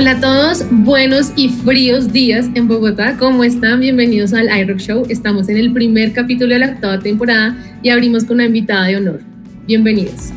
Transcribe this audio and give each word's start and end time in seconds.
Hola 0.00 0.12
a 0.12 0.20
todos, 0.20 0.64
buenos 0.70 1.30
y 1.36 1.50
fríos 1.50 2.10
días 2.10 2.46
en 2.54 2.68
Bogotá. 2.68 3.18
¿Cómo 3.18 3.44
están? 3.44 3.80
Bienvenidos 3.80 4.32
al 4.32 4.48
iRock 4.48 4.78
Show. 4.78 5.06
Estamos 5.10 5.50
en 5.50 5.58
el 5.58 5.74
primer 5.74 6.14
capítulo 6.14 6.54
de 6.54 6.60
la 6.60 6.68
octava 6.68 6.98
temporada 6.98 7.54
y 7.82 7.90
abrimos 7.90 8.24
con 8.24 8.36
una 8.36 8.46
invitada 8.46 8.86
de 8.86 8.96
honor. 8.96 9.20
Bienvenidos. 9.66 10.30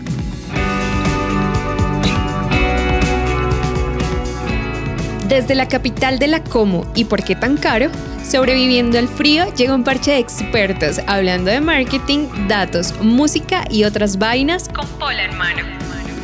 Desde 5.29 5.55
la 5.55 5.69
capital 5.69 6.19
de 6.19 6.27
la 6.27 6.43
Como 6.43 6.85
y 6.93 7.05
por 7.05 7.23
qué 7.23 7.33
tan 7.33 7.55
caro, 7.55 7.89
sobreviviendo 8.21 8.99
al 8.99 9.07
frío, 9.07 9.45
llega 9.55 9.73
un 9.73 9.85
parche 9.85 10.11
de 10.11 10.17
expertos 10.17 10.99
hablando 11.07 11.51
de 11.51 11.61
marketing, 11.61 12.27
datos, 12.49 12.93
música 13.01 13.63
y 13.69 13.85
otras 13.85 14.19
vainas 14.19 14.67
con 14.67 14.85
pola 14.99 15.23
en 15.23 15.37
mano. 15.37 15.61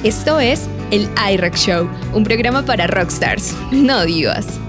Esto 0.03 0.41
es 0.41 0.67
el 0.91 1.07
iRock 1.33 1.55
Show, 1.55 1.89
un 2.13 2.23
programa 2.23 2.65
para 2.65 2.87
rockstars, 2.87 3.55
no 3.71 4.05
divas. 4.05 4.59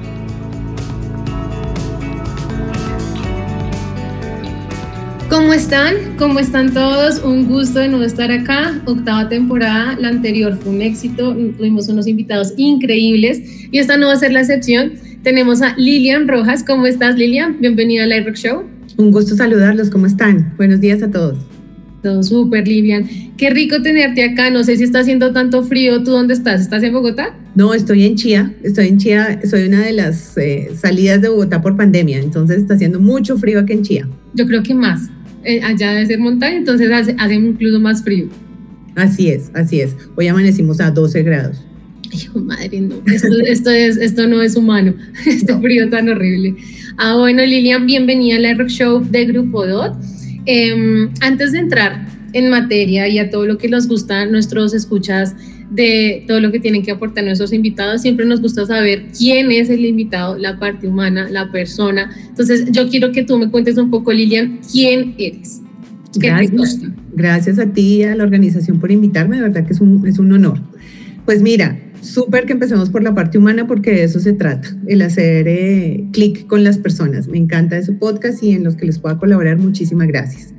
¿Cómo 5.30 5.52
están? 5.52 5.94
¿Cómo 6.18 6.40
están 6.40 6.74
todos? 6.74 7.22
Un 7.22 7.46
gusto 7.46 7.78
de 7.78 7.88
nuevo 7.88 8.04
estar 8.04 8.32
acá. 8.32 8.80
Octava 8.84 9.28
temporada, 9.28 9.96
la 10.00 10.08
anterior 10.08 10.58
fue 10.60 10.72
un 10.72 10.82
éxito, 10.82 11.32
tuvimos 11.56 11.88
unos 11.88 12.08
invitados 12.08 12.52
increíbles 12.56 13.40
y 13.70 13.78
esta 13.78 13.96
no 13.96 14.08
va 14.08 14.14
a 14.14 14.16
ser 14.16 14.32
la 14.32 14.40
excepción. 14.40 14.94
Tenemos 15.22 15.62
a 15.62 15.76
Lilian 15.76 16.26
Rojas. 16.26 16.64
¿Cómo 16.64 16.86
estás, 16.86 17.14
Lilian? 17.14 17.60
Bienvenida 17.60 18.04
al 18.04 18.12
iRock 18.12 18.34
Show. 18.34 18.64
Un 18.96 19.12
gusto 19.12 19.36
saludarlos. 19.36 19.88
¿Cómo 19.90 20.06
están? 20.06 20.52
Buenos 20.56 20.80
días 20.80 21.00
a 21.02 21.10
todos. 21.10 21.38
Todo 22.02 22.22
súper, 22.22 22.66
Lilian. 22.66 23.06
Qué 23.36 23.50
rico 23.50 23.82
tenerte 23.82 24.24
acá. 24.24 24.50
No 24.50 24.64
sé 24.64 24.76
si 24.76 24.84
está 24.84 25.00
haciendo 25.00 25.32
tanto 25.32 25.62
frío. 25.62 26.02
¿Tú 26.02 26.12
dónde 26.12 26.32
estás? 26.32 26.60
¿Estás 26.62 26.82
en 26.82 26.94
Bogotá? 26.94 27.36
No, 27.54 27.74
estoy 27.74 28.04
en 28.04 28.16
Chía. 28.16 28.54
Estoy 28.62 28.88
en 28.88 28.98
Chía. 28.98 29.40
Soy 29.48 29.64
una 29.64 29.80
de 29.80 29.92
las 29.92 30.36
eh, 30.38 30.70
salidas 30.74 31.20
de 31.20 31.28
Bogotá 31.28 31.60
por 31.60 31.76
pandemia. 31.76 32.18
Entonces 32.18 32.58
está 32.58 32.74
haciendo 32.74 33.00
mucho 33.00 33.36
frío 33.36 33.60
aquí 33.60 33.74
en 33.74 33.82
Chía. 33.82 34.08
Yo 34.32 34.46
creo 34.46 34.62
que 34.62 34.74
más. 34.74 35.10
Eh, 35.44 35.60
allá 35.62 35.92
debe 35.92 36.06
ser 36.06 36.18
montaña, 36.18 36.56
entonces 36.56 36.90
hace, 36.90 37.14
hace, 37.18 37.34
incluso 37.34 37.80
más 37.80 38.04
frío. 38.04 38.28
Así 38.94 39.28
es, 39.28 39.50
así 39.54 39.80
es. 39.80 39.96
Hoy 40.16 40.28
amanecimos 40.28 40.80
a 40.80 40.90
12 40.90 41.22
grados. 41.22 41.62
Hijo 42.12 42.40
madre, 42.40 42.80
no. 42.80 42.96
Esto, 43.06 43.28
esto, 43.46 43.70
es, 43.70 43.96
esto 43.96 44.26
no 44.26 44.42
es 44.42 44.56
humano. 44.56 44.94
Este 45.26 45.56
frío 45.58 45.88
tan 45.88 46.08
horrible. 46.08 46.56
Ah, 46.98 47.16
bueno, 47.16 47.42
Lilian, 47.44 47.86
bienvenida 47.86 48.36
al 48.36 48.58
Rock 48.58 48.68
Show 48.68 49.02
de 49.02 49.24
Grupo 49.26 49.66
DOT. 49.66 49.96
Eh, 50.46 51.08
antes 51.20 51.52
de 51.52 51.58
entrar 51.58 52.06
en 52.32 52.48
materia 52.48 53.08
y 53.08 53.18
a 53.18 53.30
todo 53.30 53.46
lo 53.46 53.58
que 53.58 53.68
nos 53.68 53.88
gusta 53.88 54.24
nuestros 54.26 54.74
escuchas 54.74 55.34
de 55.70 56.24
todo 56.26 56.40
lo 56.40 56.50
que 56.50 56.58
tienen 56.58 56.82
que 56.82 56.90
aportar 56.90 57.24
nuestros 57.24 57.52
invitados, 57.52 58.02
siempre 58.02 58.26
nos 58.26 58.40
gusta 58.40 58.66
saber 58.66 59.06
quién 59.16 59.52
es 59.52 59.70
el 59.70 59.84
invitado, 59.84 60.36
la 60.36 60.58
parte 60.58 60.88
humana, 60.88 61.28
la 61.30 61.50
persona. 61.52 62.10
Entonces, 62.28 62.70
yo 62.72 62.88
quiero 62.88 63.12
que 63.12 63.22
tú 63.22 63.38
me 63.38 63.50
cuentes 63.50 63.78
un 63.78 63.88
poco, 63.88 64.12
Lilian, 64.12 64.58
quién 64.70 65.14
eres. 65.16 65.60
¿Qué 66.12 66.26
Gracias. 66.26 66.80
Gracias 67.12 67.58
a 67.60 67.66
ti 67.66 67.98
y 67.98 68.02
a 68.02 68.16
la 68.16 68.24
organización 68.24 68.80
por 68.80 68.90
invitarme, 68.90 69.36
de 69.36 69.42
verdad 69.42 69.64
que 69.64 69.72
es 69.72 69.80
un, 69.80 70.04
es 70.06 70.18
un 70.18 70.32
honor. 70.32 70.58
Pues 71.24 71.40
mira, 71.40 71.78
súper 72.02 72.46
que 72.46 72.52
empecemos 72.52 72.90
por 72.90 73.02
la 73.02 73.14
parte 73.14 73.38
humana 73.38 73.66
porque 73.66 73.92
de 73.92 74.04
eso 74.04 74.20
se 74.20 74.32
trata, 74.32 74.68
el 74.86 75.02
hacer 75.02 75.46
eh, 75.48 76.04
clic 76.12 76.46
con 76.46 76.64
las 76.64 76.78
personas. 76.78 77.28
Me 77.28 77.38
encanta 77.38 77.76
ese 77.78 77.92
podcast 77.92 78.42
y 78.42 78.52
en 78.52 78.64
los 78.64 78.76
que 78.76 78.86
les 78.86 78.98
pueda 78.98 79.18
colaborar, 79.18 79.58
muchísimas 79.58 80.08
gracias. 80.08 80.54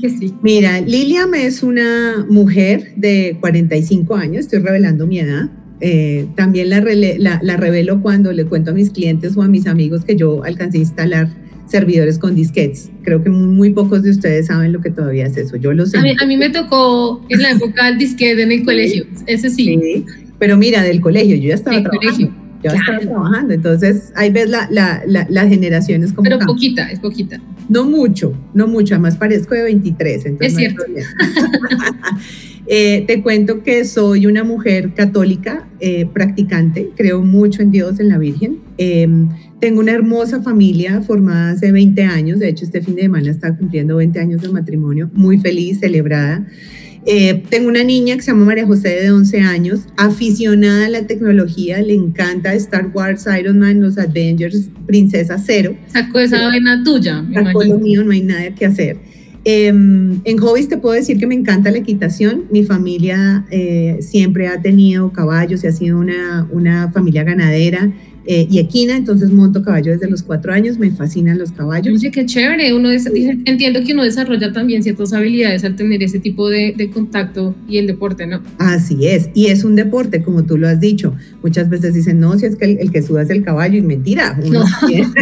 que 0.00 0.10
sí. 0.10 0.34
Mira, 0.42 0.80
Lilian 0.80 1.34
es 1.34 1.62
una 1.62 2.24
mujer 2.28 2.92
de 2.96 3.36
45 3.40 4.14
años, 4.14 4.40
estoy 4.44 4.60
revelando 4.60 5.06
mi 5.06 5.20
edad. 5.20 5.50
Eh, 5.80 6.26
también 6.36 6.70
la, 6.70 6.80
la, 6.80 7.40
la, 7.42 7.56
revelo 7.56 8.00
cuando 8.00 8.32
le 8.32 8.44
cuento 8.46 8.70
a 8.70 8.74
mis 8.74 8.90
clientes 8.90 9.36
o 9.36 9.42
a 9.42 9.48
mis 9.48 9.66
amigos 9.66 10.04
que 10.04 10.16
yo 10.16 10.44
alcancé 10.44 10.78
a 10.78 10.80
instalar 10.80 11.28
servidores 11.66 12.18
con 12.18 12.34
disquetes. 12.34 12.90
Creo 13.02 13.22
que 13.22 13.28
muy 13.28 13.70
pocos 13.70 14.02
de 14.02 14.10
ustedes 14.10 14.46
saben 14.46 14.72
lo 14.72 14.80
que 14.80 14.90
todavía 14.90 15.26
es 15.26 15.36
eso. 15.36 15.56
Yo 15.56 15.72
lo 15.72 15.84
sé. 15.84 15.98
A 15.98 16.02
mí, 16.02 16.14
a 16.18 16.26
mí 16.26 16.36
me 16.36 16.48
tocó 16.50 17.26
en 17.28 17.42
la 17.42 17.50
época 17.50 17.88
el 17.88 17.98
disquete 17.98 18.42
en 18.42 18.52
el 18.52 18.64
colegio, 18.64 19.04
ese 19.26 19.50
sí. 19.50 19.78
sí 19.82 20.23
pero 20.44 20.58
mira, 20.58 20.82
del 20.82 21.00
colegio, 21.00 21.36
yo 21.36 21.48
ya 21.48 21.54
estaba 21.54 21.82
trabajando. 21.82 22.34
Yo 22.62 22.70
ya 22.70 22.74
estaba 22.74 22.98
trabajando, 22.98 23.54
entonces 23.54 24.12
ahí 24.14 24.30
ves 24.30 24.50
la, 24.50 24.68
la, 24.70 25.02
la, 25.06 25.26
las 25.30 25.48
generaciones 25.48 26.12
como... 26.12 26.24
Pero 26.24 26.38
poquita, 26.40 26.90
es 26.90 26.98
poquita. 26.98 27.40
No 27.70 27.84
mucho, 27.84 28.34
no 28.52 28.66
mucho, 28.66 28.92
además 28.92 29.16
parezco 29.16 29.54
de 29.54 29.62
23. 29.62 30.26
Entonces 30.26 30.52
es 30.52 30.58
cierto. 30.58 30.82
eh, 32.66 33.04
te 33.06 33.22
cuento 33.22 33.62
que 33.62 33.86
soy 33.86 34.26
una 34.26 34.44
mujer 34.44 34.92
católica, 34.92 35.66
eh, 35.80 36.04
practicante, 36.12 36.90
creo 36.94 37.22
mucho 37.22 37.62
en 37.62 37.70
Dios, 37.70 37.98
en 37.98 38.10
la 38.10 38.18
Virgen. 38.18 38.58
Eh, 38.76 39.08
tengo 39.60 39.80
una 39.80 39.92
hermosa 39.92 40.42
familia 40.42 41.00
formada 41.00 41.52
hace 41.52 41.72
20 41.72 42.02
años, 42.02 42.38
de 42.38 42.50
hecho 42.50 42.66
este 42.66 42.82
fin 42.82 42.96
de 42.96 43.02
semana 43.02 43.30
está 43.30 43.56
cumpliendo 43.56 43.96
20 43.96 44.20
años 44.20 44.42
de 44.42 44.50
matrimonio, 44.50 45.10
muy 45.14 45.38
feliz, 45.38 45.80
celebrada. 45.80 46.46
Eh, 47.06 47.42
tengo 47.50 47.68
una 47.68 47.84
niña 47.84 48.16
que 48.16 48.22
se 48.22 48.30
llama 48.30 48.46
María 48.46 48.66
José 48.66 48.88
de 48.88 49.10
11 49.10 49.40
años, 49.40 49.80
aficionada 49.96 50.86
a 50.86 50.88
la 50.88 51.06
tecnología, 51.06 51.82
le 51.82 51.94
encanta 51.94 52.54
Star 52.54 52.90
Wars, 52.94 53.26
Iron 53.38 53.58
Man, 53.58 53.80
los 53.80 53.98
Avengers, 53.98 54.70
Princesa 54.86 55.38
Cero. 55.38 55.76
Sacó 55.88 56.20
esa 56.20 56.48
vena 56.48 56.82
tuya. 56.82 57.24
Sacó 57.32 57.62
lo 57.62 57.78
mío, 57.78 58.04
no 58.04 58.12
hay 58.12 58.22
nada 58.22 58.54
que 58.54 58.64
hacer. 58.64 58.96
Eh, 59.46 59.66
en 59.66 60.38
hobbies 60.38 60.68
te 60.68 60.78
puedo 60.78 60.94
decir 60.94 61.18
que 61.18 61.26
me 61.26 61.34
encanta 61.34 61.70
la 61.70 61.78
equitación. 61.78 62.44
Mi 62.50 62.62
familia 62.62 63.44
eh, 63.50 63.98
siempre 64.00 64.48
ha 64.48 64.62
tenido 64.62 65.12
caballos 65.12 65.62
y 65.64 65.66
ha 65.66 65.72
sido 65.72 65.98
una, 65.98 66.48
una 66.50 66.90
familia 66.90 67.24
ganadera 67.24 67.92
eh, 68.26 68.46
y 68.50 68.58
equina, 68.58 68.96
entonces 68.96 69.30
monto 69.30 69.62
caballo 69.62 69.92
desde 69.92 70.08
los 70.08 70.22
cuatro 70.22 70.52
años, 70.52 70.78
me 70.78 70.90
fascinan 70.90 71.38
los 71.38 71.52
caballos. 71.52 71.94
Oye, 71.94 72.10
qué 72.10 72.24
chévere, 72.24 72.72
uno 72.72 72.90
entiendo 72.90 73.82
que 73.84 73.92
uno 73.92 74.02
desarrolla 74.02 74.52
también 74.52 74.82
ciertas 74.82 75.12
habilidades 75.12 75.62
al 75.64 75.76
tener 75.76 76.02
ese 76.02 76.18
tipo 76.20 76.48
de, 76.48 76.74
de, 76.76 76.90
contacto 76.90 77.54
y 77.68 77.76
el 77.78 77.86
deporte, 77.86 78.26
¿no? 78.26 78.42
Así 78.58 79.06
es, 79.06 79.28
y 79.34 79.46
es 79.46 79.62
un 79.62 79.76
deporte, 79.76 80.22
como 80.22 80.44
tú 80.44 80.56
lo 80.56 80.68
has 80.68 80.80
dicho. 80.80 81.14
Muchas 81.42 81.68
veces 81.68 81.92
dicen, 81.92 82.18
no, 82.18 82.38
si 82.38 82.46
es 82.46 82.56
que 82.56 82.64
el, 82.64 82.90
que 82.90 83.02
suda 83.02 83.22
es 83.22 83.30
el 83.30 83.44
caballo, 83.44 83.76
y 83.76 83.82
mentira, 83.82 84.38
uno, 84.42 84.64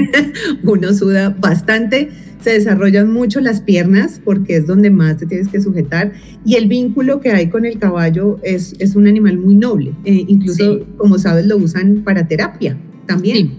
uno 0.63 0.95
suda 0.95 1.31
bastante 1.31 2.11
se 2.41 2.51
desarrollan 2.51 3.13
mucho 3.13 3.41
las 3.41 3.61
piernas 3.61 4.21
porque 4.25 4.57
es 4.57 4.67
donde 4.67 4.91
más 4.91 5.17
te 5.17 5.27
tienes 5.27 5.47
que 5.47 5.61
sujetar 5.61 6.13
y 6.45 6.57
el 6.57 6.67
vínculo 6.67 7.21
que 7.21 7.31
hay 7.31 7.49
con 7.49 7.65
el 7.65 7.79
caballo 7.79 8.41
es, 8.43 8.75
es 8.81 8.97
un 8.97 9.07
animal 9.07 9.39
muy 9.39 9.55
noble. 9.55 9.93
Eh, 10.05 10.25
incluso, 10.27 10.79
sí. 10.79 10.85
como 10.97 11.19
sabes, 11.19 11.47
lo 11.47 11.57
usan 11.57 12.03
para 12.03 12.27
terapia 12.27 12.77
también. 13.07 13.49
Sí. 13.49 13.53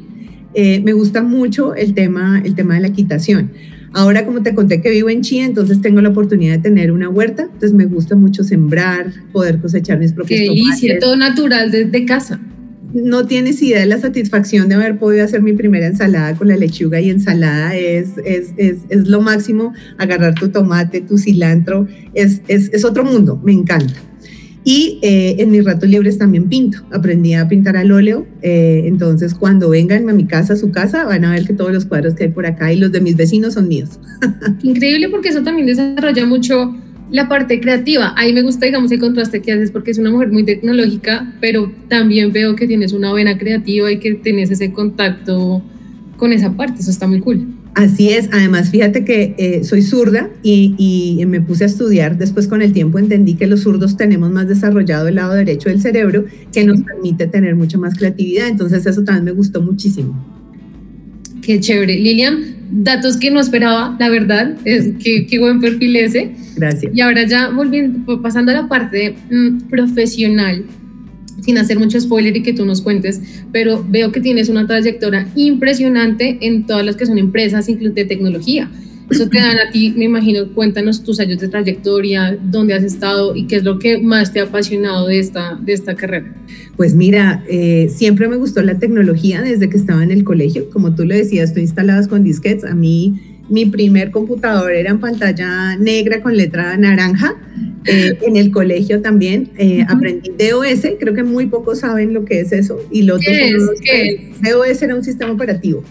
Eh, 0.56 0.82
me 0.82 0.94
gusta 0.94 1.24
mucho 1.24 1.74
el 1.76 1.94
tema, 1.94 2.42
el 2.44 2.56
tema 2.56 2.76
de 2.76 2.82
la 2.82 2.88
equitación. 2.88 3.52
Ahora, 3.92 4.26
como 4.26 4.42
te 4.42 4.56
conté 4.56 4.82
que 4.82 4.90
vivo 4.90 5.10
en 5.10 5.22
Chía, 5.22 5.46
entonces 5.46 5.82
tengo 5.82 6.02
la 6.02 6.10
oportunidad 6.10 6.56
de 6.56 6.64
tener 6.64 6.92
una 6.92 7.10
huerta, 7.10 7.44
entonces 7.44 7.74
me 7.74 7.86
gusta 7.86 8.16
mucho 8.16 8.44
sembrar, 8.44 9.12
poder 9.32 9.60
cosechar 9.60 10.00
mis 10.00 10.14
propios 10.14 10.40
Qué 10.40 10.46
delicia, 10.48 11.00
todo 11.00 11.16
natural 11.16 11.72
desde 11.72 12.06
casa 12.06 12.40
no 12.94 13.26
tienes 13.26 13.62
idea 13.62 13.80
de 13.80 13.88
la 13.88 13.98
satisfacción 13.98 14.70
de 14.70 14.76
haber 14.76 15.00
podido 15.00 15.26
hacer 15.26 15.42
mi 15.42 15.54
primera 15.54 15.88
ensalada 15.88 16.36
con 16.36 16.48
la 16.48 16.56
lechuga 16.56 17.02
y 17.02 17.10
ensalada. 17.10 17.76
Es, 17.76 18.12
es, 18.24 18.52
es, 18.58 18.78
es 18.90 19.08
lo 19.08 19.22
máximo 19.22 19.74
agarrar 19.98 20.36
tu 20.36 20.50
tomate, 20.50 21.02
tu 21.02 21.18
cilantro. 21.18 21.88
Es, 22.14 22.42
es 22.48 22.86
otro 22.86 23.04
mundo, 23.04 23.42
me 23.44 23.52
encanta. 23.52 23.96
Y 24.66 25.00
eh, 25.02 25.36
en 25.40 25.52
mis 25.52 25.66
ratos 25.66 25.90
libres 25.90 26.18
también 26.18 26.48
pinto. 26.48 26.80
Aprendí 26.92 27.34
a 27.34 27.48
pintar 27.48 27.76
al 27.76 27.92
óleo. 27.92 28.26
Eh, 28.42 28.84
entonces, 28.86 29.34
cuando 29.34 29.70
vengan 29.70 30.10
a 30.10 30.14
mi 30.14 30.26
casa, 30.26 30.54
a 30.54 30.56
su 30.56 30.72
casa, 30.72 31.04
van 31.04 31.26
a 31.26 31.32
ver 31.32 31.46
que 31.46 31.54
todos 31.54 31.74
los 31.74 31.86
cuadros 31.86 32.16
que 32.16 32.26
hay 32.26 32.30
por 32.30 32.46
acá 32.46 32.72
y 32.72 32.78
los 32.78 32.92
de 32.92 33.02
mis 33.02 33.18
vecinos 33.18 33.56
son 33.56 33.68
míos. 33.68 34.00
Increíble 34.64 35.10
porque 35.10 35.30
eso 35.30 35.44
también 35.44 35.68
desarrolla 35.68 36.26
mucho 36.26 36.76
la 37.12 37.28
parte 37.28 37.60
creativa. 37.60 38.14
Ahí 38.16 38.34
me 38.34 38.42
gusta, 38.42 38.66
digamos, 38.66 38.92
el 38.92 39.00
contraste 39.00 39.42
que 39.42 39.52
haces 39.52 39.70
porque 39.70 39.92
es 39.92 40.00
una 40.00 40.12
mujer 40.12 40.32
muy 40.32 40.44
tecnológica, 40.44 41.34
pero 41.42 41.72
también 41.90 42.32
veo 42.32 42.56
que 42.56 42.66
tienes 42.66 42.94
una 42.94 43.14
vena 43.14 43.38
creativa 43.38 43.92
y 43.92 44.00
que 44.00 44.16
tienes 44.16 44.50
ese 44.50 44.72
contacto 44.72 45.62
con 46.18 46.32
esa 46.32 46.54
parte. 46.54 46.82
Eso 46.82 46.90
está 46.90 47.06
muy 47.06 47.20
cool. 47.20 47.48
Así 47.76 48.10
es, 48.10 48.30
además 48.32 48.70
fíjate 48.70 49.04
que 49.04 49.34
eh, 49.38 49.64
soy 49.64 49.82
zurda 49.82 50.30
y, 50.44 50.76
y, 50.78 51.26
me 51.26 51.42
puse 51.42 51.64
a 51.64 51.68
estudiar, 51.68 52.20
después 52.20 52.48
con 52.48 52.62
el 52.62 52.72
tiempo 52.72 53.00
entendí 53.00 53.34
que 53.34 53.48
los 53.48 53.62
zurdos 53.62 53.98
tenemos 53.98 54.30
más 54.30 54.48
desarrollado 54.48 55.08
el 55.08 55.16
lado 55.16 55.34
derecho 55.34 55.70
del 55.70 55.82
cerebro 55.82 56.26
que 56.52 56.66
nos 56.66 56.82
permite 56.82 57.26
tener 57.26 57.56
mucha 57.56 57.80
más 57.80 57.98
creatividad, 57.98 58.48
entonces 58.48 58.86
eso 58.86 59.04
también 59.04 59.26
me 59.26 59.32
gustó 59.32 59.60
muchísimo. 59.60 60.14
Qué 61.42 61.60
chévere. 61.60 62.00
Lilian, 62.00 62.56
datos 62.72 63.18
que 63.18 63.30
no 63.30 63.40
esperaba, 63.40 63.98
la 64.00 64.10
verdad, 64.10 64.56
es, 64.66 64.92
qué, 65.04 65.28
qué 65.28 65.40
buen 65.40 65.60
perfil 65.60 65.96
ese. 65.96 66.32
Gracias. 66.56 66.92
Y 66.96 67.02
ahora 67.02 67.28
ya 67.28 67.50
volviendo, 67.50 68.22
pasando 68.22 68.52
a 68.52 68.56
la 68.56 68.68
parte 68.68 69.16
mmm, 69.30 69.68
profesional, 69.70 70.64
sin 71.42 71.58
hacer 71.58 71.80
mucho 71.80 72.00
spoiler 72.00 72.36
y 72.36 72.44
que 72.44 72.54
tú 72.54 72.66
nos 72.66 72.82
cuentes, 72.82 73.22
pero 73.52 73.86
veo 73.88 74.12
que 74.12 74.22
tienes 74.22 74.50
una 74.50 74.68
trayectoria 74.68 75.28
impresionante 75.36 76.38
en 76.42 76.66
todas 76.66 76.86
las 76.86 76.96
que 76.96 77.06
son 77.06 77.18
empresas, 77.18 77.70
incluso 77.70 77.94
de 77.94 78.06
tecnología. 78.06 78.70
Eso 79.10 79.28
te 79.28 79.38
dan 79.38 79.58
a 79.58 79.70
ti, 79.70 79.94
me 79.96 80.06
imagino, 80.06 80.48
cuéntanos 80.54 81.04
tus 81.04 81.20
años 81.20 81.40
de 81.40 81.50
trayectoria, 81.50 82.38
dónde 82.42 82.74
has 82.74 82.84
estado 82.84 83.36
y 83.36 83.48
qué 83.48 83.58
es 83.58 83.64
lo 83.64 83.78
que 83.78 84.00
más 84.00 84.32
te 84.32 84.40
ha 84.40 84.44
apasionado 84.44 85.08
de 85.08 85.20
esta, 85.20 85.60
de 85.62 85.74
esta 85.74 85.96
carrera. 85.96 86.34
Pues 86.78 86.96
mira, 86.96 87.44
eh, 87.50 87.92
siempre 87.94 88.28
me 88.28 88.38
gustó 88.38 88.62
la 88.62 88.80
tecnología 88.80 89.42
desde 89.42 89.70
que 89.70 89.78
estaba 89.78 90.04
en 90.04 90.12
el 90.12 90.24
colegio. 90.24 90.70
Como 90.70 90.96
tú 90.96 91.06
lo 91.06 91.14
decías, 91.14 91.50
estoy 91.50 91.64
instalada 91.64 92.08
con 92.08 92.24
disquetes. 92.24 92.64
A 92.64 92.76
mí 92.76 93.33
mi 93.54 93.68
primer 93.68 94.10
computador 94.10 94.72
era 94.72 94.90
en 94.90 95.00
pantalla 95.00 95.78
negra 95.78 96.22
con 96.22 96.36
letra 96.36 96.76
naranja. 96.76 97.36
Eh, 97.86 98.18
en 98.28 98.36
el 98.36 98.50
colegio 98.50 99.02
también 99.02 99.52
eh, 99.58 99.86
aprendí 99.88 100.32
DOS, 100.32 100.88
creo 101.00 101.14
que 101.14 101.24
muy 101.24 101.46
pocos 101.46 101.80
saben 101.80 102.16
lo 102.16 102.26
que 102.26 102.40
es 102.40 102.52
eso. 102.52 102.80
Y 102.90 103.04
lo 103.04 103.16
otro 103.16 103.32
DOS 104.42 104.82
era 104.82 104.96
un 104.96 105.04
sistema 105.04 105.32
operativo. 105.32 105.84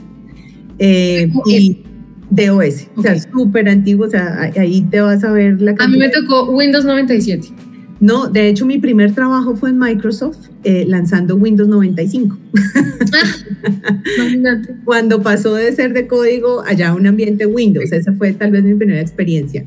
Eh, 0.81 1.31
y 1.47 1.85
DOS, 2.31 2.89
o 2.97 3.03
sea, 3.03 3.17
súper 3.21 3.69
antiguo, 3.69 4.07
o 4.07 4.11
sea, 4.11 4.51
ahí 4.57 4.83
te 4.91 5.01
vas 5.01 5.23
a 5.23 5.31
ver 5.31 5.63
la 5.63 5.77
A 5.79 5.87
mí 5.87 5.99
me 5.99 6.09
tocó 6.09 6.51
Windows 6.51 6.85
97. 6.85 7.47
No, 8.03 8.29
de 8.29 8.49
hecho 8.49 8.67
mi 8.67 8.79
primer 8.79 9.15
trabajo 9.15 9.55
fue 9.55 9.71
en 9.71 9.79
Microsoft 9.79 10.49
eh, 10.65 10.85
lanzando 10.89 11.37
Windows 11.37 11.69
95. 11.69 12.37
Cuando 14.85 15.23
pasó 15.23 15.55
de 15.55 15.71
ser 15.71 15.93
de 15.93 16.09
código 16.09 16.65
allá 16.67 16.89
a 16.89 16.95
un 16.97 17.07
ambiente 17.07 17.47
Windows, 17.47 17.93
esa 17.93 18.13
fue 18.15 18.33
tal 18.33 18.51
vez 18.51 18.65
mi 18.65 18.75
primera 18.75 19.01
experiencia. 19.01 19.65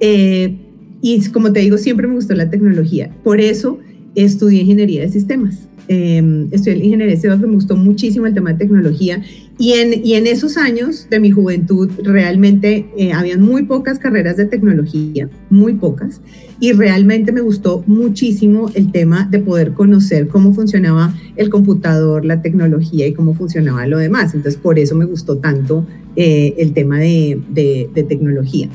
Eh, 0.00 0.58
y 1.00 1.30
como 1.30 1.50
te 1.50 1.60
digo, 1.60 1.78
siempre 1.78 2.06
me 2.06 2.12
gustó 2.12 2.34
la 2.34 2.50
tecnología. 2.50 3.08
Por 3.24 3.40
eso 3.40 3.78
estudié 4.14 4.60
ingeniería 4.60 5.00
de 5.00 5.08
sistemas. 5.08 5.66
Eh, 5.88 6.48
estudié 6.50 6.84
ingeniería 6.84 7.14
sistemas, 7.14 7.40
me 7.40 7.46
gustó 7.46 7.74
muchísimo 7.74 8.26
el 8.26 8.34
tema 8.34 8.52
de 8.52 8.58
tecnología 8.58 9.22
y 9.58 9.72
en, 9.72 10.26
esos 10.26 10.56
años 10.56 11.08
de 11.10 11.18
mi 11.18 11.30
juventud 11.30 11.90
realmente 12.02 12.86
eh, 12.96 13.12
habían 13.12 13.40
muy 13.40 13.64
pocas 13.64 13.98
carreras 13.98 14.36
de 14.36 14.44
tecnología, 14.44 15.28
muy 15.50 15.74
pocas, 15.74 16.20
y 16.60 16.72
realmente 16.72 17.32
me 17.32 17.40
gustó 17.40 17.82
muchísimo 17.86 18.70
el 18.74 18.92
tema 18.92 19.26
de 19.30 19.40
poder 19.40 19.72
conocer 19.72 20.28
cómo 20.28 20.52
funcionaba 20.52 21.14
el 21.36 21.50
computador, 21.50 22.24
la 22.24 22.42
tecnología 22.42 23.06
y 23.06 23.14
cómo 23.14 23.34
funcionaba 23.34 23.86
lo 23.86 23.98
demás. 23.98 24.34
Entonces, 24.34 24.60
por 24.60 24.78
eso 24.78 24.94
me 24.94 25.06
gustó 25.06 25.38
tanto 25.38 25.86
eh, 26.14 26.54
el 26.58 26.72
tema 26.72 26.98
de 26.98 27.90
tecnología. 27.94 28.68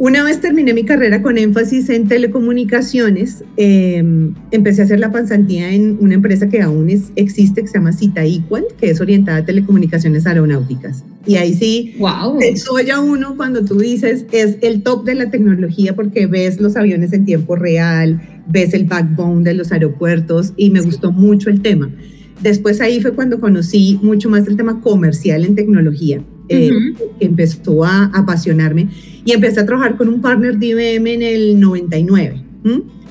Una 0.00 0.22
vez 0.22 0.40
terminé 0.40 0.74
mi 0.74 0.84
carrera 0.84 1.22
con 1.22 1.38
énfasis 1.38 1.88
en 1.88 2.06
telecomunicaciones, 2.06 3.42
em, 3.56 4.32
empecé 4.52 4.82
a 4.82 4.84
hacer 4.84 5.00
la 5.00 5.10
pasantía 5.10 5.74
en 5.74 5.98
una 6.00 6.14
empresa 6.14 6.48
que 6.48 6.62
aún 6.62 6.88
es, 6.88 7.10
existe, 7.16 7.62
que 7.62 7.66
se 7.66 7.78
llama 7.78 7.92
Cita 7.92 8.24
Equal, 8.24 8.64
que 8.80 8.90
es 8.90 9.00
orientada 9.00 9.38
a 9.38 9.44
telecomunicaciones 9.44 10.24
aeronáuticas. 10.24 11.02
Y 11.26 11.34
ahí 11.34 11.52
sí, 11.52 11.96
wow. 11.98 12.38
eso 12.40 12.78
ya 12.78 13.00
uno 13.00 13.36
cuando 13.36 13.64
tú 13.64 13.78
dices 13.78 14.24
es 14.30 14.58
el 14.60 14.84
top 14.84 15.04
de 15.04 15.16
la 15.16 15.30
tecnología 15.32 15.96
porque 15.96 16.28
ves 16.28 16.60
los 16.60 16.76
aviones 16.76 17.12
en 17.12 17.24
tiempo 17.24 17.56
real, 17.56 18.22
ves 18.46 18.74
el 18.74 18.84
backbone 18.84 19.42
de 19.42 19.54
los 19.54 19.72
aeropuertos 19.72 20.52
y 20.56 20.70
me 20.70 20.80
gustó 20.80 21.10
mucho 21.10 21.50
el 21.50 21.60
tema. 21.60 21.90
Después 22.40 22.80
ahí 22.80 23.00
fue 23.00 23.14
cuando 23.14 23.40
conocí 23.40 23.98
mucho 24.00 24.30
más 24.30 24.46
el 24.46 24.56
tema 24.56 24.80
comercial 24.80 25.44
en 25.44 25.56
tecnología 25.56 26.22
eh, 26.48 26.70
empezó 27.20 27.84
a 27.84 28.06
apasionarme 28.14 28.88
y 29.24 29.32
empecé 29.32 29.60
a 29.60 29.66
trabajar 29.66 29.96
con 29.96 30.08
un 30.08 30.20
partner 30.20 30.58
de 30.58 30.68
IBM 30.68 31.06
en 31.14 31.22
el 31.22 31.60
99, 31.60 32.42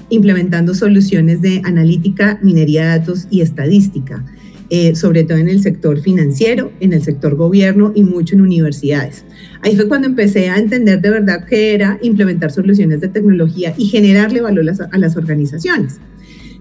implementando 0.10 0.74
soluciones 0.74 1.42
de 1.42 1.62
analítica, 1.64 2.40
minería 2.42 2.82
de 2.82 3.00
datos 3.00 3.28
y 3.30 3.42
estadística, 3.42 4.26
eh, 4.70 4.96
sobre 4.96 5.24
todo 5.24 5.38
en 5.38 5.48
el 5.48 5.62
sector 5.62 6.02
financiero, 6.02 6.72
en 6.80 6.94
el 6.94 7.04
sector 7.04 7.36
gobierno 7.36 7.92
y 7.94 8.04
mucho 8.04 8.36
en 8.36 8.42
universidades. 8.42 9.26
Ahí 9.62 9.76
fue 9.76 9.88
cuando 9.88 10.08
empecé 10.08 10.50
a 10.50 10.58
entender 10.58 11.02
de 11.02 11.10
verdad 11.10 11.46
qué 11.46 11.74
era 11.74 12.00
implementar 12.02 12.52
soluciones 12.52 13.00
de 13.00 13.08
tecnología 13.10 13.74
y 13.78 13.86
generarle 13.86 14.42
valor 14.42 14.66
a, 14.92 14.98
las 14.98 15.16
organizaciones. 15.16 16.00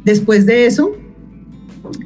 Después 0.05 0.45
de 0.45 0.67
eso, 0.67 0.93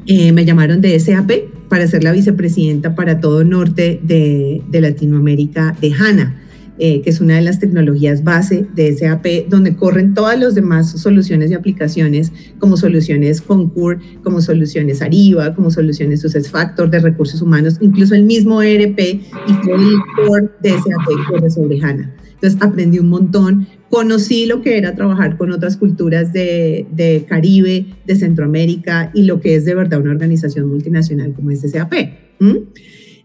eh, 0.06 0.32
me 0.32 0.44
llamaron 0.44 0.81
de 0.81 0.99
SAP 0.99 1.50
para 1.70 1.87
ser 1.87 2.02
la 2.05 2.12
vicepresidenta 2.12 2.96
para 2.96 3.20
todo 3.20 3.44
norte 3.44 4.00
de, 4.02 4.61
Latinoamérica 4.72 5.75
de 5.81 5.94
HANA, 5.94 6.37
eh, 6.78 7.00
que 7.00 7.11
es 7.11 7.20
una 7.20 7.37
de 7.37 7.43
las 7.43 7.61
tecnologías 7.61 8.25
base 8.25 8.67
de 8.75 8.93
SAP, 8.93 9.49
donde 9.49 9.76
corren 9.76 10.12
todas 10.12 10.38
las 10.38 10.56
demás 10.56 10.90
soluciones 10.90 11.50
y 11.50 11.55
aplicaciones, 11.55 12.32
como 12.58 12.76
soluciones 12.76 13.40
Concur, 13.40 14.00
como 14.25 14.40
soluciones 14.40 15.00
Ariba, 15.00 15.55
como 15.55 15.70
soluciones 15.70 16.20
SuccessFactor 16.22 16.90
de 16.90 16.99
recursos 16.99 17.40
humanos, 17.40 17.76
incluso 17.81 18.17
el 18.17 18.25
mismo 18.25 18.61
ERP 18.61 18.99
y 18.99 19.52
todo 19.62 19.76
el 19.76 20.26
core 20.26 20.50
de 20.62 20.70
SAP 20.70 21.28
corre 21.28 21.50
sobre 21.50 21.81
HANA. 21.81 22.17
Entonces 22.34 22.61
aprendí 22.61 22.99
un 22.99 23.11
montón, 23.11 23.69
conocí 23.90 24.46
lo 24.46 24.62
que 24.62 24.78
era 24.78 24.94
trabajar 24.94 25.37
con 25.37 25.50
otras 25.50 25.76
culturas 25.76 26.32
de, 26.32 26.87
de, 26.92 27.26
Caribe, 27.28 27.87
de 28.06 28.16
Centroamérica 28.16 29.10
y 29.12 29.25
lo 29.25 29.40
que 29.40 29.56
es 29.56 29.64
de 29.64 29.75
verdad 29.75 30.00
una 30.00 30.12
organización 30.12 30.69
multinacional 30.69 31.34
como 31.34 31.50
es 31.50 31.60
SAP. 31.60 31.92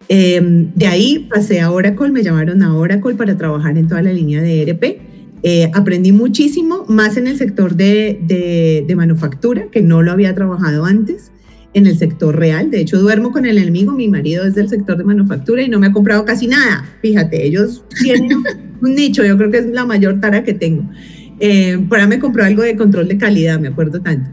Em, 0.07 0.73
de 0.73 0.87
ahí 0.87 1.27
pasé 1.29 1.61
a 1.61 1.71
Oracle, 1.71 2.11
me 2.11 2.23
llamaron 2.23 2.61
a 2.63 2.75
Oracle 2.75 3.13
para 3.13 3.37
trabajar 3.37 3.77
en 3.77 3.87
toda 3.87 4.01
la 4.01 4.11
línea 4.11 4.41
de 4.41 4.63
ERP. 4.63 4.83
Eh, 5.43 5.69
aprendí 5.73 6.11
muchísimo, 6.11 6.85
más 6.87 7.17
en 7.17 7.27
el 7.27 7.37
sector 7.37 7.75
de, 7.75 8.19
de, 8.25 8.83
de 8.87 8.95
manufactura, 8.95 9.67
que 9.71 9.83
no 9.83 10.01
lo 10.01 10.11
había 10.11 10.33
trabajado 10.33 10.85
antes 10.85 11.31
en 11.75 11.87
el 11.87 11.97
sector 11.97 12.35
real. 12.35 12.71
De 12.71 12.79
hecho, 12.79 12.97
duermo 12.97 13.31
con 13.31 13.45
el 13.45 13.57
enemigo. 13.57 13.91
Mi 13.91 14.07
marido 14.07 14.45
es 14.45 14.55
del 14.55 14.69
sector 14.69 14.97
de 14.97 15.03
manufactura 15.03 15.61
y 15.61 15.69
no 15.69 15.77
me 15.77 15.87
ha 15.87 15.91
comprado 15.91 16.23
casi 16.23 16.47
nada. 16.47 16.89
Fíjate, 17.01 17.45
ellos 17.45 17.83
tienen 18.01 18.29
un 18.81 18.95
nicho, 18.95 19.23
yo 19.23 19.37
creo 19.37 19.51
que 19.51 19.57
es 19.57 19.67
la 19.67 19.85
mayor 19.85 20.21
tara 20.21 20.43
que 20.43 20.53
tengo. 20.53 20.89
Eh, 21.39 21.77
para 21.89 22.07
me 22.07 22.17
compró 22.17 22.45
algo 22.45 22.63
de 22.63 22.77
control 22.77 23.09
de 23.09 23.17
calidad, 23.17 23.59
me 23.59 23.67
acuerdo 23.67 24.01
tanto. 24.01 24.29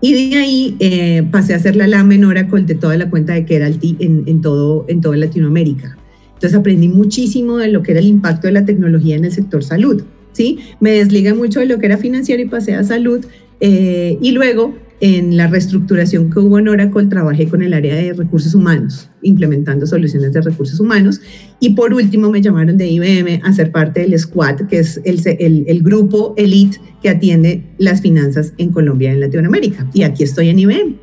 Y 0.00 0.30
de 0.30 0.36
ahí 0.36 0.76
eh, 0.78 1.24
pasé 1.32 1.54
a 1.54 1.56
hacer 1.56 1.74
la 1.74 1.88
LAM 1.88 2.12
en 2.12 2.24
Oracle 2.24 2.62
de 2.62 2.76
toda 2.76 2.96
la 2.96 3.10
cuenta 3.10 3.34
de 3.34 3.44
que 3.44 3.56
era 3.56 3.66
en, 3.66 4.22
en, 4.26 4.40
todo, 4.40 4.86
en 4.88 5.00
toda 5.00 5.16
Latinoamérica. 5.16 5.98
Entonces 6.34 6.56
aprendí 6.56 6.86
muchísimo 6.86 7.56
de 7.56 7.66
lo 7.66 7.82
que 7.82 7.90
era 7.90 8.00
el 8.00 8.06
impacto 8.06 8.46
de 8.46 8.52
la 8.52 8.64
tecnología 8.64 9.16
en 9.16 9.24
el 9.24 9.32
sector 9.32 9.64
salud. 9.64 10.04
¿sí? 10.30 10.60
Me 10.78 10.92
desligué 10.92 11.34
mucho 11.34 11.58
de 11.58 11.66
lo 11.66 11.80
que 11.80 11.86
era 11.86 11.98
financiero 11.98 12.40
y 12.40 12.46
pasé 12.46 12.76
a 12.76 12.84
salud. 12.84 13.26
Eh, 13.58 14.18
y 14.22 14.30
luego 14.30 14.76
en 15.00 15.36
la 15.36 15.46
reestructuración 15.46 16.30
que 16.30 16.40
hubo 16.40 16.58
en 16.58 16.68
Oracle, 16.68 17.06
trabajé 17.06 17.46
con 17.48 17.62
el 17.62 17.72
área 17.72 17.94
de 17.94 18.12
recursos 18.12 18.54
humanos, 18.54 19.08
implementando 19.22 19.86
soluciones 19.86 20.32
de 20.32 20.40
recursos 20.40 20.80
humanos. 20.80 21.20
Y 21.60 21.70
por 21.70 21.94
último, 21.94 22.30
me 22.30 22.40
llamaron 22.40 22.76
de 22.76 22.88
IBM 22.88 23.40
a 23.44 23.52
ser 23.52 23.70
parte 23.70 24.00
del 24.00 24.18
SQUAD, 24.18 24.66
que 24.68 24.78
es 24.80 25.00
el, 25.04 25.20
el, 25.38 25.64
el 25.68 25.82
grupo 25.82 26.34
elite 26.36 26.80
que 27.02 27.10
atiende 27.10 27.64
las 27.78 28.00
finanzas 28.00 28.52
en 28.58 28.70
Colombia 28.72 29.10
y 29.10 29.14
en 29.14 29.20
Latinoamérica. 29.20 29.88
Y 29.94 30.02
aquí 30.02 30.24
estoy 30.24 30.48
en 30.48 30.58
IBM. 30.58 30.96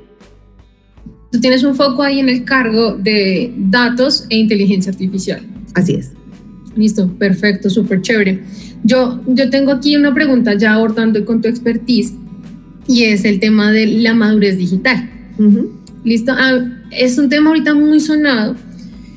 Tú 1.32 1.40
tienes 1.40 1.64
un 1.64 1.76
foco 1.76 2.04
ahí 2.04 2.20
en 2.20 2.30
el 2.30 2.44
cargo 2.44 2.96
de 2.96 3.54
datos 3.58 4.26
e 4.30 4.38
inteligencia 4.38 4.92
artificial. 4.92 5.42
Así 5.74 5.94
es. 5.96 6.12
Listo, 6.76 7.10
perfecto, 7.18 7.70
súper 7.70 8.02
chévere. 8.02 8.42
Yo, 8.84 9.22
yo 9.28 9.50
tengo 9.50 9.72
aquí 9.72 9.96
una 9.96 10.14
pregunta 10.14 10.54
ya 10.56 10.74
abordando 10.74 11.24
con 11.26 11.42
tu 11.42 11.48
expertise 11.48 12.14
y 12.88 13.04
es 13.04 13.26
el 13.26 13.40
tema 13.40 13.72
de 13.72 13.88
la 13.88 14.14
madurez 14.14 14.58
digital. 14.58 15.10
¿Listo? 16.04 16.34
Ah, 16.36 16.60
es 16.92 17.18
un 17.18 17.30
tema 17.30 17.50
ahorita 17.50 17.74
muy 17.74 18.00
sonado. 18.00 18.56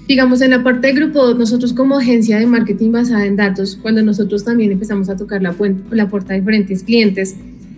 Digamos, 0.07 0.41
en 0.41 0.51
la 0.51 0.63
parte 0.63 0.87
de 0.87 0.95
grupo, 0.95 1.35
nosotros 1.35 1.75
como 1.75 1.99
agencia 1.99 2.39
de 2.39 2.47
marketing 2.47 2.93
basada 2.93 3.27
en 3.27 3.37
datos, 3.37 3.79
cuando 3.81 4.03
nosotros 4.03 4.43
también 4.43 4.73
empezamos 4.73 5.11
a 5.11 5.17
tocar 5.17 5.43
la, 5.43 5.55
la 5.91 6.09
puerta 6.09 6.33
de 6.33 6.41
diferentes 6.41 6.83
clientes, 6.83 7.37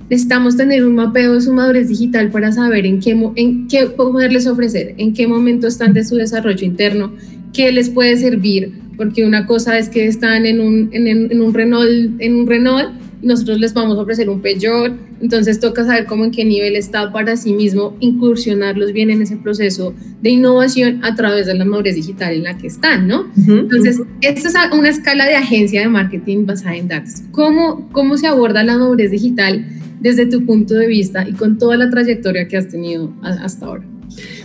necesitamos 0.08 0.56
tener 0.56 0.84
un 0.84 0.94
mapeo 0.94 1.34
de 1.34 1.40
su 1.40 1.52
madurez 1.52 1.88
digital 1.88 2.30
para 2.30 2.52
saber 2.52 2.86
en 2.86 3.00
qué, 3.00 3.18
en 3.34 3.66
qué 3.66 3.86
poderles 3.86 4.46
ofrecer, 4.46 4.94
en 4.98 5.12
qué 5.12 5.26
momento 5.26 5.66
están 5.66 5.92
de 5.92 6.04
su 6.04 6.14
desarrollo 6.14 6.64
interno, 6.64 7.12
qué 7.52 7.72
les 7.72 7.90
puede 7.90 8.16
servir, 8.16 8.74
porque 8.96 9.24
una 9.24 9.46
cosa 9.46 9.76
es 9.76 9.88
que 9.88 10.06
están 10.06 10.46
en 10.46 10.60
un, 10.60 10.90
en, 10.92 11.08
en 11.08 11.40
un 11.40 11.52
Renault, 11.52 12.20
en 12.20 12.34
un 12.34 12.46
Renault 12.46 12.90
nosotros 13.22 13.60
les 13.60 13.74
vamos 13.74 13.98
a 13.98 14.02
ofrecer 14.02 14.28
un 14.30 14.40
Peugeot, 14.40 14.92
entonces 15.20 15.60
toca 15.60 15.84
saber 15.84 16.06
cómo 16.06 16.24
en 16.24 16.30
qué 16.30 16.44
nivel 16.44 16.76
está 16.76 17.12
para 17.12 17.36
sí 17.36 17.52
mismo 17.52 17.96
incursionarlos 18.00 18.92
bien 18.92 19.10
en 19.10 19.22
ese 19.22 19.36
proceso 19.36 19.94
de 20.22 20.30
innovación 20.30 21.04
a 21.04 21.14
través 21.14 21.46
de 21.46 21.54
la 21.54 21.64
madurez 21.64 21.94
digital 21.94 22.34
en 22.34 22.44
la 22.44 22.56
que 22.56 22.66
están, 22.66 23.06
¿no? 23.06 23.26
Entonces, 23.36 24.00
esta 24.20 24.48
es 24.48 24.54
una 24.72 24.88
escala 24.88 25.26
de 25.26 25.34
agencia 25.34 25.80
de 25.80 25.88
marketing 25.88 26.46
basada 26.46 26.76
en 26.76 26.88
datos. 26.88 27.22
¿Cómo, 27.32 27.88
¿Cómo 27.92 28.16
se 28.16 28.26
aborda 28.26 28.64
la 28.64 28.78
madurez 28.78 29.10
digital 29.10 29.66
desde 30.00 30.26
tu 30.26 30.46
punto 30.46 30.74
de 30.74 30.86
vista 30.86 31.28
y 31.28 31.32
con 31.32 31.58
toda 31.58 31.76
la 31.76 31.90
trayectoria 31.90 32.48
que 32.48 32.56
has 32.56 32.68
tenido 32.68 33.12
hasta 33.22 33.66
ahora? 33.66 33.84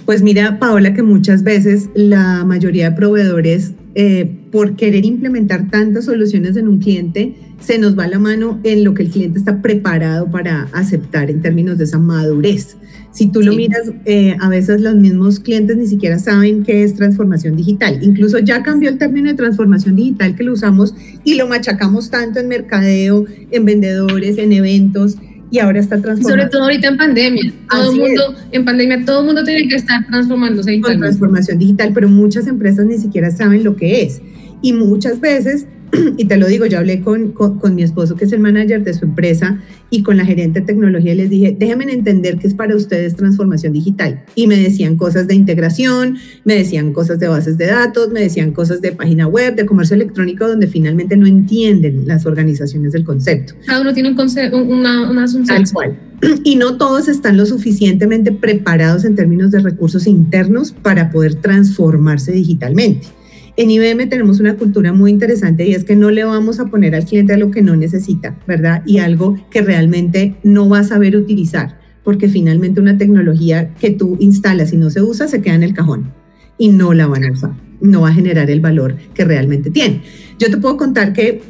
Pues 0.05 0.21
mira, 0.21 0.59
Paola, 0.59 0.93
que 0.93 1.01
muchas 1.01 1.43
veces 1.43 1.89
la 1.95 2.43
mayoría 2.45 2.91
de 2.91 2.95
proveedores 2.95 3.71
eh, 3.95 4.29
por 4.51 4.75
querer 4.75 5.05
implementar 5.05 5.69
tantas 5.69 6.05
soluciones 6.05 6.57
en 6.57 6.67
un 6.67 6.79
cliente, 6.79 7.35
se 7.59 7.79
nos 7.79 7.97
va 7.97 8.07
la 8.07 8.19
mano 8.19 8.59
en 8.63 8.83
lo 8.83 8.93
que 8.93 9.03
el 9.03 9.09
cliente 9.09 9.39
está 9.39 9.61
preparado 9.61 10.29
para 10.29 10.67
aceptar 10.73 11.31
en 11.31 11.41
términos 11.41 11.77
de 11.77 11.85
esa 11.85 11.97
madurez. 11.97 12.77
Si 13.11 13.27
tú 13.27 13.41
lo 13.41 13.53
miras, 13.53 13.93
eh, 14.03 14.35
a 14.41 14.49
veces 14.49 14.81
los 14.81 14.95
mismos 14.95 15.39
clientes 15.39 15.77
ni 15.77 15.87
siquiera 15.87 16.19
saben 16.19 16.63
qué 16.63 16.83
es 16.83 16.95
transformación 16.95 17.55
digital. 17.55 17.99
Incluso 18.03 18.39
ya 18.39 18.61
cambió 18.61 18.89
el 18.89 18.97
término 18.97 19.29
de 19.29 19.35
transformación 19.35 19.95
digital 19.95 20.35
que 20.35 20.43
lo 20.43 20.51
usamos 20.51 20.93
y 21.23 21.35
lo 21.35 21.47
machacamos 21.47 22.09
tanto 22.09 22.39
en 22.39 22.49
mercadeo, 22.49 23.25
en 23.51 23.63
vendedores, 23.63 24.37
en 24.37 24.51
eventos 24.51 25.15
y 25.55 25.59
ahora 25.59 25.79
está 25.79 26.01
transformando. 26.01 26.29
Sobre 26.29 26.49
todo 26.49 26.63
ahorita 26.63 26.89
en 26.89 26.97
pandemia. 26.97 27.53
Todo 27.69 27.91
el 27.91 27.97
mundo, 27.97 28.35
en 28.51 28.65
pandemia 28.65 29.05
todo 29.05 29.21
el 29.21 29.25
mundo 29.25 29.43
tiene 29.45 29.69
que 29.69 29.75
estar 29.75 30.05
transformándose 30.05 30.81
Con 30.81 30.99
transformación 30.99 31.59
digital, 31.59 31.91
pero 31.93 32.09
muchas 32.09 32.47
empresas 32.47 32.85
ni 32.85 32.97
siquiera 32.97 33.31
saben 33.31 33.63
lo 33.63 33.77
que 33.77 34.03
es. 34.03 34.21
Y 34.61 34.73
muchas 34.73 35.21
veces 35.21 35.65
y 36.17 36.25
te 36.25 36.37
lo 36.37 36.47
digo, 36.47 36.65
yo 36.65 36.79
hablé 36.79 37.01
con, 37.01 37.31
con, 37.31 37.75
mi 37.75 37.83
esposo, 37.83 38.15
que 38.15 38.25
es 38.25 38.31
el 38.31 38.39
manager 38.39 38.83
de 38.83 38.93
su 38.93 39.05
empresa, 39.05 39.61
y 39.89 40.03
con 40.03 40.17
la 40.17 40.25
gerente 40.25 40.59
de 40.61 40.65
tecnología, 40.65 41.13
y 41.13 41.17
les 41.17 41.29
dije, 41.29 41.55
déjenme 41.57 41.91
entender 41.91 42.37
qué 42.37 42.47
es 42.47 42.53
para 42.53 42.75
ustedes 42.75 43.15
transformación 43.15 43.73
digital. 43.73 44.23
Y 44.35 44.47
me 44.47 44.57
decían 44.57 44.97
cosas 44.97 45.27
de 45.27 45.35
integración, 45.35 46.17
me 46.43 46.55
decían 46.55 46.93
cosas 46.93 47.19
de 47.19 47.27
bases 47.27 47.57
de 47.57 47.67
datos, 47.67 48.09
me 48.11 48.21
decían 48.21 48.51
cosas 48.51 48.81
de 48.81 48.91
página 48.91 49.27
web, 49.27 49.55
de 49.55 49.65
comercio 49.65 49.95
electrónico, 49.95 50.47
donde 50.47 50.67
finalmente 50.67 51.17
no 51.17 51.27
entienden 51.27 52.07
las 52.07 52.25
organizaciones 52.25 52.91
del 52.93 53.03
concepto. 53.03 53.53
Cada 53.65 53.81
uno 53.81 53.93
tiene 53.93 54.09
un 54.09 54.15
concepto, 54.15 54.57
una, 54.57 55.09
una 55.09 55.23
asunción. 55.23 55.63
Tal 55.63 55.73
cual. 55.73 55.99
Y 56.43 56.55
no 56.55 56.77
todos 56.77 57.07
están 57.07 57.37
lo 57.37 57.45
suficientemente 57.45 58.31
preparados 58.31 59.05
en 59.05 59.15
términos 59.15 59.51
de 59.51 59.59
recursos 59.59 60.07
internos 60.07 60.71
para 60.71 61.11
poder 61.11 61.35
transformarse 61.35 62.31
digitalmente. 62.31 63.07
En 63.57 63.71
IBM 63.71 64.09
tenemos 64.09 64.41
una 64.41 64.57
cultura 64.57 64.91
muy 64.91 65.11
interesante 65.11 65.65
y 65.65 65.73
es 65.73 65.85
que 65.85 65.95
no 65.95 66.11
le 66.11 66.25
vamos 66.25 66.59
a 66.59 66.65
poner 66.65 66.93
al 66.93 67.05
cliente 67.05 67.37
lo 67.37 67.51
que 67.51 67.61
no 67.61 67.77
necesita, 67.77 68.37
¿verdad? 68.45 68.83
Y 68.85 68.97
algo 68.97 69.37
que 69.49 69.61
realmente 69.61 70.35
no 70.43 70.67
va 70.67 70.79
a 70.79 70.83
saber 70.83 71.15
utilizar, 71.15 71.79
porque 72.03 72.27
finalmente 72.27 72.81
una 72.81 72.97
tecnología 72.97 73.73
que 73.75 73.91
tú 73.91 74.17
instalas 74.19 74.73
y 74.73 74.77
no 74.77 74.89
se 74.89 75.01
usa 75.01 75.29
se 75.29 75.41
queda 75.41 75.55
en 75.55 75.63
el 75.63 75.73
cajón 75.73 76.11
y 76.57 76.67
no 76.67 76.93
la 76.93 77.07
van 77.07 77.23
a 77.23 77.31
usar, 77.31 77.51
no 77.79 78.01
va 78.01 78.09
a 78.09 78.13
generar 78.13 78.49
el 78.49 78.59
valor 78.59 78.97
que 79.13 79.23
realmente 79.23 79.71
tiene. 79.71 80.01
Yo 80.37 80.49
te 80.49 80.57
puedo 80.57 80.75
contar 80.75 81.13
que 81.13 81.41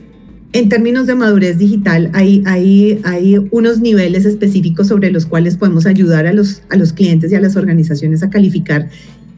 en 0.54 0.70
términos 0.70 1.08
de 1.08 1.16
madurez 1.16 1.58
digital 1.58 2.12
hay, 2.14 3.02
unos 3.50 3.80
niveles 3.82 4.26
específicos 4.26 4.88
sobre 4.88 5.10
los 5.10 5.26
cuales 5.26 5.58
podemos 5.58 5.88
ayudar 5.88 6.28
a 6.28 6.34
los, 6.34 6.62
a 6.70 6.76
los 6.76 6.94
clientes 6.94 7.32
y 7.32 7.36
a 7.36 7.42
las 7.42 7.56
organizaciones 7.56 8.22
a 8.22 8.30
calificar 8.30 8.90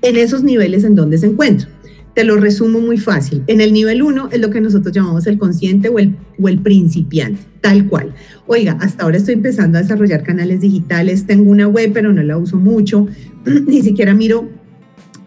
en 0.01 0.15
esos 0.17 0.43
niveles 0.43 0.83
en 0.83 0.95
donde 0.95 1.17
se 1.17 1.27
encuentran. 1.27 1.76
Te 2.17 2.23
lo 2.23 2.35
resumo 2.37 2.79
muy 2.79 2.97
fácil. 2.97 3.43
En 3.45 3.61
el 3.61 3.71
nivel 3.71 4.01
1 4.01 4.29
es 4.31 4.41
lo 4.41 4.49
que 4.49 4.59
nosotros 4.59 4.91
llamamos 4.91 5.27
el 5.27 5.37
consciente 5.37 5.89
o 5.89 5.99
el, 5.99 6.15
o 6.41 6.49
el 6.49 6.57
principiante, 6.57 7.39
tal 7.61 7.85
cual. 7.85 8.11
Oiga, 8.47 8.75
hasta 8.81 9.03
ahora 9.03 9.17
estoy 9.17 9.35
empezando 9.35 9.77
a 9.77 9.83
desarrollar 9.83 10.23
canales 10.23 10.61
digitales, 10.61 11.27
tengo 11.27 11.51
una 11.51 11.67
web 11.67 11.91
pero 11.93 12.11
no 12.11 12.23
la 12.23 12.35
uso 12.39 12.57
mucho, 12.57 13.05
ni 13.67 13.83
siquiera 13.83 14.15
miro 14.15 14.49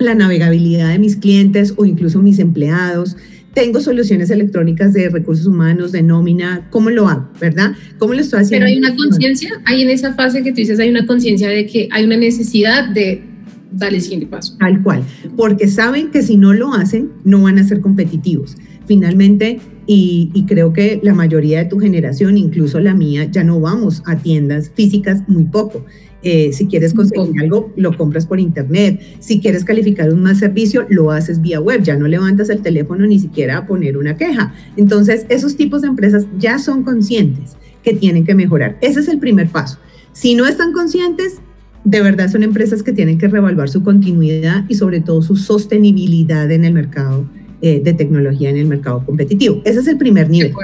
la 0.00 0.16
navegabilidad 0.16 0.88
de 0.88 0.98
mis 0.98 1.14
clientes 1.14 1.74
o 1.76 1.84
incluso 1.84 2.20
mis 2.22 2.40
empleados. 2.40 3.16
Tengo 3.54 3.80
soluciones 3.80 4.28
electrónicas 4.30 4.92
de 4.92 5.10
recursos 5.10 5.46
humanos, 5.46 5.92
de 5.92 6.02
nómina, 6.02 6.66
¿cómo 6.70 6.90
lo 6.90 7.06
hago? 7.06 7.30
¿Verdad? 7.40 7.70
¿Cómo 7.98 8.14
lo 8.14 8.20
estoy 8.20 8.40
haciendo? 8.40 8.66
Pero 8.66 8.74
hay 8.74 8.78
una 8.78 8.96
conciencia, 8.96 9.62
hay 9.64 9.82
en 9.82 9.90
esa 9.90 10.14
fase 10.14 10.42
que 10.42 10.50
tú 10.50 10.56
dices, 10.56 10.80
hay 10.80 10.90
una 10.90 11.06
conciencia 11.06 11.50
de 11.50 11.66
que 11.66 11.88
hay 11.92 12.04
una 12.04 12.16
necesidad 12.16 12.88
de 12.88 13.29
dale 13.72 13.96
el 13.96 14.02
siguiente 14.02 14.26
paso. 14.26 14.56
Tal 14.58 14.82
cual, 14.82 15.02
porque 15.36 15.68
saben 15.68 16.10
que 16.10 16.22
si 16.22 16.36
no 16.36 16.52
lo 16.52 16.74
hacen, 16.74 17.10
no 17.24 17.42
van 17.42 17.58
a 17.58 17.64
ser 17.64 17.80
competitivos. 17.80 18.56
Finalmente, 18.86 19.60
y, 19.86 20.44
creo 20.46 20.72
que 20.72 21.00
la 21.02 21.14
mayoría 21.14 21.58
de 21.58 21.64
tu 21.64 21.78
generación, 21.78 22.38
incluso 22.38 22.78
la 22.80 22.94
mía, 22.94 23.24
ya 23.24 23.42
no 23.42 23.60
vamos 23.60 24.02
a 24.06 24.16
tiendas 24.16 24.70
físicas 24.74 25.28
muy 25.28 25.44
poco. 25.44 25.84
Eh, 26.22 26.52
si 26.52 26.66
quieres 26.66 26.92
conseguir 26.94 27.40
algo, 27.40 27.72
lo 27.76 27.96
compras 27.96 28.26
por 28.26 28.38
internet. 28.38 29.00
Si 29.20 29.40
quieres 29.40 29.64
calificar 29.64 30.12
un 30.12 30.22
más 30.22 30.38
servicio, 30.38 30.86
lo 30.90 31.10
haces 31.10 31.40
vía 31.40 31.60
web. 31.60 31.82
Ya 31.82 31.96
no 31.96 32.06
levantas 32.06 32.50
el 32.50 32.62
teléfono 32.62 33.06
ni 33.06 33.18
siquiera 33.18 33.58
a 33.58 33.66
poner 33.66 33.96
una 33.96 34.16
queja. 34.16 34.54
Entonces, 34.76 35.26
esos 35.28 35.56
tipos 35.56 35.82
de 35.82 35.88
empresas 35.88 36.26
ya 36.38 36.58
son 36.58 36.84
conscientes 36.84 37.56
que 37.82 37.94
tienen 37.94 38.24
que 38.24 38.34
mejorar. 38.34 38.76
Ese 38.82 39.00
es 39.00 39.08
el 39.08 39.18
primer 39.18 39.48
paso. 39.48 39.78
Si 40.12 40.34
no 40.34 40.46
están 40.46 40.72
conscientes, 40.72 41.40
de 41.84 42.02
verdad 42.02 42.30
son 42.30 42.42
empresas 42.42 42.82
que 42.82 42.92
tienen 42.92 43.18
que 43.18 43.28
reevaluar 43.28 43.68
su 43.68 43.82
continuidad 43.82 44.64
y 44.68 44.74
sobre 44.74 45.00
todo 45.00 45.22
su 45.22 45.36
sostenibilidad 45.36 46.50
en 46.50 46.64
el 46.64 46.74
mercado 46.74 47.26
eh, 47.62 47.80
de 47.82 47.92
tecnología, 47.92 48.48
en 48.48 48.56
el 48.56 48.66
mercado 48.66 49.04
competitivo. 49.04 49.60
Ese 49.64 49.80
es 49.80 49.86
el 49.86 49.98
primer 49.98 50.30
nivel. 50.30 50.54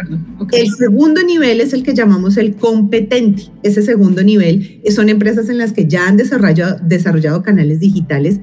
El 0.52 0.70
segundo 0.70 1.22
nivel 1.22 1.60
es 1.60 1.74
el 1.74 1.82
que 1.82 1.94
llamamos 1.94 2.36
el 2.38 2.56
competente. 2.56 3.44
Ese 3.62 3.82
segundo 3.82 4.22
nivel 4.22 4.80
son 4.94 5.08
empresas 5.08 5.48
en 5.48 5.58
las 5.58 5.72
que 5.72 5.86
ya 5.86 6.08
han 6.08 6.16
desarrollado, 6.16 6.78
desarrollado 6.82 7.42
canales 7.42 7.80
digitales 7.80 8.40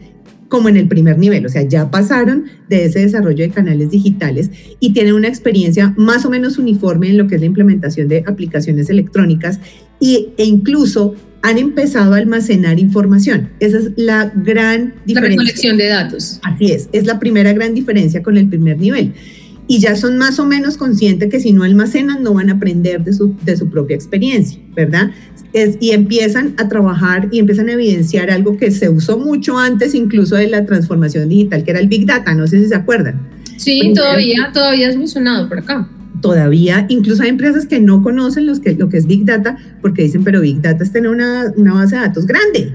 como 0.50 0.70
en 0.70 0.78
el 0.78 0.88
primer 0.88 1.18
nivel, 1.18 1.44
o 1.48 1.50
sea, 1.50 1.64
ya 1.64 1.90
pasaron 1.90 2.44
de 2.70 2.86
ese 2.86 3.00
desarrollo 3.00 3.44
de 3.44 3.50
canales 3.50 3.90
digitales 3.90 4.52
y 4.80 4.94
tienen 4.94 5.16
una 5.16 5.28
experiencia 5.28 5.96
más 5.98 6.26
o 6.26 6.30
menos 6.30 6.60
uniforme 6.60 7.10
en 7.10 7.18
lo 7.18 7.26
que 7.26 7.36
es 7.36 7.42
la 7.42 7.48
implementación 7.48 8.08
de 8.08 8.24
aplicaciones 8.28 8.88
electrónicas 8.92 9.60
y, 10.00 10.30
e 10.38 10.46
incluso 10.46 11.16
han 11.44 11.58
empezado 11.58 12.14
a 12.14 12.18
almacenar 12.18 12.80
información. 12.80 13.50
Esa 13.60 13.78
es 13.78 13.92
la 13.98 14.32
gran 14.34 14.96
diferencia. 15.06 15.22
La 15.22 15.28
recolección 15.28 15.78
de 15.78 15.88
datos. 15.88 16.40
Así 16.42 16.72
es, 16.72 16.90
es 16.94 17.06
la 17.06 17.20
primera 17.20 17.52
gran 17.52 17.74
diferencia 17.76 18.24
con 18.24 18.38
el 18.38 18.48
primer 18.48 18.80
nivel. 18.80 19.14
Y 19.68 19.80
ya 19.80 19.96
son 19.98 20.18
más 20.18 20.40
o 20.40 20.46
menos 20.46 20.78
conscientes 20.78 21.30
que 21.30 21.42
si 21.42 21.52
no 21.52 21.64
almacenan 21.64 22.24
no 22.24 22.34
van 22.34 22.50
a 22.50 22.54
aprender 22.54 23.04
de 23.04 23.14
su, 23.14 23.36
de 23.44 23.58
su 23.58 23.70
propia 23.70 23.96
experiencia, 23.96 24.58
¿verdad? 24.74 25.12
Es, 25.52 25.78
y 25.82 25.92
empiezan 25.92 26.56
a 26.58 26.70
trabajar 26.70 27.28
y 27.32 27.40
empiezan 27.40 27.68
a 27.70 27.74
evidenciar 27.74 28.32
algo 28.32 28.58
que 28.58 28.72
se 28.72 28.90
usó 28.90 29.20
mucho 29.20 29.60
antes 29.60 29.94
incluso 29.96 30.36
de 30.36 30.48
la 30.48 30.66
transformación 30.66 31.28
digital, 31.28 31.66
que 31.66 31.72
era 31.72 31.82
el 31.82 31.90
Big 31.90 32.06
Data, 32.06 32.34
no 32.34 32.48
sé 32.48 32.60
si 32.60 32.70
se 32.70 32.76
acuerdan. 32.76 33.28
Sí, 33.58 33.94
todavía, 33.94 34.50
todavía 34.54 34.90
es 34.90 34.98
mencionado 34.98 35.48
por 35.50 35.60
acá 35.60 35.90
todavía, 36.24 36.86
incluso 36.88 37.22
hay 37.22 37.30
empresas 37.30 37.66
que 37.68 37.82
no 37.82 38.02
conocen 38.02 38.48
lo 38.48 38.58
que 38.90 38.98
es 38.98 39.06
Big 39.06 39.26
Data 39.26 39.58
porque 39.82 40.04
dicen, 40.04 40.24
pero 40.24 40.40
Big 40.40 40.62
Data 40.62 40.82
es 40.82 40.94
tener 40.94 41.12
una, 41.12 41.52
una 41.58 41.74
base 41.74 41.98
de 41.98 42.02
datos 42.02 42.26
grande. 42.26 42.74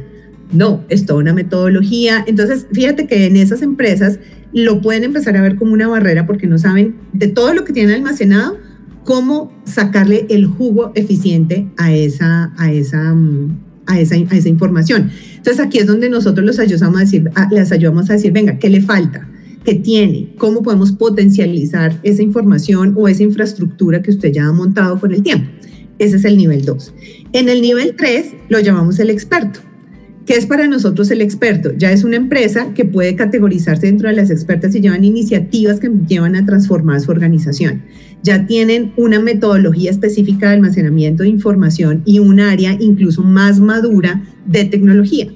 No, 0.52 0.84
es 0.90 1.06
toda 1.06 1.20
una 1.20 1.32
metodología. 1.32 2.22
Entonces, 2.26 2.66
fíjate 2.70 3.06
que 3.06 3.24
en 3.24 3.36
esas 3.36 3.62
empresas 3.62 4.18
lo 4.52 4.82
pueden 4.82 5.04
empezar 5.04 5.34
a 5.36 5.40
ver 5.40 5.56
como 5.56 5.72
una 5.72 5.88
barrera 5.88 6.26
porque 6.26 6.46
no 6.46 6.58
saben 6.58 6.96
de 7.14 7.28
todo 7.28 7.54
lo 7.54 7.64
que 7.64 7.72
tienen 7.72 7.94
almacenado, 7.94 8.58
cómo 9.04 9.50
sacarle 9.64 10.26
el 10.28 10.44
jugo 10.44 10.92
eficiente 10.94 11.68
a 11.78 11.94
esa, 11.94 12.52
a 12.58 12.70
esa, 12.70 13.14
a 13.86 13.98
esa, 13.98 14.14
a 14.14 14.36
esa 14.36 14.48
información. 14.48 15.10
Entonces, 15.36 15.64
aquí 15.64 15.78
es 15.78 15.86
donde 15.86 16.10
nosotros 16.10 16.46
los 16.46 16.58
ayudamos 16.58 16.98
a 16.98 17.00
decir, 17.00 17.30
les 17.50 17.72
ayudamos 17.72 18.10
a 18.10 18.12
decir, 18.12 18.30
venga, 18.30 18.58
¿qué 18.58 18.68
le 18.68 18.82
falta? 18.82 19.26
Que 19.68 19.74
tiene, 19.74 20.32
cómo 20.38 20.62
podemos 20.62 20.92
potencializar 20.92 22.00
esa 22.02 22.22
información 22.22 22.94
o 22.96 23.06
esa 23.06 23.22
infraestructura 23.22 24.00
que 24.00 24.10
usted 24.10 24.32
ya 24.32 24.46
ha 24.46 24.52
montado 24.52 24.98
con 24.98 25.12
el 25.12 25.22
tiempo. 25.22 25.46
Ese 25.98 26.16
es 26.16 26.24
el 26.24 26.38
nivel 26.38 26.64
2. 26.64 26.94
En 27.34 27.50
el 27.50 27.60
nivel 27.60 27.94
3 27.94 28.32
lo 28.48 28.60
llamamos 28.60 28.98
el 28.98 29.10
experto. 29.10 29.60
¿Qué 30.24 30.36
es 30.36 30.46
para 30.46 30.68
nosotros 30.68 31.10
el 31.10 31.20
experto? 31.20 31.72
Ya 31.76 31.92
es 31.92 32.02
una 32.02 32.16
empresa 32.16 32.72
que 32.72 32.86
puede 32.86 33.14
categorizarse 33.14 33.88
dentro 33.88 34.08
de 34.08 34.16
las 34.16 34.30
expertas 34.30 34.74
y 34.74 34.80
llevan 34.80 35.04
iniciativas 35.04 35.80
que 35.80 35.90
llevan 36.08 36.34
a 36.34 36.46
transformar 36.46 37.02
su 37.02 37.10
organización. 37.10 37.82
Ya 38.22 38.46
tienen 38.46 38.94
una 38.96 39.20
metodología 39.20 39.90
específica 39.90 40.48
de 40.48 40.54
almacenamiento 40.54 41.24
de 41.24 41.28
información 41.28 42.00
y 42.06 42.20
un 42.20 42.40
área 42.40 42.74
incluso 42.80 43.22
más 43.22 43.60
madura 43.60 44.22
de 44.46 44.64
tecnología. 44.64 45.28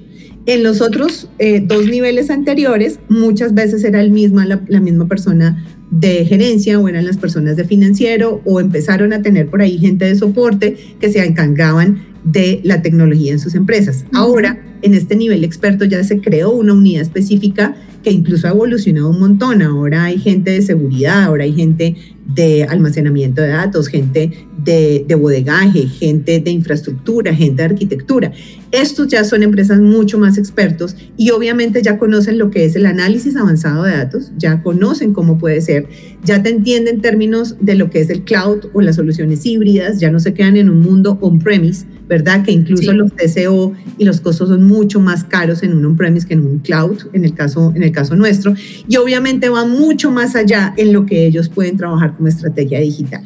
En 0.45 0.61
los 0.61 0.81
otros 0.81 1.29
eh, 1.39 1.63
dos 1.65 1.87
niveles 1.87 2.29
anteriores, 2.29 2.99
muchas 3.07 3.53
veces 3.53 3.83
era 3.85 4.01
el 4.01 4.11
misma, 4.11 4.45
la, 4.45 4.79
misma 4.81 5.07
persona 5.07 5.65
de 5.89 6.25
gerencia 6.25 6.79
o 6.79 6.89
eran 6.89 7.05
las 7.05 7.17
personas 7.17 7.55
de 7.55 7.63
financiero 7.63 8.41
o 8.43 8.59
empezaron 8.59 9.13
a 9.13 9.21
tener 9.21 9.47
por 9.47 9.61
ahí 9.61 9.77
gente 9.77 10.05
de 10.05 10.15
soporte 10.15 10.75
que 10.99 11.09
se 11.09 11.23
encargaban 11.23 12.03
de 12.25 12.59
la 12.63 12.81
tecnología 12.81 13.31
en 13.31 13.39
sus 13.39 13.55
empresas. 13.55 14.03
Ahora, 14.11 14.61
en 14.81 14.95
este 14.95 15.15
nivel 15.15 15.45
experto 15.45 15.85
ya 15.85 16.03
se 16.03 16.19
creó 16.19 16.51
una 16.51 16.73
unidad 16.73 17.03
específica 17.03 17.75
que 18.03 18.11
incluso 18.11 18.47
ha 18.47 18.51
evolucionado 18.51 19.09
un 19.09 19.19
montón. 19.19 19.61
Ahora 19.61 20.05
hay 20.05 20.19
gente 20.19 20.51
de 20.51 20.61
seguridad, 20.61 21.23
ahora 21.23 21.45
hay 21.45 21.53
gente 21.53 21.95
de 22.35 22.65
almacenamiento 22.65 23.41
de 23.41 23.49
datos, 23.49 23.87
gente 23.87 24.45
de, 24.63 25.05
de, 25.07 25.15
bodegaje, 25.15 25.87
gente 25.87 26.39
de 26.39 26.51
infraestructura, 26.51 27.33
gente 27.33 27.61
de 27.61 27.69
arquitectura. 27.69 28.31
Estos 28.71 29.07
ya 29.07 29.23
son 29.23 29.43
empresas 29.43 29.79
mucho 29.79 30.17
más 30.17 30.37
expertos 30.37 30.95
y 31.15 31.29
obviamente 31.29 31.81
ya 31.83 31.99
conocen 31.99 32.39
lo 32.39 32.49
que 32.49 32.65
es 32.65 32.75
el 32.75 32.87
análisis 32.87 33.35
avanzado 33.35 33.83
de 33.83 33.91
datos, 33.91 34.31
ya 34.35 34.63
conocen 34.63 35.13
cómo 35.13 35.37
puede 35.37 35.61
ser, 35.61 35.87
ya 36.23 36.41
te 36.41 36.49
entienden 36.49 36.99
términos 36.99 37.55
de 37.59 37.75
lo 37.75 37.91
que 37.91 38.01
es 38.01 38.09
el 38.09 38.23
cloud 38.23 38.65
o 38.73 38.81
las 38.81 38.95
soluciones 38.95 39.45
híbridas, 39.45 39.99
ya 39.99 40.09
no 40.09 40.19
se 40.19 40.33
quedan 40.33 40.57
en 40.57 40.71
un 40.71 40.79
mundo 40.79 41.19
on-premise, 41.21 41.85
¿verdad? 42.07 42.43
Que 42.43 42.51
incluso 42.51 42.93
los 42.93 43.11
TCO 43.13 43.73
y 43.99 44.05
los 44.05 44.21
costos 44.21 44.49
son 44.49 44.63
mucho 44.63 44.99
más 44.99 45.23
caros 45.23 45.61
en 45.61 45.77
un 45.77 45.85
on-premise 45.85 46.27
que 46.27 46.33
en 46.33 46.41
un 46.41 46.57
cloud, 46.57 46.97
en 47.13 47.25
el 47.25 47.35
caso, 47.35 47.71
en 47.75 47.83
el 47.83 47.91
caso 47.91 48.15
nuestro, 48.15 48.55
y 48.87 48.97
obviamente 48.97 49.49
van 49.49 49.69
mucho 49.69 50.09
más 50.09 50.35
allá 50.35 50.73
en 50.77 50.93
lo 50.93 51.05
que 51.05 51.27
ellos 51.27 51.47
pueden 51.47 51.77
trabajar 51.77 52.15
como 52.15 52.27
estrategia 52.27 52.79
digital 52.79 53.23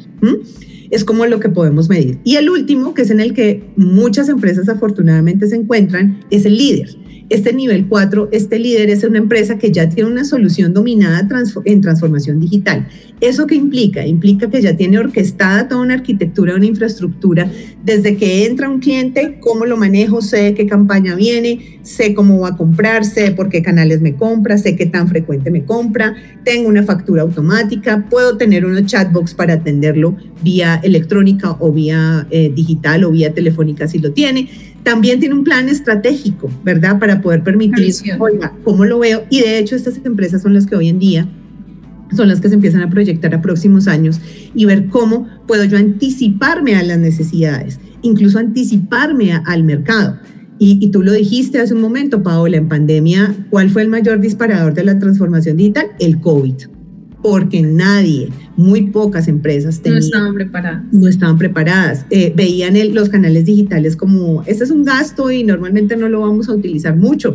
es 0.90 1.04
como 1.04 1.26
lo 1.26 1.40
que 1.40 1.48
podemos 1.48 1.88
medir. 1.88 2.18
Y 2.24 2.36
el 2.36 2.50
último, 2.50 2.94
que 2.94 3.02
es 3.02 3.10
en 3.10 3.20
el 3.20 3.34
que 3.34 3.64
muchas 3.76 4.28
empresas 4.28 4.68
afortunadamente 4.68 5.46
se 5.46 5.56
encuentran, 5.56 6.20
es 6.30 6.44
el 6.44 6.56
líder. 6.56 6.96
Este 7.28 7.52
nivel 7.52 7.86
4, 7.88 8.30
este 8.32 8.58
líder 8.58 8.88
es 8.88 9.04
una 9.04 9.18
empresa 9.18 9.58
que 9.58 9.70
ya 9.70 9.86
tiene 9.88 10.10
una 10.10 10.24
solución 10.24 10.72
dominada 10.72 11.28
en 11.66 11.80
transformación 11.82 12.40
digital. 12.40 12.88
¿Eso 13.20 13.46
qué 13.46 13.54
implica? 13.54 14.06
Implica 14.06 14.48
que 14.48 14.62
ya 14.62 14.76
tiene 14.76 14.98
orquestada 14.98 15.68
toda 15.68 15.82
una 15.82 15.94
arquitectura, 15.94 16.54
una 16.54 16.64
infraestructura, 16.64 17.50
desde 17.84 18.16
que 18.16 18.46
entra 18.46 18.70
un 18.70 18.78
cliente, 18.78 19.38
cómo 19.40 19.66
lo 19.66 19.76
manejo, 19.76 20.22
sé 20.22 20.54
qué 20.54 20.66
campaña 20.66 21.16
viene, 21.16 21.80
sé 21.82 22.14
cómo 22.14 22.40
va 22.40 22.50
a 22.50 22.56
comprar, 22.56 23.04
sé 23.04 23.32
por 23.32 23.50
qué 23.50 23.60
canales 23.60 24.00
me 24.00 24.14
compra, 24.14 24.56
sé 24.56 24.74
qué 24.74 24.86
tan 24.86 25.08
frecuente 25.08 25.50
me 25.50 25.64
compra, 25.64 26.14
tengo 26.44 26.68
una 26.68 26.82
factura 26.82 27.22
automática, 27.22 28.06
puedo 28.08 28.38
tener 28.38 28.64
unos 28.64 28.86
chatbox 28.86 29.34
para 29.34 29.54
atenderlo 29.54 30.16
vía 30.42 30.80
electrónica 30.82 31.56
o 31.58 31.72
vía 31.72 32.26
eh, 32.30 32.50
digital 32.54 33.04
o 33.04 33.10
vía 33.10 33.34
telefónica 33.34 33.86
si 33.86 33.98
lo 33.98 34.12
tiene 34.12 34.48
también 34.88 35.20
tiene 35.20 35.34
un 35.34 35.44
plan 35.44 35.68
estratégico, 35.68 36.50
¿verdad? 36.64 36.98
Para 36.98 37.20
poder 37.20 37.42
permitir, 37.42 37.94
oiga, 38.18 38.54
¿cómo 38.64 38.86
lo 38.86 38.98
veo? 38.98 39.24
Y 39.28 39.40
de 39.40 39.58
hecho 39.58 39.76
estas 39.76 40.00
empresas 40.02 40.40
son 40.40 40.54
las 40.54 40.66
que 40.66 40.76
hoy 40.76 40.88
en 40.88 40.98
día 40.98 41.28
son 42.16 42.28
las 42.28 42.40
que 42.40 42.48
se 42.48 42.54
empiezan 42.54 42.80
a 42.80 42.88
proyectar 42.88 43.34
a 43.34 43.42
próximos 43.42 43.86
años 43.86 44.18
y 44.54 44.64
ver 44.64 44.86
cómo 44.88 45.28
puedo 45.46 45.64
yo 45.64 45.76
anticiparme 45.76 46.74
a 46.74 46.82
las 46.82 46.98
necesidades, 46.98 47.80
incluso 48.00 48.38
anticiparme 48.38 49.34
al 49.44 49.62
mercado. 49.62 50.18
Y, 50.58 50.78
y, 50.80 50.90
tú 50.90 51.02
lo 51.02 51.12
dijiste 51.12 51.60
hace 51.60 51.74
un 51.74 51.82
momento, 51.82 52.22
Paola, 52.22 52.56
en 52.56 52.68
pandemia, 52.68 53.46
¿cuál 53.50 53.68
fue 53.68 53.82
el 53.82 53.88
mayor 53.88 54.20
disparador 54.20 54.72
de 54.72 54.84
la 54.84 54.98
transformación 54.98 55.58
digital? 55.58 55.88
El 56.00 56.18
COVID 56.18 56.77
porque 57.22 57.62
nadie, 57.62 58.28
muy 58.56 58.82
pocas 58.88 59.28
empresas 59.28 59.80
no 59.84 59.96
estaban 59.96 60.34
preparadas. 60.34 60.84
No 60.92 61.08
estaban 61.08 61.38
preparadas. 61.38 62.06
Eh, 62.10 62.32
veían 62.34 62.74
los 62.94 63.08
canales 63.08 63.44
digitales 63.44 63.96
como, 63.96 64.42
este 64.46 64.64
es 64.64 64.70
un 64.70 64.84
gasto 64.84 65.30
y 65.30 65.44
normalmente 65.44 65.96
no 65.96 66.08
lo 66.08 66.20
vamos 66.20 66.48
a 66.48 66.52
utilizar 66.52 66.96
mucho. 66.96 67.34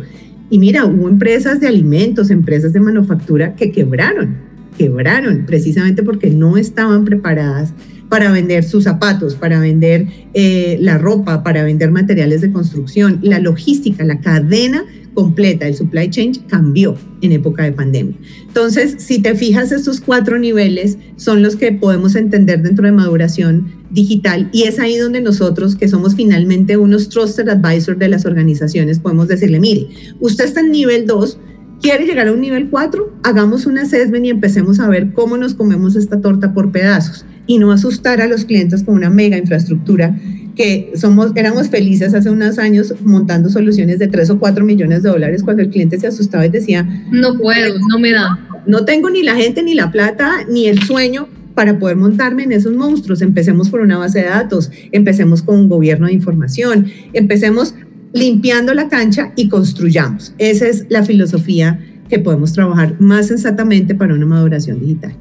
Y 0.50 0.58
mira, 0.58 0.84
hubo 0.84 1.08
empresas 1.08 1.60
de 1.60 1.68
alimentos, 1.68 2.30
empresas 2.30 2.72
de 2.72 2.80
manufactura 2.80 3.54
que 3.56 3.72
quebraron, 3.72 4.36
quebraron 4.78 5.44
precisamente 5.46 6.02
porque 6.02 6.30
no 6.30 6.56
estaban 6.56 7.04
preparadas 7.04 7.72
para 8.08 8.30
vender 8.30 8.64
sus 8.64 8.84
zapatos, 8.84 9.34
para 9.34 9.58
vender 9.58 10.06
eh, 10.34 10.78
la 10.80 10.98
ropa, 10.98 11.42
para 11.42 11.64
vender 11.64 11.90
materiales 11.90 12.40
de 12.42 12.52
construcción. 12.52 13.18
La 13.22 13.38
logística, 13.40 14.04
la 14.04 14.20
cadena 14.20 14.84
completa, 15.14 15.66
el 15.66 15.74
supply 15.74 16.10
chain 16.10 16.34
cambió 16.48 16.96
en 17.22 17.32
época 17.32 17.62
de 17.62 17.72
pandemia. 17.72 18.16
Entonces, 18.46 18.96
si 18.98 19.22
te 19.22 19.34
fijas, 19.34 19.72
estos 19.72 20.00
cuatro 20.00 20.38
niveles 20.38 20.98
son 21.16 21.42
los 21.42 21.56
que 21.56 21.72
podemos 21.72 22.14
entender 22.16 22.62
dentro 22.62 22.84
de 22.84 22.92
maduración 22.92 23.84
digital 23.90 24.50
y 24.52 24.64
es 24.64 24.78
ahí 24.78 24.96
donde 24.98 25.20
nosotros, 25.20 25.76
que 25.76 25.88
somos 25.88 26.14
finalmente 26.14 26.76
unos 26.76 27.08
trusted 27.08 27.48
advisors 27.48 27.98
de 27.98 28.08
las 28.08 28.26
organizaciones, 28.26 28.98
podemos 28.98 29.28
decirle, 29.28 29.60
mire, 29.60 29.88
usted 30.20 30.44
está 30.44 30.60
en 30.60 30.72
nivel 30.72 31.06
2, 31.06 31.38
quiere 31.80 32.04
llegar 32.04 32.28
a 32.28 32.32
un 32.32 32.40
nivel 32.40 32.68
4, 32.70 33.20
hagamos 33.22 33.66
un 33.66 33.78
assessment 33.78 34.26
y 34.26 34.30
empecemos 34.30 34.80
a 34.80 34.88
ver 34.88 35.12
cómo 35.12 35.36
nos 35.36 35.54
comemos 35.54 35.96
esta 35.96 36.20
torta 36.20 36.52
por 36.52 36.72
pedazos 36.72 37.24
y 37.46 37.58
no 37.58 37.72
asustar 37.72 38.20
a 38.20 38.26
los 38.26 38.44
clientes 38.44 38.82
con 38.82 38.94
una 38.94 39.10
mega 39.10 39.36
infraestructura 39.36 40.18
que 40.54 40.92
somos, 40.96 41.32
éramos 41.34 41.68
felices 41.68 42.14
hace 42.14 42.30
unos 42.30 42.58
años 42.58 42.94
montando 43.04 43.50
soluciones 43.50 43.98
de 43.98 44.08
3 44.08 44.30
o 44.30 44.38
4 44.38 44.64
millones 44.64 45.02
de 45.02 45.08
dólares 45.08 45.42
cuando 45.42 45.62
el 45.62 45.70
cliente 45.70 45.98
se 45.98 46.06
asustaba 46.06 46.46
y 46.46 46.50
decía, 46.50 46.86
no 47.10 47.38
puedo, 47.38 47.78
no 47.88 47.98
me 47.98 48.12
da. 48.12 48.38
No 48.66 48.84
tengo 48.84 49.10
ni 49.10 49.22
la 49.22 49.34
gente, 49.34 49.62
ni 49.62 49.74
la 49.74 49.90
plata, 49.90 50.44
ni 50.48 50.66
el 50.66 50.82
sueño 50.82 51.28
para 51.54 51.78
poder 51.78 51.96
montarme 51.96 52.44
en 52.44 52.52
esos 52.52 52.74
monstruos. 52.74 53.22
Empecemos 53.22 53.68
por 53.68 53.80
una 53.80 53.98
base 53.98 54.20
de 54.20 54.26
datos, 54.26 54.70
empecemos 54.92 55.42
con 55.42 55.56
un 55.58 55.68
gobierno 55.68 56.06
de 56.06 56.12
información, 56.12 56.86
empecemos 57.12 57.74
limpiando 58.12 58.74
la 58.74 58.88
cancha 58.88 59.32
y 59.36 59.48
construyamos. 59.48 60.34
Esa 60.38 60.68
es 60.68 60.86
la 60.88 61.02
filosofía 61.02 61.80
que 62.08 62.18
podemos 62.18 62.52
trabajar 62.52 62.96
más 63.00 63.28
sensatamente 63.28 63.94
para 63.94 64.14
una 64.14 64.26
maduración 64.26 64.80
digital. 64.80 65.16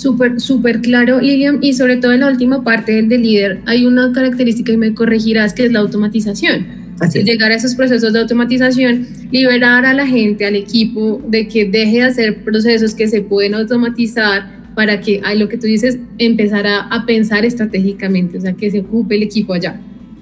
Súper, 0.00 0.40
súper 0.40 0.80
claro, 0.80 1.20
Lilian, 1.20 1.58
y 1.60 1.74
sobre 1.74 1.98
todo 1.98 2.12
en 2.12 2.20
la 2.20 2.28
última 2.28 2.64
parte 2.64 2.92
del 2.92 3.10
de 3.10 3.18
líder 3.18 3.60
hay 3.66 3.84
una 3.84 4.10
característica 4.14 4.72
y 4.72 4.78
me 4.78 4.94
corregirás 4.94 5.52
que 5.52 5.66
es 5.66 5.72
la 5.72 5.80
automatización. 5.80 6.66
Así 7.00 7.22
Llegar 7.22 7.50
a 7.50 7.56
esos 7.56 7.74
procesos 7.74 8.14
de 8.14 8.20
automatización, 8.20 9.06
liberar 9.30 9.84
a 9.84 9.92
la 9.92 10.06
gente, 10.06 10.46
al 10.46 10.56
equipo, 10.56 11.20
de 11.28 11.46
que 11.48 11.66
deje 11.66 11.98
de 11.98 12.02
hacer 12.04 12.42
procesos 12.44 12.94
que 12.94 13.08
se 13.08 13.20
pueden 13.20 13.54
automatizar 13.54 14.46
para 14.74 15.02
que, 15.02 15.20
a 15.22 15.34
lo 15.34 15.50
que 15.50 15.58
tú 15.58 15.66
dices, 15.66 15.98
empezar 16.16 16.66
a, 16.66 17.04
pensar 17.06 17.44
estratégicamente, 17.44 18.38
o 18.38 18.40
sea, 18.40 18.54
que 18.54 18.70
se 18.70 18.80
ocupe 18.80 19.16
el 19.16 19.24
equipo 19.24 19.52
allá. 19.52 19.78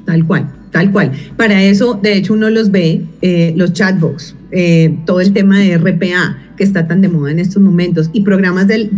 Tal 0.06 0.26
cual, 0.26 0.52
tal 0.72 0.90
cual. 0.90 1.12
Para 1.36 1.62
eso, 1.62 1.94
de 1.94 2.14
hecho, 2.16 2.32
uno 2.34 2.50
los 2.50 2.72
ve, 2.72 3.02
eh, 3.22 3.52
los 3.54 3.72
chatbots, 3.74 4.34
eh, 4.50 4.98
todo 5.04 5.20
el 5.20 5.32
tema 5.32 5.58
de 5.58 5.76
RPA 5.76 6.38
que 6.56 6.64
está 6.64 6.88
tan 6.88 7.00
de 7.00 7.08
moda 7.08 7.30
en 7.30 7.38
estos 7.38 7.62
momentos 7.62 8.10
y 8.12 8.22
programas 8.22 8.66
de, 8.66 8.90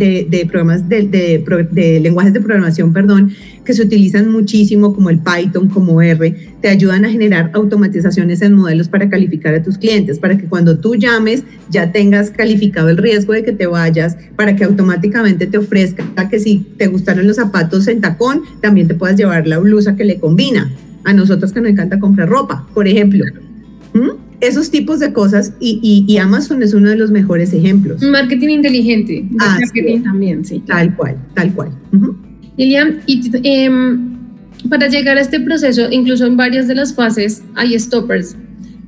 programas 0.49 0.89
de, 0.89 1.99
lenguajes 2.01 2.33
de 2.33 2.41
programación, 2.41 2.91
perdón, 2.91 3.31
que 3.63 3.73
se 3.73 3.83
utilizan 3.83 4.31
muchísimo 4.31 4.95
como 4.95 5.11
el 5.11 5.19
Python, 5.19 5.69
como 5.69 6.01
R, 6.01 6.35
te 6.59 6.69
ayudan 6.69 7.05
a 7.05 7.09
generar 7.09 7.51
automatizaciones 7.53 8.41
en 8.41 8.53
modelos 8.53 8.89
para 8.89 9.09
calificar 9.09 9.53
a 9.53 9.61
tus 9.61 9.77
clientes, 9.77 10.17
para 10.17 10.37
que 10.37 10.45
cuando 10.45 10.79
tú 10.79 10.95
llames 10.95 11.43
ya 11.69 11.91
tengas 11.91 12.31
calificado 12.31 12.89
el 12.89 12.97
riesgo 12.97 13.33
de 13.33 13.43
que 13.43 13.51
te 13.51 13.67
vayas, 13.67 14.17
para 14.35 14.55
que 14.55 14.63
automáticamente 14.63 15.45
te 15.45 15.59
ofrezca 15.59 16.03
que 16.29 16.39
si 16.39 16.65
te 16.77 16.87
gustaron 16.87 17.27
los 17.27 17.35
zapatos 17.35 17.87
en 17.87 18.01
tacón, 18.01 18.41
también 18.61 18.87
te 18.87 18.95
puedas 18.95 19.17
llevar 19.17 19.45
la 19.47 19.59
blusa 19.59 19.95
que 19.95 20.05
le 20.05 20.19
combina. 20.19 20.71
A 21.03 21.13
nosotros 21.13 21.51
que 21.51 21.61
nos 21.61 21.71
encanta 21.71 21.99
comprar 21.99 22.29
ropa, 22.29 22.67
por 22.75 22.87
ejemplo. 22.87 23.25
¿Mm? 23.93 24.30
Esos 24.41 24.71
tipos 24.71 24.99
de 24.99 25.13
cosas 25.13 25.53
y, 25.59 26.17
Amazon 26.17 26.61
es 26.61 26.73
uno 26.73 26.89
de 26.89 26.97
los 26.97 27.11
mejores 27.11 27.53
ejemplos. 27.53 28.01
Marketing 28.01 28.49
inteligente, 28.49 29.25
marketing 29.31 30.03
también, 30.03 30.45
sí. 30.45 30.61
Tal 30.65 30.95
cual, 30.95 31.15
tal 31.33 31.53
cual. 31.53 31.71
Lilian, 32.57 33.01
y, 33.05 33.31
em, 33.43 34.17
para 34.69 34.87
llegar 34.87 35.17
a 35.17 35.21
este 35.21 35.39
proceso, 35.39 35.89
incluso 35.91 36.25
en 36.25 36.37
varias 36.37 36.67
de 36.67 36.75
las 36.75 36.93
fases 36.93 37.43
hay 37.55 37.79
stoppers. 37.79 38.35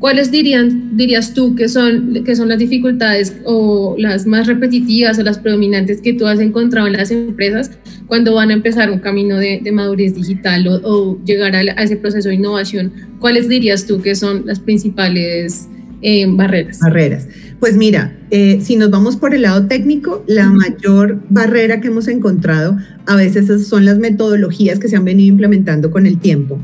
¿Cuáles 0.04 0.32
dirían, 0.32 0.98
dirías 0.98 1.34
tú 1.34 1.56
que 1.56 1.70
son, 1.70 2.26
que 2.26 2.36
son 2.36 2.50
las 2.50 2.60
dificultades 2.60 3.38
o 3.46 3.96
las 3.98 4.26
más 4.26 4.48
repetitivas 4.48 5.18
o 5.18 5.24
las 5.24 5.40
predominantes 5.40 6.02
que 6.02 6.12
tú 6.12 6.28
has 6.28 6.42
encontrado 6.42 6.88
en 6.88 6.94
las 6.98 7.10
empresas 7.10 7.72
cuando 8.06 8.34
van 8.34 8.50
a 8.50 8.54
empezar 8.54 8.92
un 8.92 9.00
camino 9.00 9.38
de, 9.38 9.62
madurez 9.72 10.14
digital 10.14 10.68
o, 10.84 11.18
llegar 11.24 11.56
a, 11.56 11.62
ese 11.82 11.96
proceso 11.96 12.28
de 12.28 12.36
innovación? 12.36 12.92
¿Cuáles 13.20 13.48
dirías 13.48 13.86
tú 13.86 14.02
que 14.02 14.14
son 14.16 14.46
las 14.46 14.60
principales 14.60 15.70
eh, 16.02 16.26
barreras? 16.28 16.80
Barreras. 16.80 17.30
Pues 17.62 17.78
mira, 17.78 18.14
eh, 18.30 18.60
si 18.62 18.76
nos 18.76 18.90
vamos 18.90 19.16
por 19.16 19.34
el 19.34 19.44
lado 19.44 19.68
técnico, 19.68 20.26
la 20.28 20.50
mayor 20.50 21.22
barrera 21.30 21.80
que 21.80 21.88
hemos 21.88 22.10
encontrado 22.10 22.78
a 23.06 23.16
veces 23.16 23.70
son 23.70 23.86
las 23.86 24.00
metodologías 24.00 24.80
que 24.80 24.90
se 24.90 24.98
han 24.98 25.06
venido 25.06 25.30
implementando 25.30 25.92
con 25.92 26.06
el 26.06 26.20
tiempo. 26.20 26.60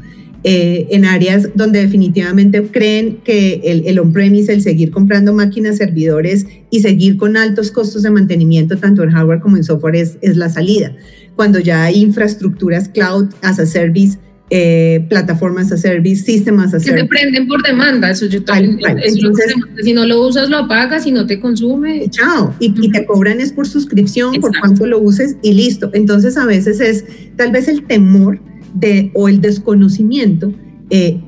Eh, 0.46 0.88
en 0.92 1.04
áreas 1.04 1.50
donde 1.54 1.82
definitivamente 1.82 2.64
creen 2.72 3.18
que 3.26 3.60
el, 3.66 3.84
el 3.86 4.00
on-premise, 4.00 4.54
el 4.54 4.62
seguir 4.62 4.90
comprando 4.90 5.34
máquinas, 5.34 5.76
servidores 5.76 6.46
y 6.72 6.80
seguir 6.80 7.18
con 7.18 7.36
altos 7.36 7.72
costos 7.72 8.04
de 8.04 8.10
mantenimiento, 8.10 8.78
tanto 8.78 9.04
en 9.04 9.12
hardware 9.12 9.42
como 9.42 9.58
en 9.58 9.66
software, 9.66 9.98
es, 9.98 10.18
es 10.22 10.38
la 10.38 10.48
salida. 10.48 10.96
Cuando 11.36 11.60
ya 11.60 11.84
hay 11.84 12.02
infraestructuras 12.02 12.88
cloud 12.88 13.26
as 13.42 13.60
a 13.60 13.66
service, 13.66 14.18
eh, 14.50 15.06
plataformas 15.10 15.74
a 15.74 15.78
service, 15.78 16.24
sistemas 16.24 16.74
a 16.74 16.80
service. 16.80 16.96
Que 16.96 17.02
se 17.02 17.08
prenden 17.08 17.48
por 17.48 17.62
demanda, 17.62 18.10
eso 18.10 18.26
yo 18.26 18.42
también. 18.42 18.80
Entonces, 19.04 19.54
si 19.84 19.92
no 19.92 20.06
lo 20.06 20.26
usas, 20.26 20.50
lo 20.50 20.58
apagas, 20.60 21.04
si 21.04 21.12
no 21.12 21.26
te 21.26 21.42
consume. 21.42 22.10
Chao. 22.10 22.56
Y, 22.62 22.74
y 22.82 22.92
te 22.92 23.06
cobran 23.06 23.42
es 23.42 23.52
por 23.52 23.68
suscripción, 23.68 24.40
por 24.40 24.58
cuánto 24.58 24.88
lo 24.88 25.00
uses 25.00 25.36
y 25.44 25.54
listo. 25.54 25.92
Entonces, 25.94 26.38
a 26.38 26.46
veces 26.46 26.80
es 26.80 27.04
tal 27.36 27.52
vez 27.52 27.68
el 27.68 27.84
temor 27.84 28.40
de, 28.74 29.12
o 29.14 29.28
el 29.28 29.42
desconocimiento, 29.42 30.54
eh, 30.90 31.20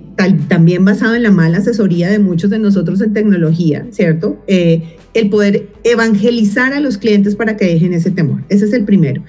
también 0.48 0.86
basado 0.86 1.16
en 1.16 1.24
la 1.24 1.32
mala 1.32 1.60
asesoría 1.60 2.10
de 2.10 2.20
muchos 2.20 2.50
de 2.50 2.60
nosotros 2.60 3.02
en 3.02 3.14
tecnología, 3.14 3.88
¿cierto? 3.92 4.44
Eh, 4.48 4.98
el 5.14 5.30
poder 5.30 5.70
evangelizar 5.84 6.74
a 6.74 6.80
los 6.80 6.98
clientes 6.98 7.36
para 7.36 7.58
que 7.58 7.66
dejen 7.66 7.94
ese 7.94 8.12
temor. 8.12 8.44
Ese 8.50 8.66
es 8.66 8.74
el 8.74 8.86
primero. 8.86 9.24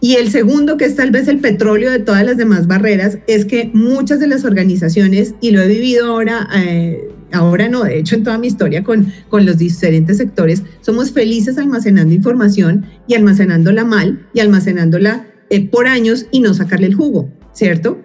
Y 0.00 0.14
el 0.14 0.30
segundo, 0.30 0.76
que 0.76 0.84
es 0.84 0.94
tal 0.94 1.10
vez 1.10 1.26
el 1.28 1.38
petróleo 1.38 1.90
de 1.90 1.98
todas 1.98 2.24
las 2.24 2.36
demás 2.36 2.66
barreras, 2.66 3.18
es 3.26 3.44
que 3.44 3.70
muchas 3.74 4.20
de 4.20 4.28
las 4.28 4.44
organizaciones, 4.44 5.34
y 5.40 5.50
lo 5.50 5.60
he 5.60 5.68
vivido 5.68 6.06
ahora, 6.06 6.48
eh, 6.56 7.08
ahora 7.32 7.68
no, 7.68 7.82
de 7.82 7.98
hecho 7.98 8.14
en 8.14 8.22
toda 8.22 8.38
mi 8.38 8.46
historia 8.46 8.84
con, 8.84 9.12
con 9.28 9.44
los 9.44 9.58
diferentes 9.58 10.16
sectores, 10.16 10.62
somos 10.80 11.10
felices 11.10 11.58
almacenando 11.58 12.14
información 12.14 12.86
y 13.08 13.14
almacenándola 13.14 13.84
mal 13.84 14.26
y 14.32 14.40
almacenándola 14.40 15.26
por 15.70 15.86
años 15.86 16.26
y 16.30 16.40
no 16.40 16.54
sacarle 16.54 16.86
el 16.86 16.94
jugo, 16.94 17.30
¿cierto? 17.58 17.98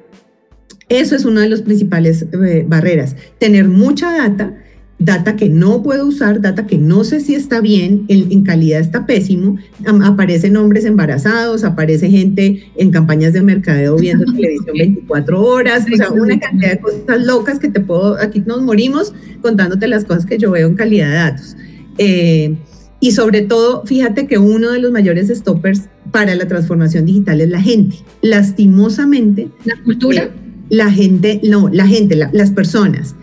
Eso 0.90 1.16
es 1.16 1.26
una 1.26 1.42
de 1.42 1.50
las 1.50 1.62
principales 1.62 2.26
eh, 2.34 2.66
barreras, 2.68 3.16
tener 3.38 3.68
mucha 3.68 4.12
data 4.12 4.54
data 5.00 5.36
que 5.36 5.50
no 5.50 5.84
puedo 5.84 6.08
usar, 6.08 6.40
data 6.40 6.66
que 6.66 6.78
no 6.78 7.04
sé 7.04 7.20
si 7.20 7.36
está 7.36 7.60
bien, 7.60 8.06
en, 8.08 8.44
calidad 8.44 8.80
está 8.80 9.06
pésimo, 9.06 9.58
aparecen 9.86 10.56
hombres 10.56 10.86
embarazados, 10.86 11.66
aparece 11.66 12.10
gente 12.10 12.72
en 12.78 12.90
campañas 12.90 13.34
de 13.34 13.42
mercadeo 13.42 13.98
viendo 13.98 14.26
televisión 14.34 14.78
24 14.78 15.44
horas, 15.44 15.86
o 15.92 15.96
sea, 15.98 16.10
una 16.10 16.40
cantidad 16.40 16.72
de 16.72 16.80
cosas 16.80 17.26
locas 17.26 17.60
que 17.60 17.68
te 17.68 17.82
puedo, 17.82 18.18
aquí 18.18 18.44
nos 18.46 18.62
morimos 18.62 19.14
contándote 19.42 19.88
las 19.88 20.06
cosas 20.06 20.26
que 20.26 20.38
yo 20.38 20.52
veo 20.52 20.68
en 20.68 20.76
calidad 20.76 21.10
de 21.10 21.16
datos. 21.16 21.58
Eh, 21.98 22.56
y 23.04 23.12
sobre 23.12 23.42
todo, 23.42 23.84
fíjate 23.86 24.28
que 24.28 24.38
uno 24.38 24.72
de 24.72 24.80
los 24.80 24.94
mayores 24.94 25.28
stoppers 25.28 25.90
para 26.12 26.36
la 26.36 26.48
transformación 26.48 27.06
digital 27.06 27.42
es 27.42 27.50
la 27.50 27.62
gente. 27.62 27.98
Lastimosamente. 28.22 29.50
La 29.66 29.76
cultura. 29.84 30.24
Eh, 30.24 30.32
la 30.70 30.90
gente, 30.90 31.42
no, 31.44 31.68
la 31.68 31.86
gente, 31.86 32.16
las 32.16 32.52
personas, 32.52 33.14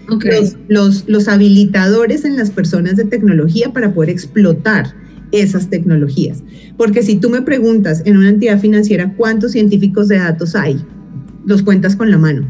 los, 0.68 1.08
los, 1.08 1.28
habilitadores 1.28 2.26
en 2.26 2.36
las 2.36 2.50
personas 2.50 2.96
de 2.96 3.06
tecnología 3.06 3.72
para 3.72 3.94
poder 3.94 4.10
explotar 4.10 4.94
esas 5.32 5.70
tecnologías. 5.70 6.42
Porque 6.76 7.02
si 7.02 7.16
tú 7.16 7.30
me 7.30 7.40
preguntas 7.40 8.02
en 8.04 8.18
una 8.18 8.28
entidad 8.28 8.60
financiera 8.60 9.14
cuántos 9.16 9.52
científicos 9.52 10.08
de 10.08 10.18
datos 10.18 10.54
hay, 10.56 10.78
los 11.46 11.62
cuentas 11.62 11.96
con 11.96 12.10
la 12.10 12.18
mano. 12.18 12.46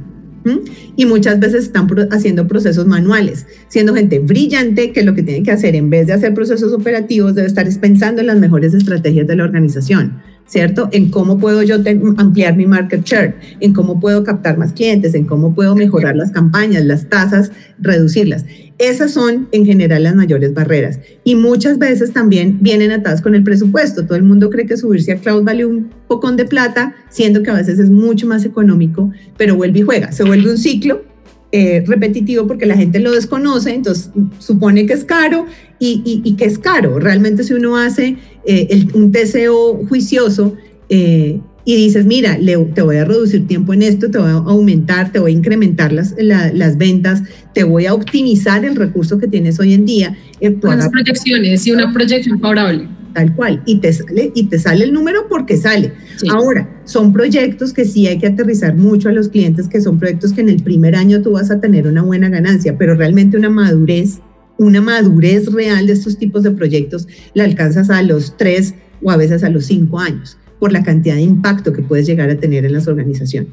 Y 0.97 1.07
muchas 1.07 1.39
veces 1.39 1.65
están 1.65 1.89
haciendo 2.11 2.47
procesos 2.49 2.87
manuales, 2.87 3.47
siendo 3.69 3.95
gente 3.95 4.19
brillante 4.19 4.93
que 4.93 5.03
lo 5.03 5.15
que 5.15 5.23
tiene 5.23 5.43
que 5.43 5.51
hacer 5.51 5.75
en 5.75 5.91
vez 5.91 6.07
de 6.07 6.15
hacer 6.15 6.35
procesos 6.35 6.73
operativos 6.73 7.35
debe 7.35 7.49
estar 7.49 7.67
pensando 7.81 8.21
en 8.21 8.27
las 8.27 8.39
mejores 8.39 8.75
estrategias 8.75 9.27
de 9.27 9.37
la 9.37 9.45
organización. 9.45 10.23
¿Cierto? 10.51 10.89
En 10.91 11.11
cómo 11.11 11.39
puedo 11.39 11.63
yo 11.63 11.77
ampliar 12.17 12.57
mi 12.57 12.67
market 12.67 13.05
share, 13.05 13.37
en 13.61 13.73
cómo 13.73 14.01
puedo 14.01 14.25
captar 14.25 14.59
más 14.59 14.73
clientes, 14.73 15.15
en 15.15 15.25
cómo 15.25 15.55
puedo 15.55 15.77
mejorar 15.77 16.17
las 16.17 16.33
campañas, 16.33 16.85
las 16.85 17.09
tasas, 17.09 17.53
reducirlas. 17.79 18.45
Esas 18.77 19.13
son 19.13 19.49
en 19.53 19.65
general 19.65 20.03
las 20.03 20.17
mayores 20.17 20.53
barreras. 20.53 20.99
Y 21.23 21.37
muchas 21.37 21.79
veces 21.79 22.13
también 22.13 22.59
vienen 22.61 22.91
atadas 22.91 23.23
con 23.23 23.37
el 23.37 23.45
presupuesto. 23.45 24.07
Todo 24.07 24.17
el 24.17 24.25
mundo 24.25 24.51
cree 24.51 24.67
que 24.67 24.77
subirse 24.77 25.13
a 25.13 25.17
cloud 25.17 25.45
vale 25.45 25.67
un 25.67 25.91
pocón 26.09 26.37
de 26.37 26.47
plata, 26.47 26.97
siendo 27.11 27.45
que 27.45 27.51
a 27.51 27.55
veces 27.55 27.79
es 27.79 27.91
mucho 27.91 28.27
más 28.27 28.45
económico, 28.45 29.13
pero 29.37 29.55
vuelve 29.55 29.79
y 29.79 29.83
juega. 29.83 30.11
Se 30.11 30.25
vuelve 30.25 30.51
un 30.51 30.59
ciclo 30.59 31.10
eh, 31.53 31.83
repetitivo 31.85 32.47
porque 32.47 32.65
la 32.65 32.77
gente 32.77 33.01
lo 33.01 33.11
desconoce, 33.11 33.75
entonces 33.75 34.11
supone 34.39 34.87
que 34.87 34.93
es 34.93 35.05
caro 35.05 35.47
y, 35.81 36.35
que 36.37 36.45
es 36.45 36.59
caro. 36.59 37.01
Realmente 37.01 37.43
si 37.43 37.55
uno 37.55 37.77
hace 37.77 38.19
eh, 38.45 38.87
un 38.95 39.11
TCO 39.11 39.85
juicioso 39.89 40.55
eh, 40.89 41.41
y 41.65 41.77
dices, 41.77 42.07
mira, 42.07 42.39
te 42.75 42.83
voy 42.83 42.97
a 42.99 43.05
reducir 43.05 43.49
tiempo 43.49 43.75
en 43.75 43.83
esto, 43.83 44.11
te 44.11 44.19
voy 44.19 44.31
a 44.31 44.35
aumentar, 44.35 45.11
te 45.11 45.19
voy 45.19 45.33
a 45.33 45.35
incrementar 45.35 45.93
las, 45.93 46.15
las 46.19 46.79
ventas, 46.79 47.23
te 47.53 47.65
voy 47.65 47.87
a 47.87 47.95
optimizar 47.95 48.65
el 48.65 48.77
recurso 48.77 49.19
que 49.19 49.27
tienes 49.27 49.59
hoy 49.59 49.75
en 49.75 49.87
día. 49.87 50.17
Las 50.41 50.89
proyecciones 50.89 51.67
y 51.67 51.73
una 51.73 51.93
proyección 51.93 52.39
favorable 52.39 52.89
tal 53.13 53.35
cual, 53.35 53.63
y 53.67 53.77
te 53.77 53.93
sale, 53.93 54.33
y 54.35 54.45
te 54.45 54.59
sale 54.59 54.85
el 54.85 54.93
número 54.93 55.27
porque 55.29 55.57
sale. 55.57 55.93
Ahora, 56.31 56.80
son 56.91 57.13
proyectos 57.13 57.73
que 57.73 57.85
sí 57.85 58.09
hay 58.09 58.19
que 58.19 58.27
aterrizar 58.27 58.75
mucho 58.77 59.09
a 59.09 59.13
los 59.13 59.29
clientes, 59.29 59.69
que 59.69 59.81
son 59.81 60.01
proyectos 60.01 60.33
que 60.33 60.41
en 60.41 60.49
el 60.49 60.61
primer 60.61 60.97
año 60.97 61.23
tú 61.23 61.31
vas 61.31 61.49
a 61.53 61.61
tener 61.61 61.87
una 61.87 62.03
buena 62.03 62.29
ganancia, 62.29 62.77
pero 62.77 62.97
realmente 62.97 63.37
una 63.37 63.49
madurez, 63.49 64.19
una 64.59 64.81
madurez 64.81 65.53
real 65.53 65.87
de 65.87 65.93
estos 65.93 66.19
tipos 66.19 66.43
de 66.43 66.51
proyectos 66.51 67.07
la 67.33 67.45
alcanzas 67.45 67.91
a 67.91 68.03
los 68.03 68.37
tres 68.37 68.75
o 69.03 69.13
a 69.13 69.17
veces 69.17 69.45
a 69.45 69.51
los 69.51 69.67
cinco 69.67 70.01
años, 70.01 70.37
por 70.59 70.73
la 70.73 70.83
cantidad 70.83 71.15
de 71.15 71.23
impacto 71.23 71.73
que 71.73 71.81
puedes 71.81 72.07
llegar 72.07 72.29
a 72.29 72.35
tener 72.35 72.65
en 72.65 72.73
las 72.73 72.89
organizaciones. 72.89 73.53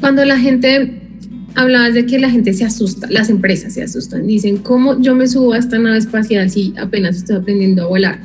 Cuando 0.00 0.24
la 0.24 0.38
gente 0.38 1.02
hablabas 1.54 1.92
de 1.92 2.06
que 2.06 2.18
la 2.18 2.30
gente 2.30 2.54
se 2.54 2.64
asusta, 2.64 3.08
las 3.10 3.28
empresas 3.28 3.74
se 3.74 3.82
asustan, 3.82 4.26
dicen, 4.26 4.56
¿cómo 4.56 4.98
yo 4.98 5.14
me 5.14 5.28
subo 5.28 5.52
a 5.52 5.58
esta 5.58 5.78
nave 5.78 5.98
espacial 5.98 6.48
si 6.48 6.72
apenas 6.78 7.16
estoy 7.16 7.36
aprendiendo 7.36 7.82
a 7.82 7.86
volar? 7.88 8.20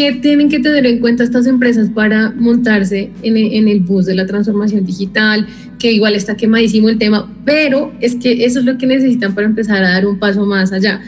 ¿Qué 0.00 0.12
tienen 0.12 0.48
que 0.48 0.60
tener 0.60 0.86
en 0.86 0.98
cuenta 0.98 1.24
estas 1.24 1.46
empresas 1.46 1.90
para 1.90 2.30
montarse 2.30 3.10
en 3.22 3.36
el, 3.36 3.52
en 3.52 3.68
el 3.68 3.80
bus 3.80 4.06
de 4.06 4.14
la 4.14 4.24
transformación 4.24 4.86
digital? 4.86 5.46
Que 5.78 5.92
igual 5.92 6.14
está 6.14 6.38
quemadísimo 6.38 6.88
el 6.88 6.96
tema, 6.96 7.30
pero 7.44 7.92
es 8.00 8.14
que 8.14 8.46
eso 8.46 8.60
es 8.60 8.64
lo 8.64 8.78
que 8.78 8.86
necesitan 8.86 9.34
para 9.34 9.46
empezar 9.46 9.84
a 9.84 9.90
dar 9.90 10.06
un 10.06 10.18
paso 10.18 10.46
más 10.46 10.72
allá. 10.72 11.02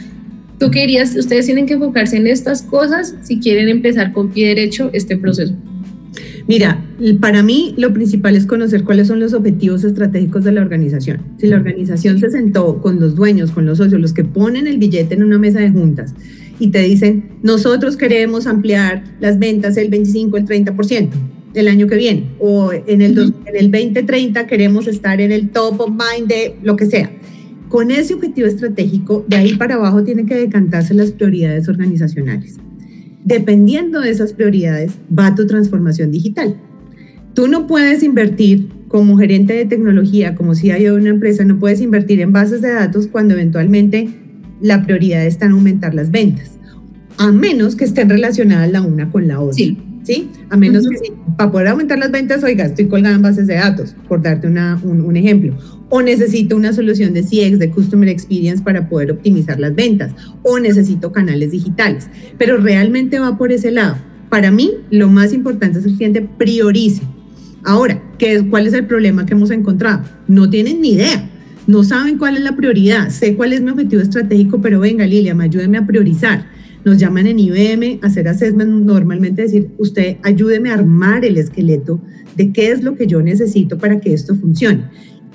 Tú 0.59 0.69
querías, 0.69 1.15
ustedes 1.15 1.47
tienen 1.47 1.65
que 1.65 1.73
enfocarse 1.73 2.17
en 2.17 2.27
estas 2.27 2.61
cosas 2.61 3.15
si 3.23 3.39
quieren 3.39 3.67
empezar 3.67 4.13
con 4.13 4.29
pie 4.29 4.49
derecho 4.49 4.91
este 4.93 5.17
proceso. 5.17 5.55
Mira, 6.47 6.79
para 7.19 7.41
mí 7.41 7.73
lo 7.79 7.91
principal 7.93 8.35
es 8.35 8.45
conocer 8.45 8.83
cuáles 8.83 9.07
son 9.07 9.19
los 9.19 9.33
objetivos 9.33 9.83
estratégicos 9.83 10.43
de 10.43 10.51
la 10.51 10.61
organización. 10.61 11.19
Si 11.39 11.47
la 11.47 11.55
organización 11.55 12.19
se 12.19 12.29
sentó 12.29 12.79
con 12.79 12.99
los 12.99 13.15
dueños, 13.15 13.49
con 13.49 13.65
los 13.65 13.79
socios, 13.79 13.99
los 13.99 14.13
que 14.13 14.23
ponen 14.23 14.67
el 14.67 14.77
billete 14.77 15.15
en 15.15 15.23
una 15.23 15.39
mesa 15.39 15.61
de 15.61 15.71
juntas 15.71 16.13
y 16.59 16.69
te 16.69 16.79
dicen, 16.79 17.31
nosotros 17.41 17.97
queremos 17.97 18.47
ampliar 18.47 19.03
las 19.19 19.39
ventas 19.39 19.77
el 19.77 19.89
25, 19.89 20.37
el 20.37 20.45
30% 20.45 21.09
el 21.53 21.67
año 21.67 21.85
que 21.85 21.95
viene, 21.97 22.31
o 22.39 22.71
en 22.73 23.03
el, 23.03 23.11
en 23.45 23.55
el 23.55 23.69
2030 23.69 24.47
queremos 24.47 24.87
estar 24.87 25.21
en 25.21 25.31
el 25.31 25.49
top 25.51 25.81
of 25.81 25.89
mind 25.91 26.27
de 26.27 26.55
lo 26.63 26.75
que 26.75 26.87
sea. 26.87 27.11
Con 27.69 27.91
ese 27.91 28.15
objetivo 28.15 28.47
estratégico, 28.47 29.23
de 29.27 29.35
ahí 29.35 29.55
para 29.55 29.75
abajo 29.75 30.03
tienen 30.03 30.25
que 30.25 30.33
decantarse 30.33 30.95
las 30.95 31.11
prioridades 31.11 31.69
organizacionales 31.69 32.57
dependiendo 33.23 34.01
de 34.01 34.11
esas 34.11 34.33
prioridades 34.33 34.93
va 35.17 35.35
tu 35.35 35.47
transformación 35.47 36.11
digital. 36.11 36.57
Tú 37.33 37.47
no 37.47 37.67
puedes 37.67 38.03
invertir 38.03 38.69
como 38.87 39.17
gerente 39.17 39.53
de 39.53 39.65
tecnología, 39.65 40.35
como 40.35 40.53
si 40.53 40.69
hay 40.69 40.87
una 40.87 41.09
empresa, 41.09 41.43
no 41.45 41.59
puedes 41.59 41.81
invertir 41.81 42.21
en 42.21 42.31
bases 42.31 42.61
de 42.61 42.71
datos 42.71 43.07
cuando 43.07 43.33
eventualmente 43.33 44.09
la 44.63 44.81
prioridad 44.81 45.23
está 45.25 45.45
en 45.45 45.51
aumentar 45.51 45.93
las 45.93 46.09
ventas, 46.09 46.57
a 47.17 47.31
menos 47.31 47.75
que 47.75 47.83
estén 47.83 48.09
relacionadas 48.09 48.71
la 48.71 48.81
una 48.81 49.11
con 49.11 49.27
la 49.27 49.39
otra. 49.39 49.53
Sí. 49.53 49.77
¿Sí? 50.03 50.29
A 50.49 50.57
menos 50.57 50.85
que 50.89 51.13
para 51.37 51.49
poder 51.49 51.67
aumentar 51.69 51.97
las 51.97 52.11
ventas, 52.11 52.43
oiga, 52.43 52.65
estoy 52.65 52.87
colgada 52.87 53.15
en 53.15 53.21
bases 53.21 53.47
de 53.47 53.53
datos, 53.53 53.95
por 54.09 54.21
darte 54.21 54.47
una, 54.47 54.77
un, 54.83 54.99
un, 54.99 55.15
ejemplo 55.15 55.55
o 55.89 56.01
necesito 56.01 56.57
una 56.57 56.73
solución 56.73 57.13
de 57.13 57.21
CX, 57.21 57.59
de 57.59 57.69
Customer 57.69 58.09
Experience 58.09 58.63
para 58.63 58.89
poder 58.89 59.11
optimizar 59.11 59.59
las 59.59 59.75
ventas, 59.75 60.11
o 60.41 60.59
necesito 60.59 61.11
canales 61.11 61.51
digitales, 61.51 62.09
pero 62.37 62.57
realmente 62.57 63.19
va 63.19 63.37
por 63.37 63.51
ese 63.51 63.71
lado. 63.71 63.95
Para 64.27 64.49
mí, 64.49 64.71
lo 64.89 65.07
más 65.09 65.33
importante 65.33 65.77
es 65.77 65.85
que 65.85 65.91
el 65.91 65.97
cliente 65.97 66.27
priorice. 66.37 67.03
Ahora, 67.63 68.01
¿qué 68.17 68.33
es, 68.33 68.43
¿cuál 68.49 68.65
es 68.65 68.73
el 68.73 68.87
problema 68.87 69.25
que 69.25 69.35
hemos 69.35 69.51
encontrado? 69.51 70.03
No 70.27 70.49
tienen 70.49 70.81
ni 70.81 70.93
idea, 70.93 71.29
no 71.65 71.83
saben 71.83 72.17
cuál 72.17 72.35
es 72.35 72.43
la 72.43 72.55
prioridad, 72.55 73.09
sé 73.09 73.35
cuál 73.35 73.53
es 73.53 73.61
mi 73.61 73.71
objetivo 73.71 74.01
estratégico, 74.01 74.61
pero 74.61 74.79
venga, 74.79 75.05
Lilia, 75.05 75.35
ayúdeme 75.39 75.77
a 75.77 75.87
priorizar. 75.87 76.45
Nos 76.83 76.97
llaman 76.97 77.27
en 77.27 77.39
IBM 77.39 77.99
a 78.01 78.07
hacer 78.07 78.27
assessment, 78.27 78.85
normalmente 78.85 79.43
decir, 79.43 79.69
usted 79.77 80.17
ayúdeme 80.23 80.69
a 80.69 80.73
armar 80.73 81.23
el 81.23 81.37
esqueleto 81.37 82.01
de 82.35 82.51
qué 82.51 82.71
es 82.71 82.83
lo 82.83 82.95
que 82.95 83.07
yo 83.07 83.21
necesito 83.21 83.77
para 83.77 84.01
que 84.01 84.13
esto 84.13 84.35
funcione. 84.35 84.83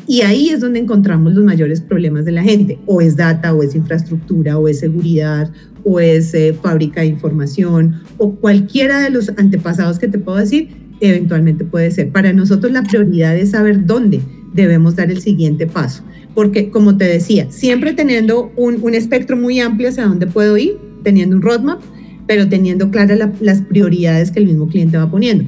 Y 0.07 0.23
ahí 0.23 0.51
es 0.51 0.61
donde 0.61 0.81
encontramos 0.81 1.35
los 1.35 1.45
mayores 1.45 1.81
problemas 1.81 2.25
de 2.25 2.33
la 2.33 2.43
gente. 2.43 2.79
O 2.87 3.01
es 3.01 3.17
data, 3.17 3.55
o 3.55 3.63
es 3.63 3.75
infraestructura, 3.75 4.59
o 4.59 4.69
es 4.69 4.81
seguridad, 4.81 5.51
o 5.85 6.01
es 6.01 6.33
eh, 6.35 6.55
fábrica 6.61 7.03
de 7.03 7.09
información, 7.09 8.01
o 8.19 8.35
cualquiera 8.37 9.01
de 9.01 9.11
los 9.11 9.31
antepasados 9.37 9.99
que 9.99 10.09
te 10.09 10.19
puedo 10.19 10.39
decir, 10.39 10.69
eventualmente 11.01 11.65
puede 11.65 11.91
ser. 11.91 12.11
Para 12.11 12.33
nosotros 12.33 12.73
la 12.73 12.83
prioridad 12.83 13.37
es 13.37 13.51
saber 13.51 13.87
dónde 13.87 14.21
debemos 14.53 14.97
dar 14.97 15.11
el 15.11 15.21
siguiente 15.21 15.67
paso. 15.67 16.03
Porque, 16.35 16.71
como 16.71 16.97
te 16.97 17.05
decía, 17.05 17.51
siempre 17.51 17.93
teniendo 17.93 18.53
un, 18.57 18.79
un 18.83 18.95
espectro 18.95 19.37
muy 19.37 19.61
amplio 19.61 19.89
hacia 19.89 20.07
dónde 20.07 20.27
puedo 20.27 20.57
ir, 20.57 20.79
teniendo 21.03 21.37
un 21.37 21.43
roadmap, 21.43 21.81
pero 22.27 22.49
teniendo 22.49 22.91
claras 22.91 23.19
las 23.41 23.63
prioridades 23.63 24.31
que 24.31 24.41
el 24.41 24.47
mismo 24.47 24.69
cliente 24.69 24.99
va 24.99 25.11
poniendo. 25.11 25.45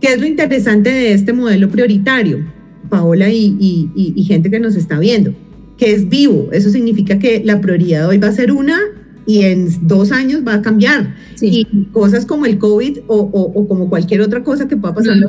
¿Qué 0.00 0.12
es 0.12 0.20
lo 0.20 0.26
interesante 0.26 0.90
de 0.90 1.12
este 1.12 1.32
modelo 1.32 1.68
prioritario? 1.68 2.44
Paola 2.88 3.28
y, 3.28 4.24
gente 4.26 4.50
que 4.50 4.60
nos 4.60 4.76
está 4.76 4.98
viendo, 4.98 5.34
que 5.76 5.92
es 5.92 6.08
vivo. 6.08 6.48
Eso 6.52 6.70
significa 6.70 7.18
que 7.18 7.42
la 7.44 7.60
prioridad 7.60 8.08
hoy 8.08 8.18
va 8.18 8.28
a 8.28 8.32
ser 8.32 8.52
una 8.52 8.78
y 9.26 9.42
en 9.42 9.68
dos 9.88 10.12
años 10.12 10.42
va 10.46 10.54
a 10.54 10.62
cambiar. 10.62 11.16
Y 11.40 11.66
cosas 11.92 12.24
como 12.24 12.46
el 12.46 12.58
COVID 12.58 12.98
o, 13.08 13.66
como 13.66 13.90
cualquier 13.90 14.20
otra 14.20 14.44
cosa 14.44 14.68
que 14.68 14.76
pueda 14.76 14.94
pasar 14.94 15.16
no, 15.16 15.28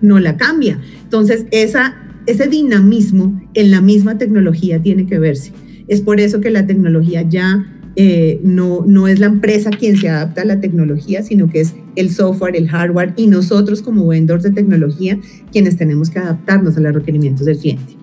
no 0.00 0.18
la 0.18 0.36
cambia. 0.36 0.80
Entonces, 1.04 1.46
esa, 1.52 2.01
ese 2.26 2.46
dinamismo 2.46 3.40
en 3.54 3.70
la 3.70 3.80
misma 3.80 4.18
tecnología 4.18 4.80
tiene 4.80 5.06
que 5.06 5.18
verse. 5.18 5.52
Es 5.88 6.00
por 6.00 6.20
eso 6.20 6.40
que 6.40 6.50
la 6.50 6.66
tecnología 6.66 7.22
ya 7.22 7.66
eh, 7.96 8.40
no, 8.42 8.84
no 8.86 9.06
es 9.08 9.18
la 9.18 9.26
empresa 9.26 9.70
quien 9.70 9.98
se 9.98 10.08
adapta 10.08 10.42
a 10.42 10.44
la 10.44 10.60
tecnología, 10.60 11.22
sino 11.22 11.50
que 11.50 11.60
es 11.60 11.74
el 11.96 12.10
software, 12.10 12.56
el 12.56 12.68
hardware 12.68 13.12
y 13.16 13.26
nosotros 13.26 13.82
como 13.82 14.06
vendors 14.06 14.42
de 14.44 14.50
tecnología 14.50 15.18
quienes 15.50 15.76
tenemos 15.76 16.08
que 16.08 16.18
adaptarnos 16.18 16.76
a 16.76 16.80
los 16.80 16.94
requerimientos 16.94 17.44
del 17.44 17.58
cliente. 17.58 17.94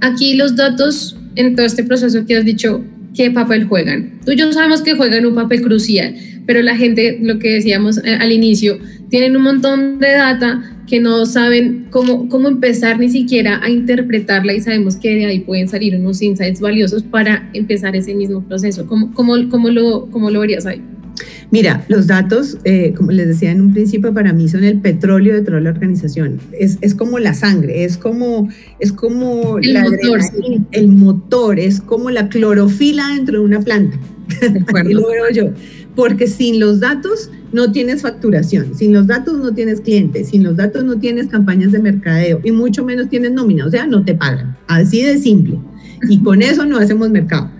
Aquí 0.00 0.34
los 0.34 0.54
datos 0.56 1.16
en 1.34 1.56
todo 1.56 1.66
este 1.66 1.82
proceso 1.82 2.24
que 2.26 2.36
has 2.36 2.44
dicho, 2.44 2.84
¿qué 3.16 3.30
papel 3.30 3.64
juegan? 3.64 4.20
Tú 4.24 4.32
y 4.32 4.36
yo 4.36 4.52
sabemos 4.52 4.82
que 4.82 4.94
juegan 4.94 5.26
un 5.26 5.34
papel 5.34 5.62
crucial, 5.62 6.14
pero 6.46 6.62
la 6.62 6.76
gente, 6.76 7.18
lo 7.20 7.38
que 7.38 7.50
decíamos 7.54 7.98
eh, 7.98 8.14
al 8.20 8.30
inicio, 8.32 8.78
tienen 9.10 9.36
un 9.36 9.42
montón 9.42 9.98
de 9.98 10.12
data 10.12 10.62
que 10.92 11.00
no 11.00 11.24
saben 11.24 11.86
cómo, 11.88 12.28
cómo 12.28 12.48
empezar 12.48 12.98
ni 12.98 13.08
siquiera 13.08 13.64
a 13.64 13.70
interpretarla 13.70 14.52
y 14.52 14.60
sabemos 14.60 14.96
que 14.96 15.14
de 15.14 15.24
ahí 15.24 15.40
pueden 15.40 15.66
salir 15.66 15.96
unos 15.96 16.20
insights 16.20 16.60
valiosos 16.60 17.02
para 17.02 17.48
empezar 17.54 17.96
ese 17.96 18.14
mismo 18.14 18.42
proceso. 18.42 18.84
¿Cómo, 18.86 19.10
cómo, 19.14 19.32
cómo 19.48 19.70
lo, 19.70 20.10
cómo 20.10 20.30
lo 20.30 20.40
verías 20.40 20.66
ahí? 20.66 20.82
Mira, 21.50 21.82
los 21.88 22.08
datos, 22.08 22.58
eh, 22.64 22.92
como 22.94 23.10
les 23.10 23.26
decía 23.26 23.52
en 23.52 23.62
un 23.62 23.72
principio, 23.72 24.12
para 24.12 24.34
mí 24.34 24.50
son 24.50 24.64
el 24.64 24.80
petróleo 24.82 25.32
de 25.32 25.40
toda 25.40 25.60
la 25.60 25.70
organización. 25.70 26.38
Es, 26.60 26.76
es 26.82 26.94
como 26.94 27.18
la 27.18 27.32
sangre, 27.32 27.84
es 27.84 27.96
como, 27.96 28.50
es 28.78 28.92
como 28.92 29.60
el, 29.60 29.72
motor, 29.72 30.20
el 30.72 30.88
motor, 30.88 31.58
es 31.58 31.80
como 31.80 32.10
la 32.10 32.28
clorofila 32.28 33.14
dentro 33.14 33.38
de 33.38 33.46
una 33.46 33.60
planta. 33.60 33.98
Así 34.74 34.92
lo 34.92 35.08
veo 35.08 35.30
yo. 35.32 35.52
Porque 35.96 36.26
sin 36.26 36.60
los 36.60 36.80
datos 36.80 37.30
no 37.52 37.72
tienes 37.72 38.02
facturación, 38.02 38.74
sin 38.74 38.92
los 38.92 39.06
datos 39.06 39.38
no 39.38 39.52
tienes 39.52 39.80
clientes, 39.80 40.28
sin 40.28 40.42
los 40.42 40.56
datos 40.56 40.84
no 40.84 40.98
tienes 40.98 41.28
campañas 41.28 41.72
de 41.72 41.80
mercadeo 41.80 42.40
y 42.42 42.52
mucho 42.52 42.84
menos 42.84 43.08
tienes 43.08 43.32
nómina, 43.32 43.66
o 43.66 43.70
sea, 43.70 43.86
no 43.86 44.04
te 44.04 44.14
pagan. 44.14 44.56
Así 44.66 45.02
de 45.02 45.18
simple. 45.18 45.58
Y 46.08 46.22
con 46.22 46.42
eso 46.42 46.64
no 46.64 46.78
hacemos 46.78 47.10
mercado 47.10 47.50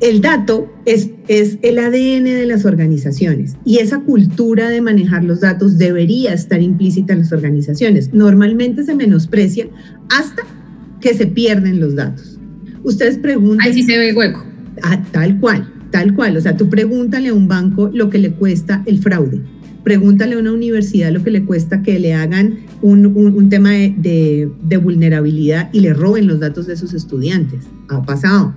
el 0.00 0.20
dato 0.20 0.72
es, 0.84 1.10
es, 1.26 1.58
el 1.62 1.78
ADN 1.78 2.24
de 2.24 2.46
las 2.46 2.64
organizaciones 2.64 3.56
y 3.64 3.78
esa 3.78 4.00
cultura 4.00 4.68
de 4.68 4.80
manejar 4.80 5.24
los 5.24 5.40
datos 5.40 5.78
debería 5.78 6.34
estar 6.34 6.60
implícita 6.60 7.14
en 7.14 7.20
las 7.20 7.32
organizaciones. 7.32 8.12
Normalmente 8.12 8.82
se 8.82 8.94
menosprecia 8.94 9.68
hasta 10.10 10.42
que 11.00 11.14
se 11.14 11.26
pierden 11.26 11.80
los 11.80 11.94
datos. 11.94 12.38
Ustedes 12.82 13.18
preguntan... 13.18 13.66
Ahí 13.66 13.72
sí 13.72 13.82
se 13.84 13.96
ve 13.96 14.10
el 14.10 14.16
hueco. 14.16 14.44
Ah, 14.82 15.02
tal 15.10 15.40
cual, 15.40 15.72
tal 15.96 16.14
cual. 16.14 16.36
O 16.36 16.40
sea, 16.40 16.56
tú 16.56 16.68
pregúntale 16.68 17.28
a 17.28 17.34
un 17.34 17.48
banco 17.48 17.90
lo 17.92 18.10
que 18.10 18.18
le 18.18 18.32
cuesta 18.32 18.82
el 18.86 18.98
fraude. 18.98 19.40
Pregúntale 19.82 20.34
a 20.34 20.38
una 20.38 20.52
universidad 20.52 21.10
lo 21.10 21.22
que 21.22 21.30
le 21.30 21.44
cuesta 21.44 21.82
que 21.82 21.98
le 21.98 22.12
hagan 22.12 22.58
un, 22.82 23.06
un, 23.06 23.48
tema 23.48 23.70
de, 23.70 24.50
de 24.62 24.76
vulnerabilidad 24.76 25.70
y 25.72 25.80
le 25.80 25.94
roben 25.94 26.26
los 26.26 26.40
datos 26.40 26.66
de 26.66 26.76
sus 26.76 26.92
estudiantes. 26.92 27.64
Ha 27.88 28.02
pasado 28.02 28.52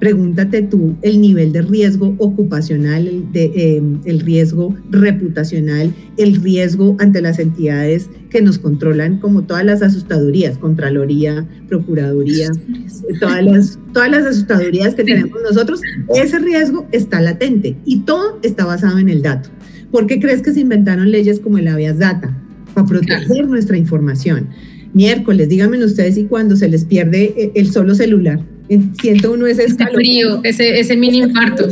pregúntate 0.00 0.62
tú 0.62 0.96
el 1.02 1.20
nivel 1.20 1.52
de 1.52 1.62
riesgo 1.62 2.14
ocupacional, 2.18 3.06
el, 3.06 3.32
de, 3.32 3.76
em, 3.76 4.00
el 4.06 4.20
riesgo 4.20 4.74
reputacional, 4.90 5.94
el 6.16 6.36
riesgo 6.36 6.96
ante 6.98 7.20
las 7.20 7.38
entidades 7.38 8.08
que 8.30 8.40
nos 8.40 8.58
controlan, 8.58 9.18
como 9.18 9.42
todas 9.42 9.64
las 9.64 9.82
asustadurías, 9.82 10.56
Contraloría, 10.56 11.46
Procuraduría, 11.68 12.48
todas 13.20 13.44
las, 13.44 13.78
todas 13.92 14.10
las 14.10 14.24
asustadurías 14.24 14.94
que 14.94 15.04
tenemos 15.04 15.38
nosotros, 15.42 15.80
ese 16.14 16.38
riesgo 16.38 16.88
está 16.92 17.20
latente 17.20 17.76
y 17.84 18.00
todo 18.00 18.40
está 18.42 18.64
basado 18.64 18.98
en 18.98 19.10
el 19.10 19.20
dato. 19.20 19.50
¿Por 19.90 20.06
qué 20.06 20.18
crees 20.18 20.40
que 20.40 20.52
se 20.52 20.60
inventaron 20.60 21.10
leyes 21.10 21.40
como 21.40 21.58
el 21.58 21.68
habeas 21.68 21.98
data? 21.98 22.34
Para 22.72 22.86
proteger 22.86 23.46
nuestra 23.48 23.76
información. 23.76 24.48
Miércoles, 24.94 25.48
díganme 25.48 25.84
ustedes 25.84 26.14
si 26.14 26.24
cuando 26.24 26.56
se 26.56 26.68
les 26.68 26.84
pierde 26.84 27.34
eh, 27.36 27.52
el 27.54 27.70
solo 27.70 27.94
celular, 27.94 28.40
siento 29.00 29.32
uno 29.32 29.46
ese 29.46 29.64
Ese 29.64 29.86
frío, 29.86 30.40
ese, 30.44 30.78
ese 30.78 30.96
mini 30.96 31.18
infarto. 31.22 31.68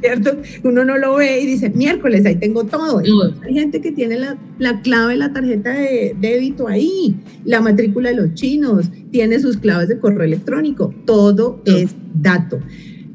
¿Cierto? 0.00 0.38
Uno 0.64 0.84
no 0.84 0.98
lo 0.98 1.16
ve 1.16 1.40
y 1.40 1.46
dice, 1.46 1.70
miércoles, 1.70 2.24
ahí 2.26 2.36
tengo 2.36 2.64
todo. 2.64 2.98
Hay 2.98 3.54
gente 3.54 3.80
que 3.80 3.92
tiene 3.92 4.18
la, 4.18 4.38
la 4.58 4.80
clave 4.80 5.12
de 5.12 5.18
la 5.18 5.32
tarjeta 5.32 5.70
de 5.70 6.16
débito 6.20 6.68
ahí, 6.68 7.16
la 7.44 7.60
matrícula 7.60 8.10
de 8.10 8.16
los 8.16 8.34
chinos, 8.34 8.90
tiene 9.10 9.40
sus 9.40 9.56
claves 9.56 9.88
de 9.88 9.98
correo 9.98 10.24
electrónico, 10.24 10.94
todo 11.04 11.62
es 11.64 11.94
dato. 12.14 12.60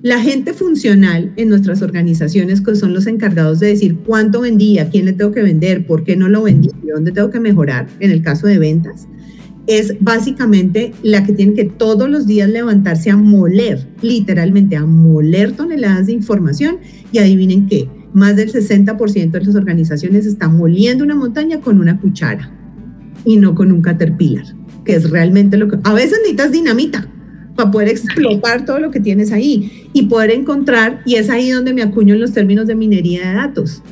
La 0.04 0.20
gente 0.20 0.52
funcional 0.52 1.32
en 1.38 1.48
nuestras 1.48 1.82
organizaciones 1.82 2.60
que 2.60 2.76
son 2.76 2.94
los 2.94 3.08
encargados 3.08 3.62
de 3.62 3.68
decir 3.68 4.00
cuánto 4.06 4.42
vendí, 4.42 4.78
a 4.78 4.90
quién 4.90 5.06
le 5.06 5.14
tengo 5.14 5.32
que 5.32 5.42
vender, 5.42 5.88
por 5.88 6.04
qué 6.04 6.18
no 6.18 6.28
lo 6.28 6.44
vendí, 6.44 6.72
dónde 6.94 7.14
tengo 7.14 7.30
que 7.30 7.40
mejorar 7.40 7.88
en 8.02 8.12
el 8.12 8.22
caso 8.22 8.48
de 8.48 8.60
ventas, 8.60 9.08
es 9.68 9.96
básicamente 10.00 10.94
la 11.04 11.24
que 11.24 11.34
tiene 11.34 11.54
que 11.54 11.66
todos 11.66 12.10
los 12.10 12.28
días 12.28 12.50
levantarse 12.50 13.10
a 13.10 13.18
moler, 13.18 13.88
literalmente 14.02 14.76
a 14.76 14.86
moler 14.86 15.54
toneladas 15.54 16.08
de 16.08 16.14
información. 16.14 16.78
Y 17.12 17.20
adivinen 17.20 17.68
qué, 17.68 17.88
más 18.14 18.36
del 18.36 18.52
60% 18.52 19.32
de 19.32 19.42
las 19.42 19.56
organizaciones 19.56 20.26
están 20.26 20.58
moliendo 20.58 21.04
una 21.04 21.16
montaña 21.16 21.62
con 21.62 21.80
una 21.80 22.00
cuchara 22.00 22.52
y 23.26 23.38
no 23.38 23.56
con 23.56 23.72
un 23.72 23.82
caterpillar, 23.82 24.46
que 24.84 24.96
es 24.96 25.10
realmente 25.10 25.58
lo 25.58 25.70
que... 25.70 25.78
A 25.84 25.94
veces 25.94 26.20
necesitas 26.20 26.52
dinamita 26.52 27.08
para 27.56 27.72
poder 27.72 27.88
explotar 27.88 28.66
todo 28.66 28.80
lo 28.80 28.92
que 28.92 29.00
tienes 29.00 29.32
ahí 29.32 29.90
y 29.94 30.08
poder 30.08 30.32
encontrar, 30.32 31.02
y 31.06 31.16
es 31.16 31.30
ahí 31.30 31.52
donde 31.52 31.74
me 31.74 31.84
acuño 31.84 32.16
en 32.16 32.22
los 32.22 32.34
términos 32.34 32.68
de 32.68 32.76
minería 32.76 33.30
de 33.30 33.36
datos 33.36 33.84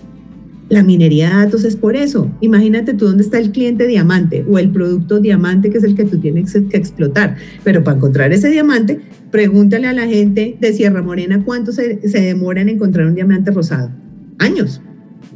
la 0.71 0.83
minería 0.83 1.29
de 1.29 1.35
datos 1.35 1.65
es 1.65 1.75
por 1.75 1.97
eso. 1.97 2.31
Imagínate 2.39 2.93
tú 2.93 3.05
dónde 3.05 3.23
está 3.23 3.37
el 3.39 3.51
cliente 3.51 3.87
diamante 3.87 4.45
o 4.49 4.57
el 4.57 4.71
producto 4.71 5.19
diamante 5.19 5.69
que 5.69 5.77
es 5.77 5.83
el 5.83 5.95
que 5.95 6.05
tú 6.05 6.17
tienes 6.17 6.53
que 6.53 6.77
explotar. 6.77 7.35
Pero 7.65 7.83
para 7.83 7.97
encontrar 7.97 8.31
ese 8.31 8.49
diamante, 8.49 9.01
pregúntale 9.31 9.87
a 9.87 9.93
la 9.93 10.07
gente 10.07 10.55
de 10.61 10.73
Sierra 10.73 11.01
Morena 11.01 11.43
cuánto 11.43 11.73
se, 11.73 12.07
se 12.07 12.21
demora 12.21 12.61
en 12.61 12.69
encontrar 12.69 13.05
un 13.05 13.15
diamante 13.15 13.51
rosado. 13.51 13.91
Años. 14.39 14.81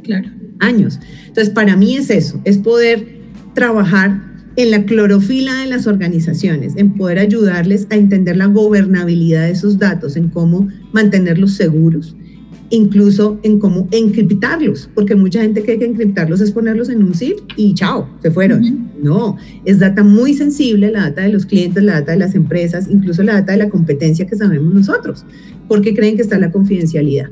Claro. 0.03 0.29
Años. 0.59 1.01
Entonces, 1.27 1.53
para 1.53 1.75
mí 1.75 1.97
es 1.97 2.09
eso, 2.09 2.39
es 2.45 2.57
poder 2.57 3.05
trabajar 3.53 4.21
en 4.55 4.71
la 4.71 4.85
clorofila 4.85 5.53
de 5.55 5.65
las 5.65 5.85
organizaciones, 5.85 6.77
en 6.77 6.93
poder 6.93 7.19
ayudarles 7.19 7.87
a 7.89 7.95
entender 7.95 8.37
la 8.37 8.45
gobernabilidad 8.45 9.47
de 9.47 9.51
esos 9.51 9.79
datos, 9.79 10.15
en 10.15 10.29
cómo 10.29 10.69
mantenerlos 10.93 11.55
seguros, 11.55 12.15
incluso 12.69 13.39
en 13.43 13.59
cómo 13.59 13.87
encriptarlos, 13.91 14.89
porque 14.93 15.15
mucha 15.15 15.41
gente 15.41 15.63
cree 15.63 15.79
que 15.79 15.85
encriptarlos 15.85 16.41
es 16.41 16.51
ponerlos 16.51 16.89
en 16.89 17.03
un 17.03 17.13
zip 17.13 17.37
y 17.55 17.73
chao, 17.73 18.09
se 18.21 18.31
fueron. 18.31 18.89
No, 19.01 19.37
es 19.65 19.79
data 19.79 20.03
muy 20.03 20.33
sensible, 20.33 20.91
la 20.91 21.01
data 21.01 21.21
de 21.21 21.29
los 21.29 21.45
clientes, 21.45 21.83
la 21.83 21.93
data 21.93 22.13
de 22.13 22.19
las 22.19 22.35
empresas, 22.35 22.87
incluso 22.89 23.23
la 23.23 23.33
data 23.33 23.51
de 23.51 23.59
la 23.59 23.69
competencia 23.69 24.25
que 24.25 24.35
sabemos 24.35 24.73
nosotros, 24.73 25.25
porque 25.67 25.93
creen 25.93 26.15
que 26.15 26.23
está 26.23 26.39
la 26.39 26.51
confidencialidad. 26.51 27.29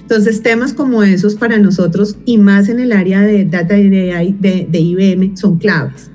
Entonces, 0.00 0.42
temas 0.42 0.72
como 0.72 1.02
esos 1.02 1.34
para 1.34 1.58
nosotros 1.58 2.16
y 2.24 2.38
más 2.38 2.68
en 2.68 2.78
el 2.78 2.92
área 2.92 3.22
de 3.22 3.44
data 3.44 3.74
de, 3.74 4.66
de, 4.70 4.78
IBM 4.78 5.36
son 5.36 5.58
claves. 5.58 6.10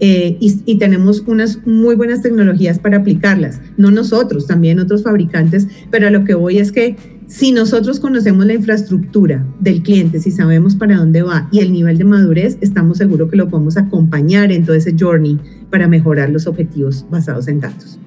Eh, 0.00 0.36
y, 0.40 0.60
y, 0.66 0.76
tenemos 0.76 1.24
unas 1.26 1.66
muy 1.66 1.94
buenas 1.94 2.22
tecnologías 2.22 2.78
para 2.78 2.98
aplicarlas. 2.98 3.60
No 3.76 3.90
nosotros, 3.90 4.46
también 4.46 4.78
otros 4.78 5.02
fabricantes, 5.02 5.68
pero 5.90 6.06
a 6.06 6.10
lo 6.10 6.24
que 6.24 6.34
voy 6.34 6.58
es 6.58 6.70
que 6.70 6.96
si 7.26 7.50
nosotros 7.50 7.98
conocemos 7.98 8.46
la 8.46 8.54
infraestructura 8.54 9.44
del 9.58 9.82
cliente, 9.82 10.20
si 10.20 10.30
sabemos 10.30 10.76
para 10.76 10.96
dónde 10.96 11.22
va 11.22 11.48
y 11.50 11.58
el 11.58 11.72
nivel 11.72 11.98
de 11.98 12.04
madurez, 12.04 12.56
estamos 12.60 12.98
seguros 12.98 13.30
que 13.30 13.36
lo 13.36 13.48
podemos 13.48 13.76
acompañar 13.76 14.52
en 14.52 14.64
todo 14.64 14.76
ese 14.76 14.94
journey 14.98 15.38
para 15.70 15.88
mejorar 15.88 16.30
los 16.30 16.46
objetivos 16.46 17.04
basados 17.10 17.48
en 17.48 17.60
datos. 17.60 17.98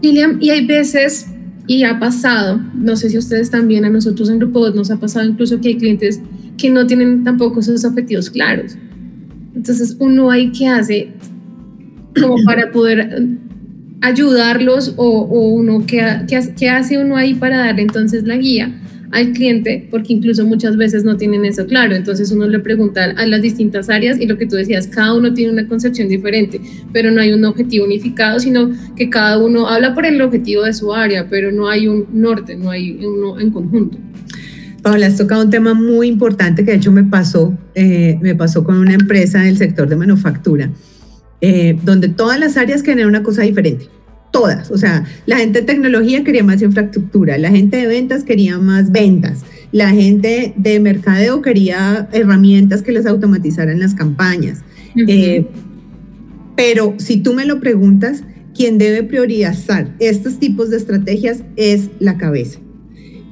Lilian, 0.00 0.38
y 0.40 0.50
hay 0.50 0.66
veces, 0.66 1.26
y 1.66 1.84
ha 1.84 1.98
pasado, 1.98 2.60
no 2.74 2.96
sé 2.96 3.10
si 3.10 3.18
ustedes 3.18 3.50
también, 3.50 3.84
a 3.84 3.90
nosotros 3.90 4.30
en 4.30 4.38
Grupo 4.38 4.60
2 4.60 4.74
nos 4.74 4.90
ha 4.90 4.96
pasado 4.96 5.28
incluso 5.28 5.60
que 5.60 5.68
hay 5.68 5.76
clientes 5.76 6.20
que 6.56 6.70
no 6.70 6.86
tienen 6.86 7.24
tampoco 7.24 7.60
esos 7.60 7.84
objetivos 7.84 8.30
claros. 8.30 8.76
Entonces 9.54 9.96
uno 9.98 10.30
hay 10.30 10.52
que 10.52 10.68
hace 10.68 11.12
como 12.18 12.36
para 12.44 12.70
poder 12.72 13.38
ayudarlos 14.00 14.94
o, 14.96 15.22
uno, 15.22 15.84
¿qué, 15.86 16.04
¿qué, 16.28 16.68
hace 16.68 16.98
uno 16.98 17.16
ahí 17.16 17.34
para 17.34 17.58
darle 17.58 17.82
entonces 17.82 18.24
la 18.24 18.36
guía 18.36 18.72
al 19.12 19.32
cliente? 19.32 19.88
Porque 19.90 20.12
incluso 20.12 20.44
muchas 20.44 20.76
veces 20.76 21.04
no 21.04 21.16
tienen 21.16 21.44
eso 21.44 21.66
claro, 21.66 21.94
entonces 21.94 22.30
uno 22.30 22.46
le 22.46 22.58
pregunta 22.60 23.04
a 23.04 23.26
las 23.26 23.42
distintas 23.42 23.88
áreas 23.88 24.20
y 24.20 24.26
lo 24.26 24.36
que 24.36 24.46
tú 24.46 24.56
decías, 24.56 24.86
cada 24.88 25.14
uno 25.14 25.32
tiene 25.32 25.52
una 25.52 25.66
concepción 25.66 26.08
diferente, 26.08 26.60
pero 26.92 27.10
no 27.10 27.20
hay 27.20 27.32
un 27.32 27.44
objetivo 27.44 27.86
unificado, 27.86 28.38
sino 28.40 28.70
que 28.96 29.08
cada 29.08 29.38
uno 29.38 29.68
habla 29.68 29.94
por 29.94 30.04
el 30.04 30.20
objetivo 30.20 30.64
de 30.64 30.74
su 30.74 30.92
área, 30.92 31.28
pero 31.28 31.50
no 31.52 31.68
hay 31.68 31.88
un 31.88 32.06
norte, 32.12 32.56
no 32.56 32.70
hay 32.70 33.04
uno 33.04 33.40
en 33.40 33.50
conjunto. 33.50 33.98
Paula, 34.82 35.08
has 35.08 35.16
tocado 35.16 35.42
un 35.42 35.50
tema 35.50 35.74
muy 35.74 36.06
importante 36.06 36.64
que 36.64 36.70
de 36.70 36.76
hecho 36.76 36.92
me 36.92 37.02
pasó, 37.02 37.58
eh, 37.74 38.18
me 38.20 38.36
pasó 38.36 38.62
con 38.62 38.76
una 38.76 38.94
empresa 38.94 39.40
del 39.40 39.56
sector 39.56 39.88
de 39.88 39.96
manufactura 39.96 40.70
eh, 41.40 41.78
donde 41.82 42.08
todas 42.08 42.38
las 42.38 42.56
áreas 42.56 42.82
querían 42.82 43.08
una 43.08 43.22
cosa 43.22 43.42
diferente. 43.42 43.88
Todas. 44.32 44.70
O 44.70 44.78
sea, 44.78 45.04
la 45.24 45.38
gente 45.38 45.60
de 45.60 45.66
tecnología 45.66 46.24
quería 46.24 46.44
más 46.44 46.60
infraestructura, 46.60 47.38
la 47.38 47.50
gente 47.50 47.78
de 47.78 47.86
ventas 47.86 48.24
quería 48.24 48.58
más 48.58 48.92
ventas, 48.92 49.40
la 49.72 49.90
gente 49.90 50.52
de 50.56 50.80
mercadeo 50.80 51.40
quería 51.42 52.08
herramientas 52.12 52.82
que 52.82 52.92
les 52.92 53.06
automatizaran 53.06 53.78
las 53.78 53.94
campañas. 53.94 54.62
Eh, 54.94 55.46
pero 56.56 56.94
si 56.98 57.18
tú 57.18 57.34
me 57.34 57.44
lo 57.44 57.60
preguntas, 57.60 58.24
quien 58.54 58.78
debe 58.78 59.02
priorizar 59.02 59.94
estos 60.00 60.38
tipos 60.38 60.70
de 60.70 60.78
estrategias 60.78 61.42
es 61.56 61.90
la 61.98 62.16
cabeza. 62.16 62.58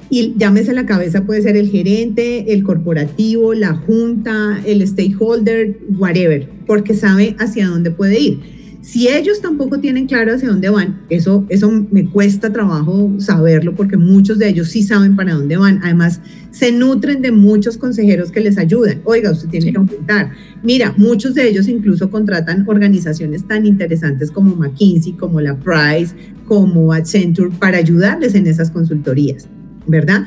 Y 0.09 0.35
llámese 0.37 0.73
la 0.73 0.85
cabeza, 0.85 1.25
puede 1.25 1.41
ser 1.41 1.57
el 1.57 1.69
gerente, 1.69 2.53
el 2.53 2.63
corporativo, 2.63 3.53
la 3.53 3.73
junta, 3.73 4.61
el 4.65 4.87
stakeholder, 4.87 5.79
whatever, 5.97 6.47
porque 6.67 6.93
sabe 6.93 7.35
hacia 7.39 7.67
dónde 7.67 7.91
puede 7.91 8.19
ir. 8.19 8.55
Si 8.85 9.07
ellos 9.07 9.41
tampoco 9.41 9.79
tienen 9.79 10.05
claro 10.05 10.35
hacia 10.35 10.47
dónde 10.47 10.69
van, 10.69 11.01
eso, 11.09 11.43
eso 11.49 11.71
me 11.89 12.07
cuesta 12.07 12.53
trabajo 12.53 13.15
saberlo 13.17 13.73
porque 13.73 13.97
muchos 13.97 14.37
de 14.37 14.47
ellos 14.47 14.69
sí 14.69 14.83
saben 14.83 15.15
para 15.15 15.33
dónde 15.33 15.57
van. 15.57 15.79
Además, 15.83 16.21
se 16.51 16.71
nutren 16.71 17.23
de 17.23 17.31
muchos 17.31 17.79
consejeros 17.79 18.31
que 18.31 18.41
les 18.41 18.59
ayudan. 18.59 19.01
Oiga, 19.03 19.31
usted 19.31 19.49
tiene 19.49 19.71
que 19.71 19.77
aumentar. 19.79 20.29
Mira, 20.61 20.93
muchos 20.97 21.33
de 21.33 21.49
ellos 21.49 21.67
incluso 21.67 22.11
contratan 22.11 22.63
organizaciones 22.67 23.47
tan 23.47 23.65
interesantes 23.65 24.29
como 24.29 24.55
McKinsey, 24.55 25.13
como 25.13 25.41
la 25.41 25.57
Price, 25.57 26.15
como 26.47 26.93
Accenture 26.93 27.49
para 27.57 27.79
ayudarles 27.79 28.35
en 28.35 28.45
esas 28.45 28.69
consultorías, 28.69 29.47
¿verdad? 29.87 30.25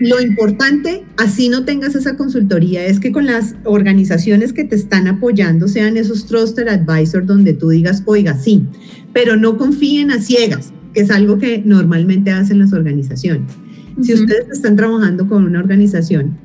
Lo 0.00 0.18
importante, 0.18 1.04
así 1.18 1.50
no 1.50 1.66
tengas 1.66 1.94
esa 1.94 2.16
consultoría, 2.16 2.86
es 2.86 2.98
que 3.00 3.12
con 3.12 3.26
las 3.26 3.54
organizaciones 3.64 4.54
que 4.54 4.64
te 4.64 4.74
están 4.74 5.06
apoyando 5.06 5.68
sean 5.68 5.98
esos 5.98 6.24
trusted 6.24 6.68
advisors 6.68 7.26
donde 7.26 7.52
tú 7.52 7.68
digas, 7.68 8.02
oiga, 8.06 8.34
sí, 8.34 8.64
pero 9.12 9.36
no 9.36 9.58
confíen 9.58 10.10
a 10.10 10.18
ciegas, 10.18 10.72
que 10.94 11.00
es 11.00 11.10
algo 11.10 11.38
que 11.38 11.62
normalmente 11.62 12.30
hacen 12.30 12.60
las 12.60 12.72
organizaciones. 12.72 13.52
Si 14.00 14.14
ustedes 14.14 14.46
están 14.50 14.74
trabajando 14.74 15.28
con 15.28 15.44
una 15.44 15.58
organización 15.58 16.38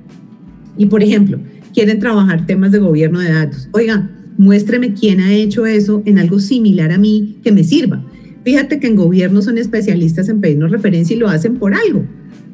y, 0.78 0.88
por 0.88 1.02
ejemplo, 1.02 1.40
quieren 1.74 2.02
trabajar 2.02 2.46
temas 2.46 2.74
de 2.74 2.80
gobierno 2.80 3.22
de 3.22 3.32
datos, 3.32 3.70
oiga, 3.72 4.12
muéstreme 4.38 4.94
quién 4.94 5.22
ha 5.22 5.34
hecho 5.34 5.66
eso 5.66 6.04
en 6.06 6.20
algo 6.20 6.40
similar 6.40 6.92
a 6.92 6.98
mí 6.98 7.38
que 7.42 7.54
me 7.54 7.64
sirva. 7.64 8.06
Fíjate 8.44 8.82
que 8.82 8.88
en 8.88 8.98
gobierno 8.98 9.42
son 9.42 9.58
especialistas 9.58 10.28
en 10.28 10.42
pedirnos 10.42 10.72
referencia 10.72 11.16
y 11.16 11.20
lo 11.20 11.30
hacen 11.30 11.56
por 11.56 11.74
algo 11.74 12.06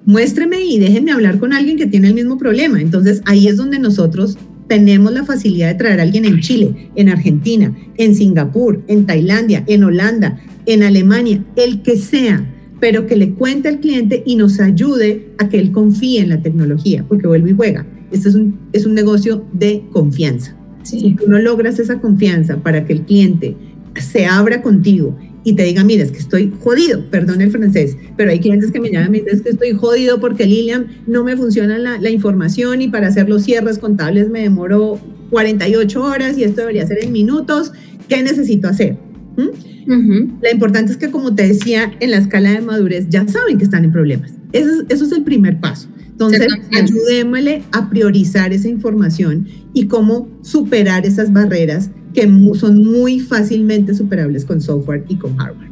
muéstreme 0.06 0.64
y 0.64 0.80
déjenme 0.80 1.12
hablar 1.12 1.40
con 1.40 1.54
alguien 1.54 1.78
que 1.78 1.88
tiene 1.88 2.08
el 2.08 2.14
mismo 2.14 2.38
problema. 2.38 2.82
Entonces 2.82 3.22
ahí 3.26 3.48
es 3.48 3.58
donde 3.58 3.80
nosotros 3.80 4.38
tenemos 4.68 5.12
la 5.12 5.26
facilidad 5.26 5.70
de 5.70 5.76
traer 5.76 6.00
a 6.00 6.04
alguien 6.04 6.26
en 6.26 6.40
Chile, 6.40 6.90
en 6.96 7.10
Argentina, 7.10 7.76
en 7.98 8.16
Singapur, 8.16 8.82
en 8.88 9.06
Tailandia, 9.06 9.64
en 9.68 9.84
Holanda, 9.84 10.40
en 10.66 10.84
Alemania, 10.84 11.44
el 11.56 11.82
que 11.82 11.98
sea, 11.98 12.50
pero 12.80 13.06
que 13.06 13.18
le 13.18 13.32
cuente 13.32 13.68
al 13.68 13.80
cliente 13.80 14.24
y 14.26 14.38
nos 14.38 14.60
ayude 14.60 15.28
a 15.38 15.50
que 15.50 15.60
él 15.60 15.72
confíe 15.72 16.22
en 16.22 16.30
la 16.30 16.42
tecnología, 16.42 17.04
porque 17.08 17.28
vuelve 17.28 17.52
y 17.52 17.54
juega. 17.54 17.86
Este 18.12 18.30
es 18.30 18.36
un, 18.36 18.60
es 18.72 18.86
un 18.86 18.94
negocio 18.94 19.46
de 19.52 19.84
confianza. 19.92 20.56
Si 20.84 21.16
tú 21.16 21.30
no 21.30 21.38
logras 21.40 21.78
esa 21.78 22.00
confianza 22.00 22.58
para 22.64 22.86
que 22.86 22.94
el 22.94 23.02
cliente 23.02 23.56
se 23.96 24.26
abra 24.26 24.62
contigo 24.62 25.18
y 25.44 25.54
te 25.54 25.64
diga, 25.64 25.84
mira, 25.84 26.04
es 26.04 26.12
que 26.12 26.20
estoy 26.20 26.54
jodido, 26.60 27.10
perdón 27.10 27.42
el 27.42 27.52
francés, 27.52 27.98
pero 28.16 28.32
hay 28.32 28.40
clientes 28.40 28.72
que 28.72 28.80
me 28.80 28.92
llaman 28.92 29.08
y 29.08 29.12
me 29.12 29.18
dicen, 29.20 29.36
es 29.36 29.42
que 29.42 29.50
estoy 29.50 29.74
jodido 29.74 30.20
porque 30.20 30.46
Lilian 30.46 30.88
no 31.08 31.24
me 31.24 31.36
funciona 31.36 31.78
la, 31.78 32.00
la, 32.00 32.10
información 32.10 32.82
y 32.82 32.90
para 32.90 33.08
hacer 33.08 33.28
los 33.28 33.44
cierres 33.44 33.80
contables 33.80 34.30
me 34.30 34.42
demoro 34.42 35.00
48 35.32 36.04
horas 36.04 36.38
y 36.38 36.44
esto 36.44 36.62
debería 36.62 36.86
ser 36.86 37.04
en 37.04 37.12
minutos, 37.12 37.72
¿qué 38.08 38.22
necesito 38.22 38.68
hacer? 38.68 38.98
¿Mm? 39.38 40.42
La 40.42 40.52
importante 40.52 40.92
es 40.92 40.98
que, 40.98 41.10
como 41.10 41.34
te 41.34 41.48
decía, 41.48 41.92
en 42.00 42.12
la 42.12 42.18
escala 42.18 42.52
de 42.52 42.62
madurez 42.62 43.08
ya 43.10 43.28
saben 43.28 43.58
que 43.58 43.64
están 43.64 43.84
en 43.84 43.92
problemas. 43.92 44.32
Eso 44.52 44.70
es, 44.70 44.86
eso 44.90 45.06
es 45.06 45.12
el 45.12 45.24
primer 45.24 45.60
paso. 45.60 45.88
Entonces, 46.12 46.46
ayudémosle 46.72 47.64
a 47.72 47.90
priorizar 47.90 48.54
esa 48.54 48.68
información 48.68 49.48
y 49.74 49.88
cómo 49.88 50.30
superar 50.44 51.06
esas 51.06 51.34
barreras 51.34 51.90
que 52.14 52.30
son 52.56 52.84
muy 52.84 53.20
fácilmente 53.20 53.94
superables 53.94 54.46
con 54.46 54.62
software 54.62 55.06
y 55.08 55.16
con 55.16 55.38
hardware. 55.38 55.70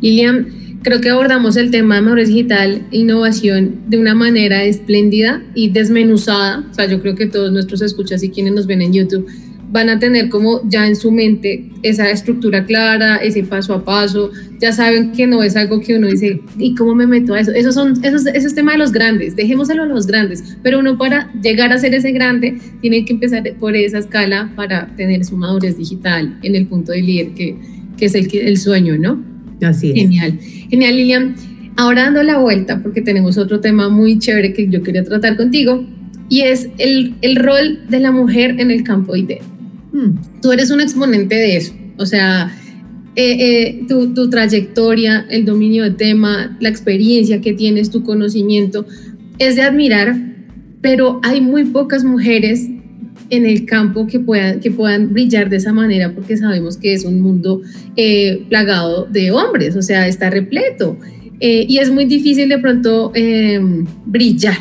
Lilian, 0.00 0.46
creo 0.82 1.00
que 1.00 1.10
abordamos 1.10 1.56
el 1.56 1.70
tema 1.70 1.96
de 1.96 2.02
madurez 2.02 2.28
digital 2.28 2.86
e 2.90 2.98
innovación 2.98 3.82
de 3.88 3.98
una 3.98 4.14
manera 4.14 4.64
espléndida 4.64 5.42
y 5.54 5.70
desmenuzada. 5.70 6.66
O 6.70 6.74
sea, 6.74 6.86
yo 6.86 7.00
creo 7.00 7.14
que 7.14 7.26
todos 7.26 7.52
nuestros 7.52 7.82
escuchas 7.82 8.22
y 8.22 8.30
quienes 8.30 8.54
nos 8.54 8.66
ven 8.66 8.82
en 8.82 8.92
YouTube 8.92 9.26
van 9.70 9.88
a 9.88 9.98
tener 9.98 10.28
como 10.28 10.60
ya 10.68 10.86
en 10.86 10.96
su 10.96 11.12
mente 11.12 11.70
esa 11.82 12.10
estructura 12.10 12.64
clara, 12.64 13.16
ese 13.16 13.44
paso 13.44 13.72
a 13.74 13.84
paso, 13.84 14.30
ya 14.58 14.72
saben 14.72 15.12
que 15.12 15.26
no 15.26 15.42
es 15.42 15.56
algo 15.56 15.80
que 15.80 15.96
uno 15.96 16.08
dice, 16.08 16.40
¿y 16.58 16.74
cómo 16.74 16.94
me 16.94 17.06
meto 17.06 17.34
a 17.34 17.40
eso? 17.40 17.52
Esos 17.52 17.74
son, 17.74 18.04
esos, 18.04 18.26
ese 18.26 18.46
es 18.46 18.54
tema 18.54 18.72
de 18.72 18.78
los 18.78 18.92
grandes, 18.92 19.36
dejémoselo 19.36 19.84
a 19.84 19.86
los 19.86 20.06
grandes, 20.06 20.56
pero 20.62 20.80
uno 20.80 20.98
para 20.98 21.32
llegar 21.40 21.72
a 21.72 21.78
ser 21.78 21.94
ese 21.94 22.12
grande 22.12 22.58
tiene 22.80 23.04
que 23.04 23.12
empezar 23.12 23.42
por 23.58 23.76
esa 23.76 23.98
escala 23.98 24.52
para 24.56 24.94
tener 24.96 25.24
su 25.24 25.36
madurez 25.36 25.76
digital 25.76 26.38
en 26.42 26.54
el 26.56 26.66
punto 26.66 26.92
de 26.92 27.02
líder, 27.02 27.34
que, 27.34 27.56
que 27.96 28.06
es 28.06 28.14
el, 28.14 28.28
el 28.32 28.56
sueño, 28.58 28.98
¿no? 28.98 29.22
Así 29.62 29.90
es. 29.90 29.96
Genial, 29.96 30.38
genial 30.68 30.96
Lilian. 30.96 31.34
Ahora 31.76 32.02
dando 32.02 32.22
la 32.22 32.38
vuelta, 32.38 32.82
porque 32.82 33.00
tenemos 33.00 33.38
otro 33.38 33.60
tema 33.60 33.88
muy 33.88 34.18
chévere 34.18 34.52
que 34.52 34.68
yo 34.68 34.82
quería 34.82 35.04
tratar 35.04 35.36
contigo, 35.36 35.86
y 36.28 36.42
es 36.42 36.68
el, 36.78 37.14
el 37.22 37.36
rol 37.36 37.80
de 37.88 38.00
la 38.00 38.12
mujer 38.12 38.56
en 38.58 38.70
el 38.70 38.84
campo 38.84 39.16
IT. 39.16 39.40
Hmm. 39.92 40.40
Tú 40.40 40.52
eres 40.52 40.70
un 40.70 40.80
exponente 40.80 41.34
de 41.34 41.56
eso, 41.56 41.72
o 41.96 42.06
sea, 42.06 42.56
eh, 43.16 43.36
eh, 43.40 43.84
tu, 43.88 44.14
tu, 44.14 44.30
trayectoria, 44.30 45.26
el 45.28 45.44
dominio 45.44 45.84
de 45.84 45.90
tema, 45.90 46.56
la 46.60 46.68
experiencia 46.68 47.40
que 47.40 47.52
tienes, 47.52 47.90
tu 47.90 48.04
conocimiento, 48.04 48.86
es 49.38 49.56
de 49.56 49.62
admirar, 49.62 50.16
pero 50.80 51.20
hay 51.22 51.40
muy 51.40 51.64
pocas 51.64 52.04
mujeres 52.04 52.68
en 53.30 53.46
el 53.46 53.64
campo 53.64 54.06
que 54.06 54.20
puedan, 54.20 54.60
que 54.60 54.70
puedan 54.70 55.12
brillar 55.12 55.48
de 55.48 55.56
esa 55.56 55.72
manera 55.72 56.12
porque 56.12 56.36
sabemos 56.36 56.76
que 56.76 56.92
es 56.92 57.04
un 57.04 57.20
mundo 57.20 57.62
eh, 57.96 58.44
plagado 58.48 59.06
de 59.06 59.30
hombres, 59.30 59.76
o 59.76 59.82
sea, 59.82 60.06
está 60.08 60.30
repleto. 60.30 60.98
Eh, 61.42 61.64
y 61.66 61.78
es 61.78 61.90
muy 61.90 62.04
difícil 62.04 62.50
de 62.50 62.58
pronto 62.58 63.12
em, 63.14 63.86
brillar, 64.04 64.58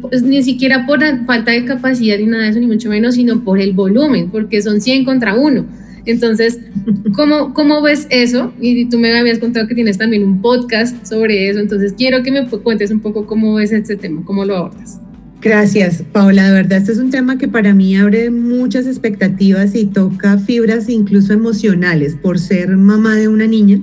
pues, 0.00 0.22
ni 0.22 0.42
siquiera 0.42 0.86
por 0.86 1.00
falta 1.26 1.52
de 1.52 1.66
capacidad 1.66 2.18
ni 2.18 2.24
nada 2.24 2.44
de 2.44 2.50
eso, 2.50 2.60
ni 2.60 2.66
mucho 2.66 2.88
menos, 2.88 3.16
sino 3.16 3.44
por 3.44 3.60
el 3.60 3.74
volumen, 3.74 4.30
porque 4.30 4.62
son 4.62 4.80
100 4.80 5.04
contra 5.04 5.34
1. 5.34 5.66
Entonces, 6.06 6.60
¿cómo, 7.14 7.52
¿cómo 7.52 7.82
ves 7.82 8.06
eso? 8.08 8.54
Y 8.58 8.86
tú 8.86 8.98
me 8.98 9.12
habías 9.12 9.38
contado 9.38 9.68
que 9.68 9.74
tienes 9.74 9.98
también 9.98 10.22
un 10.22 10.40
podcast 10.40 11.06
sobre 11.06 11.50
eso, 11.50 11.60
entonces 11.60 11.92
quiero 11.92 12.22
que 12.22 12.30
me 12.30 12.46
cuentes 12.46 12.90
un 12.90 13.00
poco 13.00 13.26
cómo 13.26 13.54
ves 13.54 13.72
este 13.72 13.96
tema, 13.96 14.22
cómo 14.24 14.46
lo 14.46 14.56
abordas. 14.56 14.98
Gracias, 15.42 16.02
Paula. 16.10 16.46
De 16.46 16.54
verdad, 16.54 16.78
este 16.78 16.92
es 16.92 16.98
un 16.98 17.10
tema 17.10 17.36
que 17.36 17.48
para 17.48 17.74
mí 17.74 17.94
abre 17.96 18.30
muchas 18.30 18.86
expectativas 18.86 19.74
y 19.74 19.84
toca 19.84 20.38
fibras 20.38 20.88
incluso 20.88 21.34
emocionales 21.34 22.14
por 22.14 22.38
ser 22.38 22.78
mamá 22.78 23.14
de 23.14 23.28
una 23.28 23.46
niña 23.46 23.82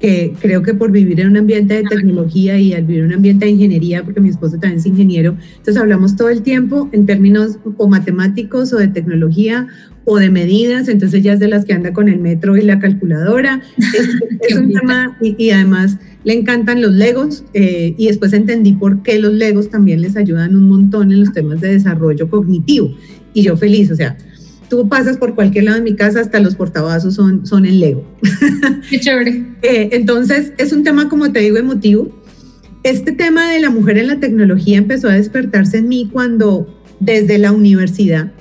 que 0.00 0.32
creo 0.40 0.62
que 0.62 0.72
por 0.72 0.90
vivir 0.90 1.20
en 1.20 1.28
un 1.28 1.36
ambiente 1.36 1.74
de 1.74 1.82
tecnología 1.82 2.58
y 2.58 2.72
al 2.72 2.84
vivir 2.84 3.02
en 3.02 3.08
un 3.08 3.14
ambiente 3.16 3.44
de 3.44 3.52
ingeniería, 3.52 4.02
porque 4.02 4.20
mi 4.20 4.30
esposo 4.30 4.58
también 4.58 4.78
es 4.78 4.86
ingeniero, 4.86 5.36
entonces 5.58 5.76
hablamos 5.76 6.16
todo 6.16 6.30
el 6.30 6.42
tiempo 6.42 6.88
en 6.92 7.04
términos 7.04 7.58
o 7.76 7.86
matemáticos 7.86 8.72
o 8.72 8.78
de 8.78 8.88
tecnología 8.88 9.68
o 10.06 10.16
de 10.16 10.30
medidas, 10.30 10.88
entonces 10.88 11.22
ya 11.22 11.34
es 11.34 11.40
de 11.40 11.48
las 11.48 11.66
que 11.66 11.74
anda 11.74 11.92
con 11.92 12.08
el 12.08 12.18
metro 12.18 12.56
y 12.56 12.62
la 12.62 12.78
calculadora. 12.78 13.62
Es, 14.48 14.56
un 14.56 14.72
tema 14.72 15.16
y, 15.20 15.50
además 15.50 15.98
le 16.24 16.32
encantan 16.32 16.80
los 16.80 16.92
legos 16.92 17.44
eh, 17.52 17.94
y 17.96 18.06
después 18.06 18.32
entendí 18.32 18.72
por 18.72 19.02
qué 19.02 19.18
los 19.18 19.32
legos 19.32 19.68
también 19.68 20.00
les 20.00 20.16
ayudan 20.16 20.56
un 20.56 20.68
montón 20.68 21.12
en 21.12 21.20
los 21.20 21.32
temas 21.32 21.60
de 21.60 21.72
desarrollo 21.72 22.28
cognitivo. 22.28 22.90
Y 23.34 23.42
yo 23.42 23.56
feliz, 23.56 23.90
o 23.90 23.96
sea, 23.96 24.16
tú 24.70 24.88
pasas 24.88 25.18
por 25.18 25.34
cualquier 25.34 25.64
lado 25.64 25.76
de 25.76 25.82
mi 25.82 25.96
casa, 25.96 26.20
hasta 26.20 26.40
los 26.40 26.54
portavasos 26.54 27.14
son, 27.14 27.44
son 27.44 27.66
en 27.66 27.80
Lego. 27.80 28.04
Qué 28.88 29.00
chévere. 29.00 29.44
Eh, 29.60 29.90
entonces, 29.92 30.52
es 30.56 30.72
un 30.72 30.84
tema, 30.84 31.10
como 31.10 31.30
te 31.32 31.40
digo, 31.40 31.58
emotivo. 31.58 32.08
Este 32.82 33.12
tema 33.12 33.50
de 33.50 33.60
la 33.60 33.68
mujer 33.68 33.98
en 33.98 34.06
la 34.06 34.20
tecnología 34.20 34.78
empezó 34.78 35.08
a 35.08 35.14
despertarse 35.14 35.78
en 35.78 35.88
mí 35.88 36.08
cuando 36.10 36.82
desde 37.00 37.36
la 37.36 37.52
universidad 37.52 38.32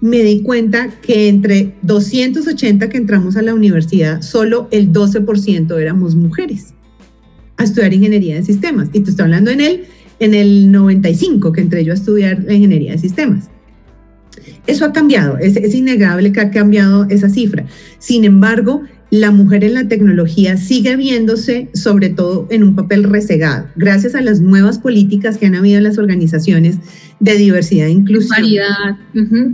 me 0.00 0.22
di 0.22 0.42
cuenta 0.42 0.88
que 1.02 1.28
entre 1.28 1.74
280 1.82 2.88
que 2.88 2.96
entramos 2.96 3.36
a 3.36 3.42
la 3.42 3.54
universidad, 3.54 4.22
solo 4.22 4.68
el 4.70 4.92
12% 4.92 5.78
éramos 5.78 6.14
mujeres 6.14 6.74
a 7.56 7.64
estudiar 7.64 7.92
ingeniería 7.92 8.36
de 8.36 8.42
sistemas. 8.42 8.88
Y 8.92 9.00
te 9.00 9.10
estoy 9.10 9.24
hablando 9.24 9.50
en 9.50 9.60
el, 9.60 9.84
en 10.18 10.34
el 10.34 10.72
95 10.72 11.52
que 11.52 11.60
entré 11.60 11.84
yo 11.84 11.92
a 11.92 11.96
estudiar 11.96 12.42
la 12.44 12.54
ingeniería 12.54 12.92
de 12.92 12.98
sistemas. 12.98 13.50
Eso 14.68 14.84
ha 14.84 14.92
cambiado, 14.92 15.38
es, 15.38 15.56
es 15.56 15.74
innegable 15.74 16.30
que 16.30 16.40
ha 16.40 16.50
cambiado 16.50 17.06
esa 17.08 17.28
cifra. 17.28 17.64
Sin 17.98 18.24
embargo, 18.24 18.82
la 19.10 19.30
mujer 19.30 19.64
en 19.64 19.72
la 19.72 19.88
tecnología 19.88 20.58
sigue 20.58 20.94
viéndose 20.96 21.70
sobre 21.72 22.10
todo 22.10 22.46
en 22.50 22.62
un 22.62 22.76
papel 22.76 23.04
rezagado, 23.04 23.66
gracias 23.76 24.14
a 24.14 24.20
las 24.20 24.40
nuevas 24.40 24.78
políticas 24.78 25.38
que 25.38 25.46
han 25.46 25.54
habido 25.54 25.78
en 25.78 25.84
las 25.84 25.96
organizaciones 25.96 26.76
de 27.18 27.34
diversidad 27.36 27.86
e 27.86 27.92
inclusión. 27.92 28.36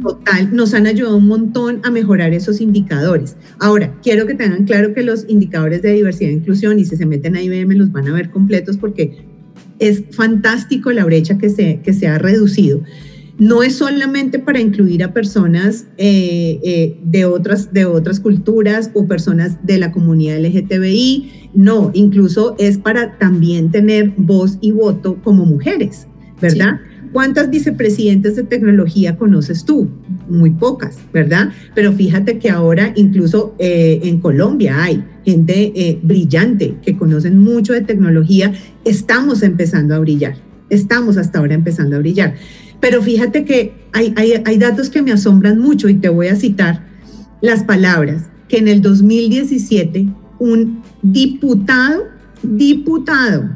Total, 0.02 0.54
nos 0.54 0.74
han 0.74 0.88
ayudado 0.88 1.16
un 1.16 1.28
montón 1.28 1.80
a 1.84 1.92
mejorar 1.92 2.34
esos 2.34 2.60
indicadores. 2.60 3.36
Ahora, 3.60 3.94
quiero 4.02 4.26
que 4.26 4.34
tengan 4.34 4.64
claro 4.64 4.92
que 4.92 5.04
los 5.04 5.26
indicadores 5.28 5.82
de 5.82 5.92
diversidad 5.92 6.30
e 6.30 6.34
inclusión, 6.34 6.80
y 6.80 6.84
si 6.84 6.96
se 6.96 7.06
meten 7.06 7.36
a 7.36 7.42
IBM, 7.42 7.76
los 7.76 7.92
van 7.92 8.08
a 8.08 8.12
ver 8.12 8.30
completos 8.30 8.76
porque 8.76 9.24
es 9.78 10.02
fantástico 10.10 10.90
la 10.90 11.04
brecha 11.04 11.38
que 11.38 11.50
se, 11.50 11.80
que 11.84 11.92
se 11.92 12.08
ha 12.08 12.18
reducido 12.18 12.82
no 13.38 13.62
es 13.62 13.76
solamente 13.76 14.38
para 14.38 14.60
incluir 14.60 15.02
a 15.02 15.12
personas 15.12 15.86
eh, 15.96 16.60
eh, 16.62 16.98
de, 17.02 17.24
otras, 17.24 17.72
de 17.72 17.84
otras 17.84 18.20
culturas 18.20 18.90
o 18.94 19.06
personas 19.06 19.58
de 19.64 19.78
la 19.78 19.90
comunidad 19.90 20.38
LGTBI, 20.38 21.50
no, 21.54 21.90
incluso 21.94 22.54
es 22.58 22.78
para 22.78 23.18
también 23.18 23.70
tener 23.70 24.12
voz 24.16 24.58
y 24.60 24.70
voto 24.70 25.18
como 25.22 25.44
mujeres, 25.46 26.06
¿verdad? 26.40 26.80
¿Cuántas 27.12 27.48
vicepresidentes 27.48 28.34
de 28.34 28.42
tecnología 28.42 29.16
conoces 29.16 29.64
tú? 29.64 29.88
Muy 30.28 30.50
pocas, 30.50 30.98
¿verdad? 31.12 31.52
Pero 31.72 31.92
fíjate 31.92 32.38
que 32.38 32.50
ahora 32.50 32.92
incluso 32.96 33.54
eh, 33.58 34.00
en 34.02 34.18
Colombia 34.18 34.82
hay 34.82 35.04
gente 35.24 36.00
brillante 36.02 36.76
que 36.82 36.96
conocen 36.96 37.38
mucho 37.38 37.72
de 37.72 37.82
tecnología. 37.82 38.52
Estamos 38.84 39.44
empezando 39.44 39.94
a 39.94 40.00
brillar, 40.00 40.34
estamos 40.70 41.16
hasta 41.16 41.38
ahora 41.38 41.54
empezando 41.54 41.96
a 41.96 42.00
brillar. 42.00 42.34
Pero 42.84 43.00
fíjate 43.00 43.46
que 43.46 43.72
hay, 43.92 44.12
hay, 44.44 44.58
datos 44.58 44.90
que 44.90 45.00
me 45.00 45.10
asombran 45.10 45.58
mucho 45.58 45.88
y 45.88 45.94
te 45.94 46.10
voy 46.10 46.26
a 46.26 46.36
citar 46.36 46.84
las 47.40 47.64
palabras 47.64 48.24
que 48.46 48.58
en 48.58 48.68
el 48.68 48.82
2017 48.82 50.06
un 50.38 50.82
diputado, 51.00 52.02
diputado 52.42 53.48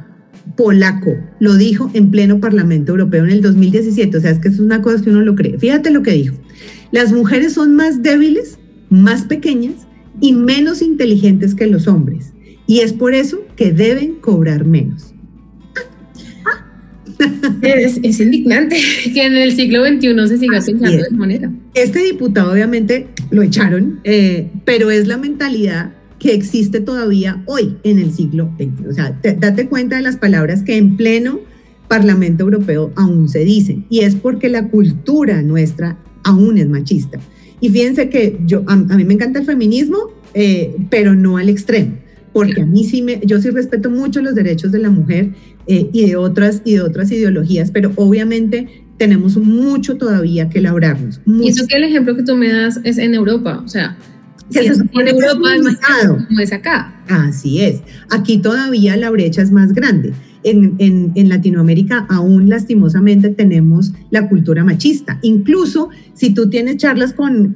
polaco 0.56 1.14
lo 1.40 1.56
dijo 1.56 1.90
en 1.92 2.10
pleno 2.10 2.40
Parlamento 2.40 2.92
Europeo 2.92 3.24
en 3.24 3.30
el 3.32 3.42
2017. 3.42 4.16
O 4.16 4.20
sea, 4.22 4.30
es 4.30 4.38
que 4.38 4.48
es 4.48 4.60
una 4.60 4.80
cosa 4.80 5.04
que 5.04 5.10
uno 5.10 5.20
lo 5.20 5.34
cree. 5.34 5.58
Fíjate 5.58 5.90
lo 5.90 6.02
que 6.02 6.12
dijo. 6.12 6.34
Las 6.90 7.12
mujeres 7.12 7.52
son 7.52 7.76
más 7.76 8.02
débiles, 8.02 8.58
más 8.88 9.24
pequeñas 9.24 9.74
y 10.22 10.32
menos 10.32 10.80
inteligentes 10.80 11.54
que 11.54 11.66
los 11.66 11.86
hombres. 11.86 12.32
Y 12.66 12.80
es 12.80 12.94
por 12.94 13.12
eso 13.12 13.40
que 13.56 13.72
deben 13.72 14.14
cobrar 14.22 14.64
menos. 14.64 15.07
Es, 17.62 18.20
indignante 18.20 18.76
que 19.14 19.24
en 19.24 19.36
el 19.36 19.54
siglo 19.54 19.84
XXI 19.84 20.28
se 20.28 20.38
siga 20.38 20.60
pensando 20.60 20.96
de 20.96 21.02
esa 21.02 21.16
manera. 21.16 21.52
Este 21.74 22.00
diputado 22.00 22.52
obviamente 22.52 23.06
lo 23.30 23.42
echaron, 23.42 24.00
eh, 24.04 24.48
pero 24.64 24.90
es 24.90 25.06
la 25.06 25.16
mentalidad 25.16 25.92
que 26.18 26.34
existe 26.34 26.80
todavía 26.80 27.42
hoy 27.46 27.76
en 27.84 27.98
el 27.98 28.12
siglo 28.12 28.50
XX. 28.58 28.88
O 28.88 28.92
sea, 28.92 29.18
date 29.22 29.68
cuenta 29.68 29.96
de 29.96 30.02
las 30.02 30.16
palabras 30.16 30.62
que 30.62 30.76
en 30.76 30.96
pleno 30.96 31.40
Parlamento 31.88 32.44
Europeo 32.44 32.92
aún 32.96 33.28
se 33.28 33.44
dicen, 33.44 33.86
y 33.88 34.00
es 34.00 34.14
porque 34.14 34.48
la 34.48 34.68
cultura 34.68 35.42
nuestra 35.42 35.98
aún 36.24 36.58
es 36.58 36.68
machista. 36.68 37.18
Y 37.60 37.70
fíjense 37.70 38.08
que 38.08 38.38
yo, 38.46 38.62
a, 38.66 38.76
mí 38.76 39.04
me 39.04 39.14
encanta 39.14 39.40
el 39.40 39.46
feminismo, 39.46 39.98
eh, 40.34 40.76
pero 40.90 41.14
no 41.14 41.38
al 41.38 41.48
extremo 41.48 41.92
porque 42.38 42.62
a 42.62 42.66
mí 42.66 42.84
sí 42.84 43.02
me, 43.02 43.20
yo 43.24 43.40
sí 43.40 43.50
respeto 43.50 43.90
mucho 43.90 44.20
los 44.22 44.34
derechos 44.34 44.72
de 44.72 44.78
la 44.78 44.90
mujer 44.90 45.30
eh, 45.66 45.88
y 45.92 46.06
de 46.06 46.16
otras 46.16 46.62
y 46.64 46.74
de 46.74 46.82
otras 46.82 47.10
ideologías, 47.10 47.70
pero 47.70 47.92
obviamente 47.96 48.84
tenemos 48.96 49.36
mucho 49.36 49.96
todavía 49.96 50.48
que 50.48 50.60
labrarnos. 50.60 51.20
Y 51.26 51.48
eso 51.48 51.66
que 51.66 51.76
el 51.76 51.84
ejemplo 51.84 52.16
que 52.16 52.22
tú 52.22 52.36
me 52.36 52.52
das 52.52 52.80
es 52.84 52.98
en 52.98 53.14
Europa, 53.14 53.62
o 53.64 53.68
sea, 53.68 53.96
si 54.50 54.60
en 54.60 55.08
Europa 55.08 55.54
es 55.54 55.62
más 55.62 55.78
como 56.06 56.40
es 56.40 56.52
acá. 56.52 56.94
Así 57.08 57.62
es. 57.62 57.80
Aquí 58.10 58.38
todavía 58.38 58.96
la 58.96 59.10
brecha 59.10 59.42
es 59.42 59.50
más 59.50 59.72
grande 59.72 60.12
en, 60.44 61.28
Latinoamérica 61.28 62.06
aún 62.08 62.48
lastimosamente 62.48 63.30
tenemos 63.30 63.92
la 64.10 64.28
cultura 64.28 64.64
machista. 64.64 65.18
Incluso 65.22 65.90
si 66.14 66.30
tú 66.30 66.48
tienes 66.48 66.76
charlas 66.78 67.12
con, 67.12 67.54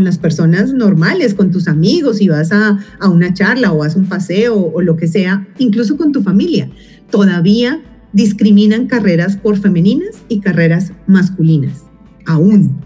las 0.00 0.18
personas 0.18 0.72
normales, 0.72 1.34
con 1.34 1.50
tus 1.50 1.68
amigos, 1.68 2.20
y 2.20 2.28
vas 2.28 2.52
a, 2.52 2.78
una 3.08 3.34
charla 3.34 3.72
o 3.72 3.78
vas 3.78 3.96
a 3.96 3.98
un 3.98 4.06
paseo 4.06 4.56
o, 4.56 4.80
lo 4.80 4.96
que 4.96 5.08
sea, 5.08 5.46
incluso 5.58 5.96
con 5.96 6.12
tu 6.12 6.22
familia, 6.22 6.70
todavía 7.10 7.80
discriminan 8.12 8.86
carreras 8.86 9.36
por 9.36 9.58
femeninas 9.58 10.16
y 10.28 10.40
carreras 10.40 10.92
masculinas. 11.06 11.84
Aún, 12.26 12.80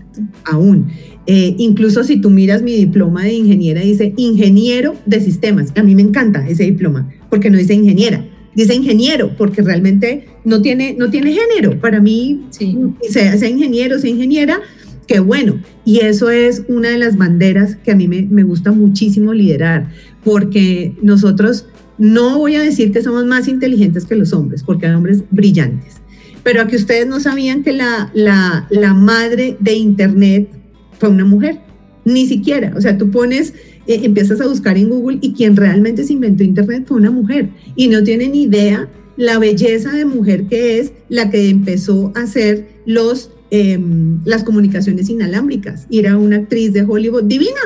aún. 0.44 0.88
Eh, 1.26 1.54
incluso 1.58 2.02
si 2.02 2.20
tú 2.20 2.30
miras 2.30 2.62
mi 2.62 2.74
diploma 2.74 3.22
de 3.22 3.34
ingeniera, 3.34 3.80
dice 3.82 4.12
ingeniero 4.16 4.94
de 5.06 5.20
sistemas. 5.20 5.72
A 5.76 5.82
mí 5.82 5.94
me 5.94 6.02
encanta 6.02 6.46
ese 6.48 6.64
diploma, 6.64 7.08
porque 7.28 7.50
no 7.50 7.58
dice 7.58 7.74
ingeniera, 7.74 8.24
dice 8.60 8.74
ingeniero, 8.74 9.34
porque 9.36 9.62
realmente 9.62 10.26
no 10.44 10.60
tiene, 10.60 10.94
no 10.98 11.10
tiene 11.10 11.32
género. 11.32 11.80
Para 11.80 12.00
mí, 12.00 12.46
sí. 12.50 12.76
sea, 13.08 13.36
sea 13.38 13.48
ingeniero, 13.48 13.98
sea 13.98 14.10
ingeniera, 14.10 14.60
qué 15.06 15.20
bueno. 15.20 15.60
Y 15.84 16.00
eso 16.00 16.30
es 16.30 16.64
una 16.68 16.90
de 16.90 16.98
las 16.98 17.16
banderas 17.16 17.76
que 17.76 17.92
a 17.92 17.96
mí 17.96 18.06
me, 18.06 18.22
me 18.22 18.42
gusta 18.42 18.70
muchísimo 18.72 19.32
liderar, 19.32 19.90
porque 20.22 20.94
nosotros 21.02 21.66
no 21.96 22.38
voy 22.38 22.56
a 22.56 22.62
decir 22.62 22.92
que 22.92 23.02
somos 23.02 23.24
más 23.26 23.48
inteligentes 23.48 24.04
que 24.04 24.14
los 24.14 24.32
hombres, 24.32 24.62
porque 24.62 24.86
hay 24.86 24.94
hombres 24.94 25.22
brillantes. 25.30 25.94
Pero 26.42 26.62
a 26.62 26.66
que 26.66 26.76
ustedes 26.76 27.06
no 27.06 27.20
sabían 27.20 27.62
que 27.62 27.72
la, 27.72 28.10
la, 28.14 28.66
la 28.70 28.94
madre 28.94 29.56
de 29.60 29.74
Internet 29.74 30.48
fue 30.98 31.08
una 31.08 31.24
mujer, 31.24 31.60
ni 32.04 32.26
siquiera. 32.26 32.72
O 32.76 32.80
sea, 32.80 32.96
tú 32.96 33.10
pones 33.10 33.54
eh, 33.90 34.02
empiezas 34.04 34.40
a 34.40 34.46
buscar 34.46 34.78
en 34.78 34.88
Google 34.88 35.18
y 35.20 35.32
quien 35.32 35.56
realmente 35.56 36.04
se 36.04 36.12
inventó 36.12 36.44
Internet 36.44 36.84
fue 36.86 36.98
una 36.98 37.10
mujer 37.10 37.48
y 37.74 37.88
no 37.88 38.04
tiene 38.04 38.28
ni 38.28 38.42
idea 38.42 38.88
la 39.16 39.40
belleza 39.40 39.90
de 39.90 40.04
mujer 40.04 40.44
que 40.44 40.78
es 40.78 40.92
la 41.08 41.28
que 41.28 41.48
empezó 41.48 42.12
a 42.14 42.20
hacer 42.20 42.68
los, 42.86 43.32
em, 43.50 44.20
las 44.24 44.44
comunicaciones 44.44 45.10
inalámbricas. 45.10 45.88
Y 45.90 45.98
era 45.98 46.16
una 46.16 46.36
actriz 46.36 46.72
de 46.72 46.82
Hollywood 46.82 47.24
divina. 47.24 47.60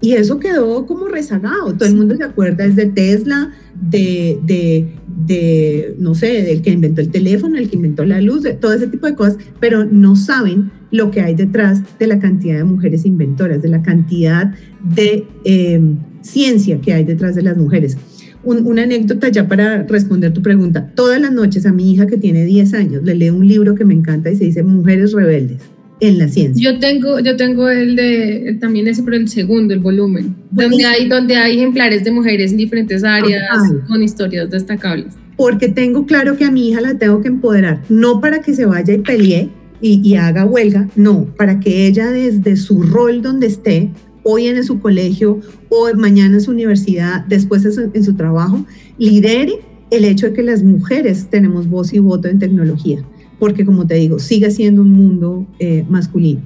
Y 0.00 0.14
eso 0.14 0.40
quedó 0.40 0.84
como 0.84 1.06
rezagado. 1.06 1.74
Todo 1.74 1.88
el 1.88 1.94
mundo 1.94 2.16
se 2.16 2.24
acuerda 2.24 2.64
es 2.64 2.74
de 2.74 2.86
Tesla, 2.86 3.52
de, 3.80 4.40
de, 4.46 4.96
de, 5.26 5.94
no 5.98 6.14
sé, 6.14 6.42
del 6.42 6.62
que 6.62 6.70
inventó 6.70 7.00
el 7.00 7.10
teléfono, 7.10 7.56
el 7.58 7.68
que 7.68 7.76
inventó 7.76 8.04
la 8.04 8.20
luz, 8.20 8.42
de 8.42 8.54
todo 8.54 8.72
ese 8.72 8.86
tipo 8.86 9.06
de 9.06 9.14
cosas, 9.14 9.38
pero 9.60 9.84
no 9.84 10.16
saben 10.16 10.70
lo 10.90 11.10
que 11.10 11.20
hay 11.20 11.34
detrás 11.34 11.82
de 11.98 12.06
la 12.06 12.18
cantidad 12.18 12.56
de 12.56 12.64
mujeres 12.64 13.04
inventoras, 13.04 13.60
de 13.60 13.68
la 13.68 13.82
cantidad 13.82 14.54
de 14.94 15.26
em, 15.44 15.98
ciencia 16.22 16.80
que 16.80 16.92
hay 16.92 17.04
detrás 17.04 17.34
de 17.34 17.42
las 17.42 17.56
mujeres. 17.56 17.96
una 18.44 18.84
anécdota 18.84 19.28
ya 19.28 19.46
para 19.46 19.82
responder 19.82 20.32
tu 20.32 20.40
pregunta. 20.40 20.92
Todas 20.94 21.20
las 21.20 21.32
noches 21.32 21.66
a 21.66 21.72
mi 21.72 21.92
hija 21.92 22.06
que 22.06 22.16
tiene 22.16 22.44
10 22.44 22.72
años 22.72 23.02
le 23.02 23.14
leo 23.14 23.34
un 23.34 23.46
libro 23.46 23.74
que 23.74 23.84
me 23.84 23.92
encanta 23.92 24.30
y 24.30 24.36
se 24.36 24.44
dice 24.44 24.62
Mujeres 24.62 25.12
Rebeldes 25.12 25.60
en 26.00 26.18
la 26.18 26.28
ciencia. 26.28 26.72
Yo 26.72 26.78
tengo, 26.78 27.20
yo 27.20 27.36
tengo 27.36 27.68
el 27.68 27.96
de, 27.96 28.56
también 28.60 28.88
ese, 28.88 29.02
pero 29.02 29.16
el 29.16 29.28
segundo, 29.28 29.74
el 29.74 29.80
volumen, 29.80 30.36
donde 30.50 30.84
hay, 30.84 31.08
donde 31.08 31.36
hay 31.36 31.56
ejemplares 31.56 32.04
de 32.04 32.10
mujeres 32.10 32.52
en 32.52 32.58
diferentes 32.58 33.04
áreas 33.04 33.58
con 33.86 34.02
historias 34.02 34.50
destacables. 34.50 35.14
Porque 35.36 35.68
tengo 35.68 36.06
claro 36.06 36.36
que 36.36 36.44
a 36.44 36.50
mi 36.50 36.68
hija 36.68 36.80
la 36.80 36.98
tengo 36.98 37.20
que 37.20 37.28
empoderar, 37.28 37.82
no 37.88 38.20
para 38.20 38.40
que 38.40 38.54
se 38.54 38.66
vaya 38.66 38.94
y 38.94 38.98
pelee, 38.98 39.50
y, 39.80 40.16
haga 40.16 40.44
huelga, 40.44 40.88
no, 40.96 41.26
para 41.36 41.60
que 41.60 41.86
ella 41.86 42.10
desde 42.10 42.56
su 42.56 42.82
rol 42.82 43.22
donde 43.22 43.46
esté, 43.46 43.90
hoy 44.24 44.46
en 44.46 44.62
su 44.64 44.80
colegio 44.80 45.40
o 45.68 45.88
mañana 45.94 46.34
en 46.34 46.40
su 46.40 46.50
universidad, 46.50 47.24
después 47.26 47.64
en 47.64 48.04
su, 48.04 48.14
trabajo, 48.14 48.66
lidere 48.98 49.60
el 49.90 50.04
hecho 50.04 50.26
de 50.26 50.32
que 50.34 50.42
las 50.42 50.62
mujeres 50.62 51.28
tenemos 51.30 51.68
voz 51.68 51.92
y 51.94 51.98
voto 51.98 52.28
en 52.28 52.38
tecnología, 52.38 53.02
porque 53.38 53.64
como 53.64 53.86
te 53.86 53.94
digo, 53.94 54.18
sigue 54.18 54.50
siendo 54.50 54.82
un 54.82 54.90
mundo 54.90 55.46
eh, 55.58 55.84
masculino. 55.88 56.40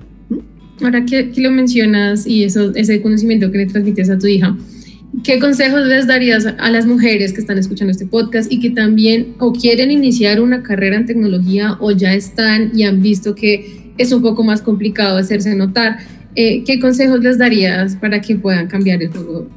Ahora 0.83 1.05
que, 1.05 1.31
que, 1.31 1.41
lo 1.41 1.51
mencionas 1.51 2.27
y 2.27 2.45
eso, 2.45 2.75
ese 2.75 3.01
conocimiento 3.03 3.51
que 3.53 3.59
le 3.59 3.67
transmites 3.67 4.11
a 4.11 4.19
tu 4.19 4.27
hija, 4.27 4.57
¿Qué 5.25 5.39
consejos 5.39 5.85
les 5.87 6.07
darías 6.07 6.47
a 6.47 6.71
las 6.71 6.87
mujeres 6.87 7.35
que 7.35 7.41
están 7.41 7.59
escuchando 7.59 7.93
este 7.93 8.07
podcast 8.07 8.51
y 8.51 8.61
que 8.61 8.71
también 8.71 9.35
o 9.39 9.53
quieren 9.53 9.91
iniciar 9.91 10.41
una 10.41 10.63
carrera 10.63 10.97
en 10.97 11.05
tecnología 11.05 11.77
o 11.81 11.91
ya 11.93 12.15
están 12.15 12.73
y 12.75 12.85
han 12.85 13.03
visto 13.03 13.35
que 13.35 13.93
es 13.99 14.11
un 14.11 14.23
poco 14.23 14.43
más 14.43 14.63
complicado 14.63 15.19
hacerse 15.19 15.55
notar? 15.55 15.99
Eh, 16.35 16.65
¿Qué 16.65 16.81
consejos 16.81 17.21
les 17.21 17.37
darías 17.37 17.95
para 17.97 18.23
que 18.23 18.37
puedan 18.37 18.69
cambiar 18.69 19.03
el 19.03 19.11
juego? 19.11 19.49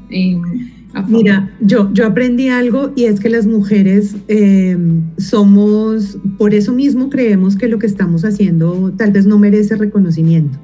Mira, 1.08 1.52
yo, 1.60 1.92
yo 1.94 2.06
aprendí 2.06 2.48
algo 2.50 2.94
y 2.96 3.06
es 3.06 3.20
que 3.20 3.30
las 3.30 3.46
mujeres 3.46 4.16
eh, 4.28 4.78
somos, 5.18 6.18
por 6.38 6.54
eso 6.54 6.74
mismo 6.74 7.10
creemos 7.10 7.58
que 7.58 7.68
lo 7.68 7.80
que 7.80 7.88
estamos 7.88 8.24
haciendo 8.24 8.94
tal 8.98 9.12
vez 9.12 9.26
no 9.26 9.38
merece 9.38 9.76
reconocimiento. 9.76 10.58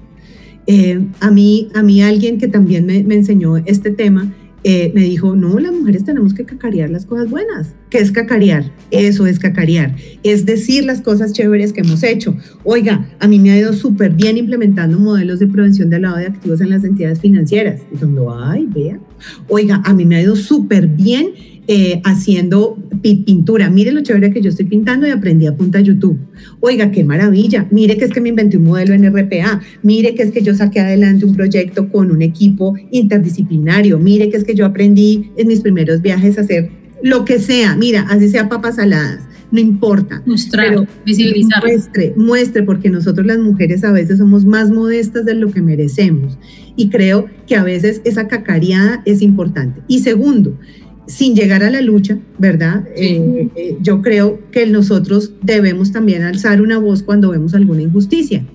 Eh, 0.67 1.05
a, 1.19 1.31
mí, 1.31 1.69
a 1.73 1.83
mí 1.83 2.01
alguien 2.01 2.37
que 2.37 2.47
también 2.47 2.85
me, 2.85 3.03
me 3.03 3.15
enseñó 3.15 3.57
este 3.57 3.91
tema, 3.91 4.31
eh, 4.63 4.91
me 4.93 5.01
dijo, 5.01 5.35
no, 5.35 5.57
las 5.59 5.73
mujeres 5.73 6.03
tenemos 6.03 6.33
que 6.33 6.45
cacarear 6.45 6.89
las 6.89 7.05
cosas 7.05 7.29
buenas. 7.29 7.73
¿Qué 7.89 7.97
es 7.97 8.11
cacarear? 8.11 8.71
Eso 8.91 9.25
es 9.25 9.39
cacarear. 9.39 9.95
Es 10.23 10.45
decir 10.45 10.85
las 10.85 11.01
cosas 11.01 11.33
chéveres 11.33 11.73
que 11.73 11.81
hemos 11.81 12.03
hecho. 12.03 12.35
Oiga, 12.63 13.09
a 13.19 13.27
mí 13.27 13.39
me 13.39 13.51
ha 13.51 13.57
ido 13.57 13.73
súper 13.73 14.11
bien 14.11 14.37
implementando 14.37 14.99
modelos 14.99 15.39
de 15.39 15.47
prevención 15.47 15.89
de 15.89 15.99
lavado 15.99 16.19
de 16.19 16.27
activos 16.27 16.61
en 16.61 16.69
las 16.69 16.83
entidades 16.83 17.19
financieras. 17.19 17.81
Y 17.91 17.97
cuando, 17.97 18.33
ay, 18.33 18.67
vea. 18.69 18.99
Oiga, 19.47 19.81
a 19.83 19.93
mí 19.93 20.05
me 20.05 20.17
ha 20.17 20.21
ido 20.21 20.35
súper 20.35 20.87
bien 20.87 21.31
eh, 21.73 22.01
haciendo 22.03 22.77
pintura. 23.01 23.69
Mire 23.69 23.93
lo 23.93 24.01
chévere 24.01 24.33
que 24.33 24.41
yo 24.41 24.49
estoy 24.49 24.65
pintando 24.65 25.07
y 25.07 25.11
aprendí 25.11 25.47
a 25.47 25.55
punta 25.55 25.79
YouTube. 25.79 26.19
Oiga, 26.59 26.91
qué 26.91 27.05
maravilla. 27.05 27.65
Mire 27.71 27.95
que 27.95 28.03
es 28.03 28.11
que 28.11 28.19
me 28.19 28.27
inventé 28.27 28.57
un 28.57 28.65
modelo 28.65 28.93
en 28.93 29.05
RPA. 29.05 29.61
Mire 29.81 30.13
que 30.13 30.23
es 30.23 30.31
que 30.31 30.41
yo 30.41 30.53
saqué 30.53 30.81
adelante 30.81 31.23
un 31.23 31.33
proyecto 31.33 31.87
con 31.87 32.11
un 32.11 32.21
equipo 32.21 32.75
interdisciplinario. 32.91 33.99
Mire 33.99 34.29
que 34.29 34.35
es 34.35 34.43
que 34.43 34.53
yo 34.53 34.65
aprendí 34.65 35.31
en 35.37 35.47
mis 35.47 35.61
primeros 35.61 36.01
viajes 36.01 36.37
a 36.37 36.41
hacer 36.41 36.71
lo 37.03 37.23
que 37.23 37.39
sea. 37.39 37.77
Mira, 37.77 38.01
así 38.09 38.27
sea 38.27 38.49
papas 38.49 38.75
saladas. 38.75 39.21
no 39.49 39.61
importa. 39.61 40.21
Mostrar, 40.25 40.85
visibilizar. 41.05 41.63
Muestre, 41.63 42.13
muestre, 42.17 42.63
porque 42.63 42.89
nosotros 42.89 43.25
las 43.25 43.39
mujeres 43.39 43.85
a 43.85 43.93
veces 43.93 44.17
somos 44.17 44.43
más 44.43 44.71
modestas 44.71 45.23
de 45.23 45.35
lo 45.35 45.51
que 45.51 45.61
merecemos. 45.61 46.37
Y 46.75 46.89
creo 46.89 47.27
que 47.47 47.55
a 47.55 47.63
veces 47.63 48.01
esa 48.03 48.27
cacareada 48.27 49.01
es 49.05 49.21
importante. 49.21 49.81
Y 49.87 49.99
segundo, 49.99 50.57
sin 51.11 51.35
llegar 51.35 51.61
a 51.61 51.69
la 51.69 51.81
lucha, 51.81 52.17
¿verdad? 52.39 52.87
Eh, 52.95 53.49
eh, 53.55 53.77
yo 53.81 54.01
creo 54.01 54.39
que 54.49 54.65
nosotros 54.65 55.33
debemos 55.41 55.91
también 55.91 56.21
alzar 56.21 56.61
una 56.61 56.77
voz 56.77 57.03
cuando 57.03 57.31
vemos 57.31 57.53
alguna 57.53 57.81
injusticia. 57.81 58.45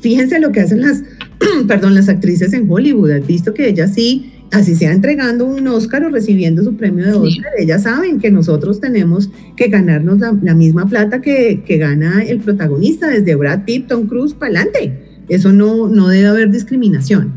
Fíjense 0.00 0.38
lo 0.38 0.52
que 0.52 0.60
hacen 0.60 0.82
las, 0.82 1.02
perdón, 1.66 1.94
las 1.94 2.10
actrices 2.10 2.52
en 2.52 2.70
Hollywood. 2.70 3.10
Has 3.10 3.26
visto 3.26 3.54
que 3.54 3.70
ellas 3.70 3.94
sí, 3.94 4.34
así 4.52 4.74
sea 4.74 4.92
entregando 4.92 5.46
un 5.46 5.66
Oscar 5.66 6.04
o 6.04 6.10
recibiendo 6.10 6.62
su 6.62 6.76
premio 6.76 7.06
de 7.06 7.14
Oscar, 7.14 7.52
ellas 7.58 7.84
saben 7.84 8.18
que 8.20 8.30
nosotros 8.30 8.80
tenemos 8.80 9.30
que 9.56 9.68
ganarnos 9.68 10.18
la, 10.18 10.54
misma 10.54 10.86
plata 10.86 11.22
que, 11.22 11.62
que, 11.64 11.78
gana 11.78 12.22
el 12.22 12.40
protagonista, 12.40 13.08
desde 13.08 13.34
Brad 13.34 13.64
Pitt, 13.64 13.86
Tom 13.86 14.08
Cruise, 14.08 14.34
para 14.34 14.60
adelante. 14.60 15.22
Eso 15.30 15.54
no, 15.54 15.88
no 15.88 16.08
debe 16.08 16.26
haber 16.26 16.50
discriminación. 16.50 17.32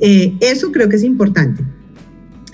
Eh, 0.00 0.34
eso 0.42 0.70
creo 0.70 0.90
que 0.90 0.96
es 0.96 1.02
importante 1.02 1.64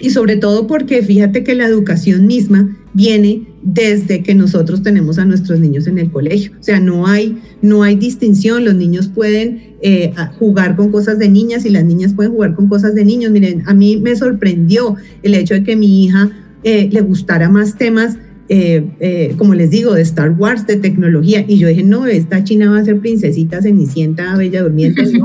y 0.02 0.10
sobre 0.10 0.34
todo 0.34 0.66
porque 0.66 1.00
fíjate 1.00 1.44
que 1.44 1.54
la 1.54 1.64
educación 1.64 2.26
misma 2.26 2.76
viene 2.92 3.46
desde 3.62 4.24
que 4.24 4.34
nosotros 4.34 4.82
tenemos 4.82 5.20
a 5.20 5.24
nuestros 5.24 5.60
niños 5.60 5.86
en 5.86 5.96
el 5.98 6.10
colegio. 6.10 6.50
O 6.58 6.62
sea, 6.62 6.80
no 6.80 7.06
hay, 7.06 7.38
no 7.62 7.84
hay 7.84 7.94
distinción, 7.94 8.64
los 8.64 8.74
niños 8.74 9.06
pueden 9.06 9.76
eh, 9.80 10.12
jugar 10.40 10.74
con 10.74 10.90
cosas 10.90 11.20
de 11.20 11.28
niñas 11.28 11.64
y 11.64 11.70
las 11.70 11.84
niñas 11.84 12.14
pueden 12.14 12.32
jugar 12.32 12.56
con 12.56 12.68
cosas 12.68 12.96
de 12.96 13.04
niños. 13.04 13.30
Miren, 13.30 13.62
a 13.66 13.74
mí 13.74 13.96
me 13.96 14.16
sorprendió 14.16 14.96
el 15.22 15.34
hecho 15.34 15.54
de 15.54 15.62
que 15.62 15.76
mi 15.76 16.04
hija 16.04 16.32
eh, 16.64 16.88
le 16.90 17.00
gustara 17.00 17.48
más 17.48 17.78
temas 17.78 18.18
eh, 18.48 19.34
como 19.38 19.54
les 19.54 19.70
digo, 19.70 19.94
de 19.94 20.02
Star 20.02 20.32
Wars, 20.32 20.66
de 20.66 20.76
tecnología. 20.76 21.42
Y 21.46 21.58
yo 21.58 21.68
dije, 21.68 21.84
no, 21.84 22.06
esta 22.06 22.44
china 22.44 22.70
va 22.70 22.80
a 22.80 22.84
ser 22.84 22.98
princesita, 22.98 23.62
cenicienta, 23.62 24.36
bella 24.36 24.62
durmiente. 24.62 25.04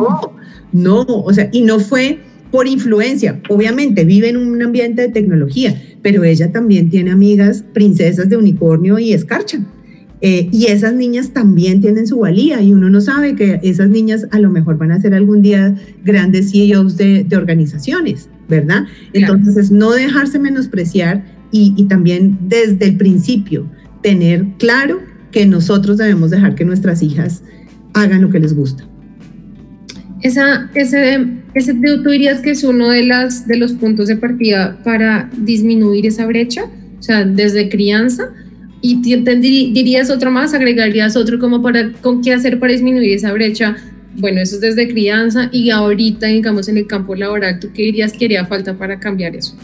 No, 0.73 1.05
no, 1.05 1.05
o 1.07 1.33
sea, 1.33 1.49
y 1.53 1.61
no 1.61 1.79
fue 1.79 2.19
por 2.51 2.67
influencia. 2.67 3.41
Obviamente 3.49 4.05
vive 4.05 4.29
en 4.29 4.37
un 4.37 4.61
ambiente 4.61 5.01
de 5.01 5.09
tecnología, 5.09 5.81
pero 6.01 6.23
ella 6.23 6.51
también 6.51 6.89
tiene 6.89 7.11
amigas 7.11 7.63
princesas 7.73 8.29
de 8.29 8.37
unicornio 8.37 8.99
y 8.99 9.13
escarcha. 9.13 9.59
Eh, 10.19 10.49
y 10.51 10.65
esas 10.65 10.93
niñas 10.93 11.31
también 11.31 11.79
tienen 11.79 12.07
su 12.07 12.19
valía 12.19 12.59
y 12.61 12.73
uno 12.73 12.89
no 12.89 13.01
sabe 13.01 13.35
que 13.35 13.59
esas 13.61 13.89
niñas 13.89 14.27
a 14.31 14.39
lo 14.39 14.49
mejor 14.49 14.77
van 14.77 14.91
a 14.91 14.99
ser 14.99 15.13
algún 15.13 15.43
día 15.43 15.75
grandes 16.03 16.51
CEOs 16.51 16.97
de, 16.97 17.23
de 17.23 17.37
organizaciones, 17.37 18.27
¿verdad? 18.49 18.85
Entonces 19.13 19.57
es 19.57 19.69
no 19.69 19.91
dejarse 19.91 20.39
menospreciar 20.39 21.23
y, 21.51 21.73
y 21.77 21.83
también 21.83 22.39
desde 22.41 22.85
el 22.85 22.97
principio 22.97 23.69
tener 24.01 24.47
claro 24.57 25.01
que 25.31 25.45
nosotros 25.45 25.97
debemos 25.97 26.31
dejar 26.31 26.55
que 26.55 26.65
nuestras 26.65 27.03
hijas 27.03 27.43
hagan 27.93 28.23
lo 28.23 28.31
que 28.31 28.39
les 28.39 28.55
gusta. 28.55 28.86
Esa, 30.21 30.69
ese 30.73 31.37
ese, 31.57 31.73
¿Tú 31.73 32.09
dirías 32.09 32.41
que 32.41 32.51
es 32.51 32.63
uno 32.63 32.89
de, 32.89 33.03
las, 33.03 33.47
de 33.47 33.57
los 33.57 33.73
puntos 33.73 34.07
de 34.07 34.15
partida 34.15 34.77
para 34.83 35.29
disminuir 35.37 36.05
esa 36.05 36.25
brecha? 36.25 36.65
O 36.99 37.01
sea, 37.01 37.25
desde 37.25 37.69
crianza. 37.69 38.29
¿Y 38.79 38.95
dirías 39.01 40.11
otro 40.11 40.29
más? 40.29 40.53
¿Agregarías 40.53 41.15
otro 41.15 41.39
como 41.39 41.63
para 41.63 41.91
con 41.93 42.21
qué 42.21 42.33
hacer 42.33 42.59
para 42.59 42.73
disminuir 42.73 43.11
esa 43.11 43.33
brecha? 43.33 43.75
Bueno, 44.15 44.39
eso 44.39 44.55
es 44.55 44.61
desde 44.61 44.87
crianza 44.87 45.49
y 45.51 45.71
ahorita, 45.71 46.27
digamos, 46.27 46.69
en 46.69 46.77
el 46.77 46.87
campo 46.87 47.15
laboral, 47.15 47.59
¿tú 47.59 47.69
qué 47.73 47.83
dirías 47.83 48.13
que 48.13 48.25
haría 48.25 48.45
falta 48.45 48.77
para 48.77 48.99
cambiar 48.99 49.35
eso? 49.35 49.55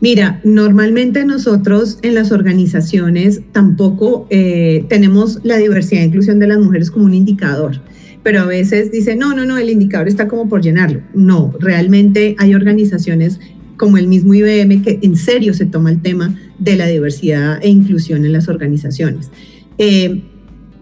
Mira, 0.00 0.40
normalmente 0.44 1.24
nosotros 1.24 1.98
en 2.02 2.14
las 2.14 2.32
organizaciones 2.32 3.42
tampoco 3.52 4.26
eh, 4.30 4.84
tenemos 4.88 5.40
la 5.44 5.56
diversidad 5.58 6.02
e 6.02 6.06
inclusión 6.06 6.38
de 6.38 6.46
las 6.48 6.58
mujeres 6.58 6.90
como 6.90 7.04
un 7.04 7.14
indicador 7.14 7.80
pero 8.24 8.40
a 8.40 8.46
veces 8.46 8.90
dice, 8.90 9.14
no, 9.14 9.36
no, 9.36 9.44
no, 9.44 9.58
el 9.58 9.70
indicador 9.70 10.08
está 10.08 10.26
como 10.26 10.48
por 10.48 10.62
llenarlo. 10.62 11.02
No, 11.14 11.54
realmente 11.60 12.34
hay 12.38 12.54
organizaciones 12.54 13.38
como 13.76 13.98
el 13.98 14.08
mismo 14.08 14.34
IBM 14.34 14.82
que 14.82 14.98
en 15.02 15.14
serio 15.14 15.52
se 15.52 15.66
toma 15.66 15.90
el 15.90 16.00
tema 16.00 16.34
de 16.58 16.76
la 16.76 16.86
diversidad 16.86 17.58
e 17.62 17.68
inclusión 17.68 18.24
en 18.24 18.32
las 18.32 18.48
organizaciones. 18.48 19.30
Eh, 19.76 20.22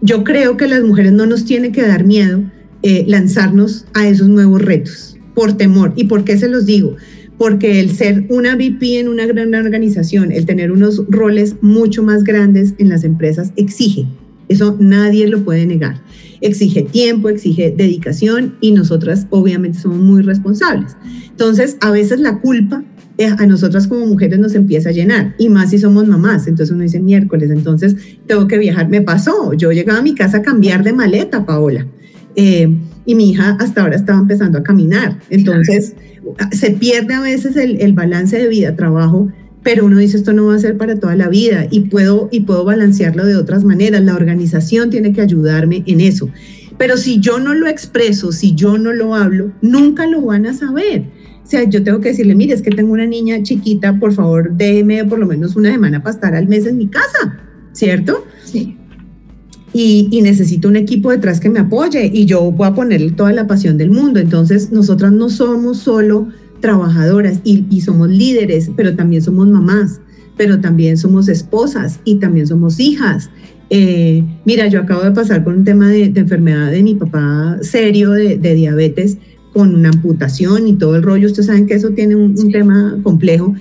yo 0.01 0.23
creo 0.23 0.55
que 0.55 0.67
las 0.67 0.83
mujeres 0.83 1.11
no 1.11 1.25
nos 1.25 1.43
tiene 1.43 1.73
que 1.73 1.81
dar 1.81 2.05
miedo 2.05 2.43
eh, 2.81 3.03
lanzarnos 3.07 3.85
a 3.93 4.07
esos 4.07 4.29
nuevos 4.29 4.61
retos 4.61 5.17
por 5.33 5.57
temor. 5.57 5.93
¿Y 5.97 6.05
por 6.05 6.23
qué 6.23 6.37
se 6.37 6.47
los 6.47 6.65
digo? 6.65 6.95
Porque 7.37 7.81
el 7.81 7.91
ser 7.91 8.25
una 8.29 8.55
VP 8.55 8.99
en 8.99 9.09
una 9.09 9.25
gran 9.25 9.53
organización, 9.53 10.31
el 10.31 10.45
tener 10.45 10.71
unos 10.71 11.03
roles 11.09 11.55
mucho 11.61 12.03
más 12.03 12.23
grandes 12.23 12.73
en 12.77 12.87
las 12.87 13.03
empresas 13.03 13.51
exige. 13.57 14.07
Eso 14.53 14.77
nadie 14.79 15.27
lo 15.27 15.43
puede 15.43 15.65
negar 15.65 16.01
exige 16.43 16.83
tiempo, 16.83 17.29
exige 17.29 17.73
dedicación 17.75 18.55
y 18.59 18.73
nosotras 18.73 19.27
obviamente 19.29 19.79
somos 19.79 19.99
muy 19.99 20.21
responsables. 20.21 20.95
Entonces, 21.29 21.77
a 21.79 21.89
veces 21.89 22.19
la 22.19 22.39
culpa 22.39 22.83
eh, 23.17 23.27
a 23.27 23.45
nosotras 23.45 23.87
como 23.87 24.05
mujeres 24.05 24.39
nos 24.39 24.53
empieza 24.53 24.89
a 24.89 24.91
llenar 24.91 25.35
y 25.37 25.49
más 25.49 25.69
si 25.69 25.77
somos 25.77 26.07
mamás. 26.07 26.47
Entonces 26.47 26.73
uno 26.73 26.83
dice 26.83 26.99
miércoles, 26.99 27.49
entonces 27.49 27.95
tengo 28.27 28.47
que 28.47 28.57
viajar. 28.57 28.89
Me 28.89 29.01
pasó, 29.01 29.53
yo 29.53 29.71
llegaba 29.71 29.99
a 29.99 30.01
mi 30.03 30.15
casa 30.15 30.37
a 30.37 30.41
cambiar 30.41 30.83
de 30.83 30.93
maleta, 30.93 31.45
Paola. 31.45 31.87
Eh, 32.35 32.75
y 33.05 33.15
mi 33.15 33.29
hija 33.29 33.57
hasta 33.59 33.81
ahora 33.81 33.95
estaba 33.95 34.19
empezando 34.19 34.57
a 34.57 34.63
caminar. 34.63 35.19
Entonces 35.29 35.95
se 36.51 36.71
pierde 36.71 37.13
a 37.13 37.21
veces 37.21 37.55
el, 37.55 37.79
el 37.81 37.93
balance 37.93 38.37
de 38.37 38.47
vida-trabajo 38.47 39.31
pero 39.63 39.85
uno 39.85 39.97
dice 39.97 40.17
esto 40.17 40.33
no 40.33 40.47
va 40.47 40.55
a 40.55 40.59
ser 40.59 40.77
para 40.77 40.99
toda 40.99 41.15
la 41.15 41.29
vida 41.29 41.67
y 41.71 41.81
puedo, 41.81 42.27
y 42.31 42.41
puedo 42.41 42.65
balancearlo 42.65 43.25
de 43.25 43.37
otras 43.37 43.63
maneras. 43.63 44.03
La 44.03 44.15
organización 44.15 44.89
tiene 44.89 45.13
que 45.13 45.21
ayudarme 45.21 45.83
en 45.87 46.01
eso. 46.01 46.29
Pero 46.77 46.97
si 46.97 47.19
yo 47.19 47.39
no 47.39 47.53
lo 47.53 47.67
expreso, 47.67 48.31
si 48.31 48.55
yo 48.55 48.77
no 48.77 48.93
lo 48.93 49.15
hablo, 49.15 49.53
nunca 49.61 50.05
lo 50.05 50.21
van 50.21 50.45
a 50.45 50.53
saber. 50.53 51.05
O 51.43 51.47
sea, 51.47 51.63
yo 51.63 51.83
tengo 51.83 51.99
que 51.99 52.09
decirle, 52.09 52.35
mire, 52.35 52.53
es 52.53 52.61
que 52.61 52.71
tengo 52.71 52.93
una 52.93 53.05
niña 53.05 53.41
chiquita, 53.43 53.99
por 53.99 54.13
favor, 54.13 54.51
déjeme 54.55 55.05
por 55.05 55.19
lo 55.19 55.27
menos 55.27 55.55
una 55.55 55.71
semana 55.71 56.01
para 56.01 56.15
estar 56.15 56.35
al 56.35 56.47
mes 56.47 56.65
en 56.65 56.77
mi 56.77 56.87
casa, 56.87 57.39
¿cierto? 57.73 58.25
Sí. 58.43 58.77
Y, 59.73 60.07
y, 60.11 60.21
necesito 60.21 60.67
un 60.67 60.75
equipo 60.75 61.09
detrás 61.09 61.39
que 61.39 61.49
me 61.49 61.59
apoye 61.59 62.05
y 62.13 62.25
yo 62.25 62.51
voy 62.51 62.67
a 62.67 62.75
ponerle 62.75 63.11
toda 63.11 63.33
la 63.33 63.47
pasión 63.47 63.77
del 63.77 63.89
mundo. 63.89 64.19
Entonces, 64.19 64.71
nosotras 64.71 65.11
no 65.11 65.29
somos 65.29 65.79
solo 65.79 66.27
trabajadoras 66.63 67.41
y, 67.43 67.81
somos 67.81 68.09
líderes, 68.09 68.71
pero 68.73 68.95
también 68.95 69.21
somos 69.21 69.45
mamás, 69.49 69.99
pero 70.37 70.61
también 70.61 70.97
somos 70.97 71.27
esposas 71.27 71.99
y 72.05 72.15
también 72.15 72.47
somos 72.47 72.79
hijas. 72.79 73.29
Eh, 73.69 74.23
mira, 74.45 74.67
yo 74.67 74.79
acabo 74.79 75.01
de 75.01 75.11
pasar 75.11 75.43
por 75.43 75.53
un 75.53 75.65
tema 75.65 75.89
de, 75.89 76.05
enfermedad 76.05 76.71
de 76.71 76.81
mi 76.81 76.95
papá 76.95 77.57
serio 77.61 78.11
de, 78.11 78.37
diabetes 78.37 79.17
con 79.51 79.75
una 79.75 79.89
amputación 79.89 80.65
y 80.65 80.73
todo 80.73 80.95
el 80.95 81.03
rollo. 81.03 81.27
Ustedes 81.27 81.47
saben 81.47 81.67
que 81.67 81.73
eso 81.73 81.89
tiene 81.89 82.15
un, 82.15 82.33
tema 82.49 82.97
complejo. 83.03 83.53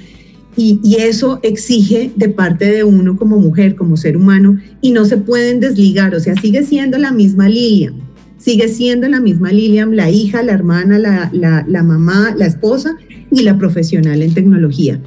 Y, 0.56 0.78
y, 0.84 0.96
eso 0.96 1.40
exige 1.42 2.12
de 2.14 2.28
parte 2.28 2.70
de 2.70 2.84
uno 2.84 3.16
como 3.16 3.36
mujer, 3.38 3.74
como 3.74 3.96
ser 3.96 4.16
humano, 4.16 4.58
y 4.80 4.92
no 4.92 5.06
se 5.06 5.16
pueden 5.16 5.58
desligar, 5.58 6.14
o 6.14 6.20
sea, 6.20 6.36
sigue 6.36 6.62
siendo 6.62 6.98
la 6.98 7.10
misma 7.10 7.48
Lilian, 7.48 7.94
sigue 8.42 8.68
siendo 8.68 9.08
la 9.08 9.20
misma 9.20 9.52
Lilian, 9.52 9.94
la 9.94 10.10
hija, 10.10 10.42
la 10.42 10.52
hermana, 10.52 10.98
la, 10.98 11.30
la, 11.32 11.82
mamá, 11.84 12.34
la 12.36 12.46
esposa 12.46 12.96
y 13.30 13.42
la 13.42 13.56
profesional 13.56 14.20
en 14.20 14.34
tecnología. 14.34 15.00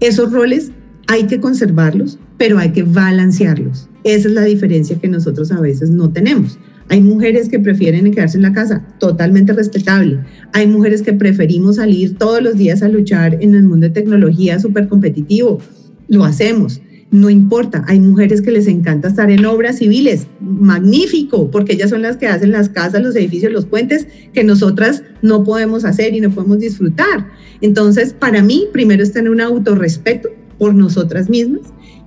Esos 0.00 0.30
roles 0.30 0.72
hay 1.06 1.26
que 1.26 1.40
conservarlos, 1.40 2.18
pero 2.36 2.58
hay 2.58 2.72
que 2.72 2.82
balancearlos. 2.82 3.88
Esa 4.04 4.28
es 4.28 4.34
la 4.34 4.44
diferencia 4.44 4.98
que 4.98 5.08
nosotros 5.08 5.50
a 5.52 5.60
veces 5.60 5.90
no 5.90 6.12
tenemos. 6.12 6.58
Hay 6.88 7.00
mujeres 7.00 7.48
que 7.48 7.58
prefieren 7.58 8.12
quedarse 8.12 8.36
en 8.36 8.42
la 8.42 8.52
casa, 8.52 8.86
totalmente 8.98 9.54
respetable. 9.54 10.20
Hay 10.52 10.66
mujeres 10.66 11.00
que 11.00 11.14
preferimos 11.14 11.76
salir 11.76 12.18
todos 12.18 12.42
los 12.42 12.58
días 12.58 12.82
a 12.82 12.88
luchar 12.88 13.38
en 13.40 13.54
el 13.54 13.62
mundo 13.62 13.86
de 13.86 13.94
tecnología 13.94 14.60
súper 14.60 14.88
competitivo. 14.88 15.60
Lo 16.08 16.24
hacemos 16.24 16.82
no 17.12 17.28
importa, 17.28 17.84
hay 17.86 18.00
mujeres 18.00 18.40
que 18.40 18.50
les 18.50 18.66
encanta 18.66 19.08
estar 19.08 19.30
en 19.30 19.44
obras 19.44 19.76
civiles, 19.78 20.26
magnífico, 20.40 21.50
porque 21.50 21.74
ellas 21.74 21.90
son 21.90 22.00
las 22.00 22.16
que 22.16 22.26
hacen 22.26 22.52
las 22.52 22.70
casas, 22.70 23.02
los 23.02 23.14
edificios, 23.14 23.52
los 23.52 23.66
puentes, 23.66 24.08
que 24.32 24.44
nosotras 24.44 25.02
no 25.20 25.44
podemos 25.44 25.84
hacer 25.84 26.14
y 26.14 26.20
no 26.20 26.30
podemos 26.30 26.58
disfrutar. 26.58 27.28
Entonces, 27.60 28.14
para 28.14 28.42
mí, 28.42 28.64
primero 28.72 29.02
es 29.02 29.12
tener 29.12 29.30
un 29.30 29.42
autorrespeto 29.42 30.30
por 30.58 30.74
nosotras 30.74 31.28
mismas 31.28 31.60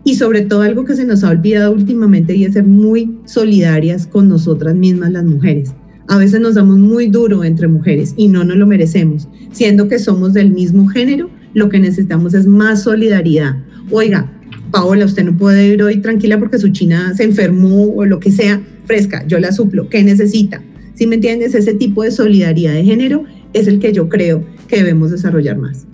y 0.03 0.15
sobre 0.15 0.41
todo 0.41 0.63
algo 0.63 0.85
que 0.85 0.95
se 0.95 1.05
nos 1.05 1.23
ha 1.23 1.29
olvidado 1.29 1.71
últimamente 1.71 2.35
y 2.35 2.45
es 2.45 2.53
ser 2.53 2.63
muy 2.63 3.19
solidarias 3.25 4.07
con 4.07 4.27
nosotras 4.27 4.73
mismas 4.73 5.11
las 5.11 5.23
mujeres. 5.23 5.71
A 6.07 6.17
veces 6.17 6.39
nos 6.41 6.55
damos 6.55 6.79
muy 6.79 7.07
duro 7.07 7.43
entre 7.43 7.67
mujeres 7.67 8.15
y 8.17 8.27
no 8.27 8.43
nos 8.43 8.57
lo 8.57 8.65
merecemos, 8.65 9.27
siendo 9.51 9.87
que 9.87 9.99
somos 9.99 10.33
del 10.33 10.51
mismo 10.51 10.87
género, 10.87 11.29
lo 11.53 11.69
que 11.69 11.79
necesitamos 11.79 12.33
es 12.33 12.47
más 12.47 12.81
solidaridad. 12.81 13.57
Oiga, 13.91 14.31
Paola, 14.75 15.05
usted 15.05 15.23
no 15.23 15.37
puede 15.37 15.69
ir 15.69 15.81
hoy 15.81 16.01
tranquila 16.01 16.37
porque 16.37 16.59
su 16.59 16.67
china 16.67 17.13
se 17.15 17.23
enfermó 17.23 17.85
o 17.95 18.03
lo 18.03 18.19
que 18.19 18.29
sea, 18.29 18.61
fresca, 18.83 19.25
yo 19.25 19.39
la 19.39 19.53
suplo, 19.53 19.87
¿qué 19.87 20.03
necesita? 20.03 20.61
Si 20.95 21.07
me 21.07 21.15
entiendes, 21.15 21.55
ese 21.55 21.73
tipo 21.73 22.03
de 22.03 22.11
solidaridad 22.11 22.73
de 22.73 22.83
género 22.83 23.23
es 23.53 23.69
el 23.69 23.79
que 23.79 23.93
yo 23.93 24.09
creo 24.09 24.43
que 24.67 24.75
debemos 24.75 25.11
desarrollar 25.11 25.57
más. 25.57 25.85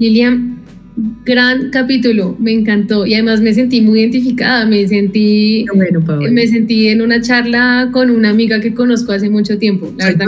Lilian, 0.00 0.57
gran 1.24 1.70
capítulo, 1.70 2.36
me 2.40 2.52
encantó 2.52 3.06
y 3.06 3.14
además 3.14 3.40
me 3.40 3.54
sentí 3.54 3.80
muy 3.80 4.00
identificada, 4.00 4.66
me 4.66 4.86
sentí, 4.88 5.64
me 6.30 6.46
sentí 6.48 6.88
en 6.88 7.02
una 7.02 7.20
charla 7.20 7.90
con 7.92 8.10
una 8.10 8.30
amiga 8.30 8.60
que 8.60 8.74
conozco 8.74 9.12
hace 9.12 9.30
mucho 9.30 9.58
tiempo. 9.58 9.92
La 9.96 10.06
verdad 10.06 10.26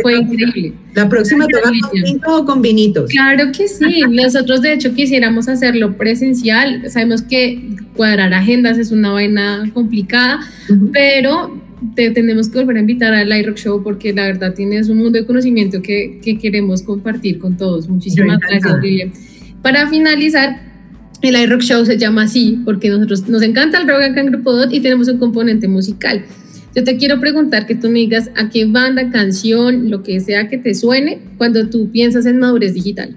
fue 0.00 0.14
increíble. 0.14 0.72
La 0.94 1.08
próxima 1.08 1.46
toca 1.46 1.68
con 1.68 1.90
vinito 1.92 2.36
o 2.36 2.44
con 2.44 2.62
vinitos. 2.62 3.10
Claro 3.10 3.52
que 3.52 3.68
sí. 3.68 4.02
Nosotros 4.10 4.62
de 4.62 4.74
hecho 4.74 4.94
quisiéramos 4.94 5.48
hacerlo 5.48 5.96
presencial. 5.96 6.82
Sabemos 6.88 7.22
que 7.22 7.60
cuadrar 7.94 8.32
agendas 8.32 8.78
es 8.78 8.92
una 8.92 9.10
vaina 9.10 9.70
complicada, 9.74 10.40
pero 10.92 11.60
te 11.94 12.10
tenemos 12.12 12.48
que 12.48 12.60
volver 12.60 12.76
a 12.76 12.80
invitar 12.80 13.12
al 13.12 13.36
iRock 13.36 13.58
Show 13.58 13.82
porque 13.82 14.14
la 14.14 14.26
verdad 14.26 14.54
tienes 14.54 14.88
un 14.88 14.98
mundo 14.98 15.18
de 15.18 15.26
conocimiento 15.26 15.82
que, 15.82 16.18
que 16.22 16.38
queremos 16.38 16.82
compartir 16.82 17.38
con 17.38 17.58
todos. 17.58 17.88
Muchísimas 17.88 18.38
gracias, 18.38 18.80
Lilia. 18.80 19.10
Para 19.62 19.88
finalizar, 19.88 20.60
el 21.22 21.36
iRock 21.36 21.62
Show 21.62 21.86
se 21.86 21.96
llama 21.96 22.22
así 22.22 22.60
porque 22.64 22.90
nosotros 22.90 23.28
nos 23.28 23.42
encanta 23.42 23.78
el 23.80 23.88
rock 23.88 24.02
acá 24.02 24.20
en 24.20 24.26
Grupo 24.26 24.52
Dot 24.52 24.72
y 24.72 24.80
tenemos 24.80 25.08
un 25.08 25.18
componente 25.18 25.68
musical. 25.68 26.24
Yo 26.74 26.84
te 26.84 26.96
quiero 26.96 27.20
preguntar 27.20 27.66
que 27.66 27.74
tú 27.74 27.88
me 27.88 28.00
digas 28.00 28.30
a 28.34 28.48
qué 28.48 28.64
banda, 28.64 29.10
canción, 29.10 29.90
lo 29.90 30.02
que 30.02 30.20
sea 30.20 30.48
que 30.48 30.58
te 30.58 30.74
suene 30.74 31.20
cuando 31.36 31.68
tú 31.68 31.90
piensas 31.90 32.26
en 32.26 32.38
madurez 32.38 32.74
digital. 32.74 33.14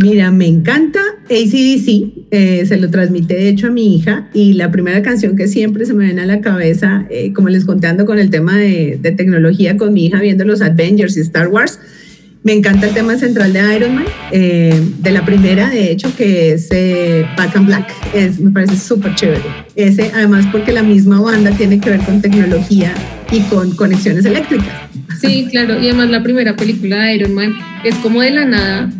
Mira, 0.00 0.30
me 0.30 0.46
encanta 0.46 1.00
ACDC, 1.24 2.28
eh, 2.30 2.64
se 2.66 2.76
lo 2.78 2.90
transmite 2.90 3.34
de 3.34 3.48
hecho 3.48 3.66
a 3.66 3.70
mi 3.70 3.94
hija 3.94 4.30
y 4.32 4.54
la 4.54 4.70
primera 4.70 5.02
canción 5.02 5.36
que 5.36 5.48
siempre 5.48 5.84
se 5.84 5.92
me 5.92 6.06
viene 6.06 6.22
a 6.22 6.26
la 6.26 6.40
cabeza, 6.40 7.06
eh, 7.10 7.32
como 7.32 7.48
les 7.48 7.64
contando 7.64 8.06
con 8.06 8.18
el 8.18 8.30
tema 8.30 8.56
de, 8.56 8.98
tecnología 9.16 9.76
con 9.76 9.92
mi 9.92 10.06
hija 10.06 10.20
viendo 10.20 10.44
los 10.44 10.62
Avengers 10.62 11.16
y 11.16 11.20
Star 11.20 11.48
Wars, 11.48 11.78
me 12.44 12.52
encanta 12.52 12.88
el 12.88 12.94
tema 12.94 13.16
central 13.16 13.52
de 13.52 13.76
Iron 13.76 13.94
Man, 13.94 14.04
eh, 14.32 14.80
de 14.98 15.12
la 15.12 15.24
primera, 15.24 15.70
de 15.70 15.92
hecho, 15.92 16.14
que 16.16 16.52
es 16.52 16.68
Back 17.36 17.56
and 17.56 17.66
Black. 17.66 17.92
Es, 18.14 18.40
me 18.40 18.50
parece 18.50 18.76
súper 18.76 19.14
chévere. 19.14 19.42
Ese, 19.76 20.10
además, 20.14 20.46
porque 20.50 20.72
la 20.72 20.82
misma 20.82 21.20
banda 21.20 21.52
tiene 21.52 21.78
que 21.78 21.90
ver 21.90 22.00
con 22.00 22.20
tecnología 22.20 22.94
y 23.30 23.40
con 23.42 23.74
conexiones 23.76 24.24
eléctricas. 24.24 24.74
Sí, 25.20 25.46
claro. 25.50 25.80
Y 25.80 25.88
además, 25.88 26.10
la 26.10 26.22
primera 26.22 26.56
película 26.56 27.04
de 27.04 27.14
Iron 27.14 27.34
Man 27.34 27.54
es 27.84 27.94
como 27.96 28.22
de 28.22 28.30
la 28.30 28.44
nada 28.44 28.90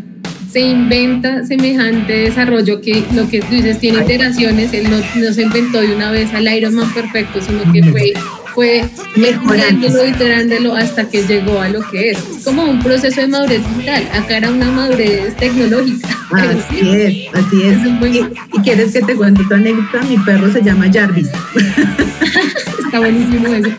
se 0.52 0.60
inventa 0.60 1.44
semejante 1.44 2.12
desarrollo 2.12 2.82
que 2.82 3.02
lo 3.14 3.26
que 3.26 3.40
tú 3.40 3.54
dices 3.54 3.78
tiene 3.78 4.02
iteraciones, 4.02 4.74
él 4.74 4.86
no, 4.90 5.32
se 5.32 5.42
inventó 5.42 5.80
de 5.80 5.94
una 5.94 6.10
vez 6.10 6.34
al 6.34 6.46
Iron 6.54 6.74
Man 6.74 6.92
perfecto, 6.92 7.40
sino 7.40 7.72
que 7.72 7.82
fue, 7.82 8.12
fue 8.54 8.84
mejorándolo, 9.16 10.06
iterándolo 10.06 10.74
hasta 10.74 11.08
que 11.08 11.22
llegó 11.24 11.60
a 11.60 11.68
lo 11.68 11.80
que 11.90 12.10
es. 12.10 12.18
Es 12.18 12.44
como 12.44 12.64
un 12.64 12.82
proceso 12.82 13.20
de 13.20 13.28
madurez 13.28 13.62
digital, 13.68 14.08
acá 14.12 14.36
era 14.36 14.50
una 14.50 14.70
madurez 14.70 15.36
tecnológica. 15.36 16.08
Así 16.30 16.80
es, 16.80 17.34
así 17.34 17.62
es. 17.62 17.78
¿Y, 18.14 18.60
quieres 18.62 18.92
que 18.92 19.02
te 19.02 19.14
cuente 19.14 19.42
tu 19.48 19.54
anécdota? 19.54 20.02
Mi 20.08 20.18
perro 20.18 20.52
se 20.52 20.62
llama 20.62 20.90
Jarvis. 20.92 21.28
Está 22.84 22.98
buenísimo 22.98 23.48
eso. 23.48 23.70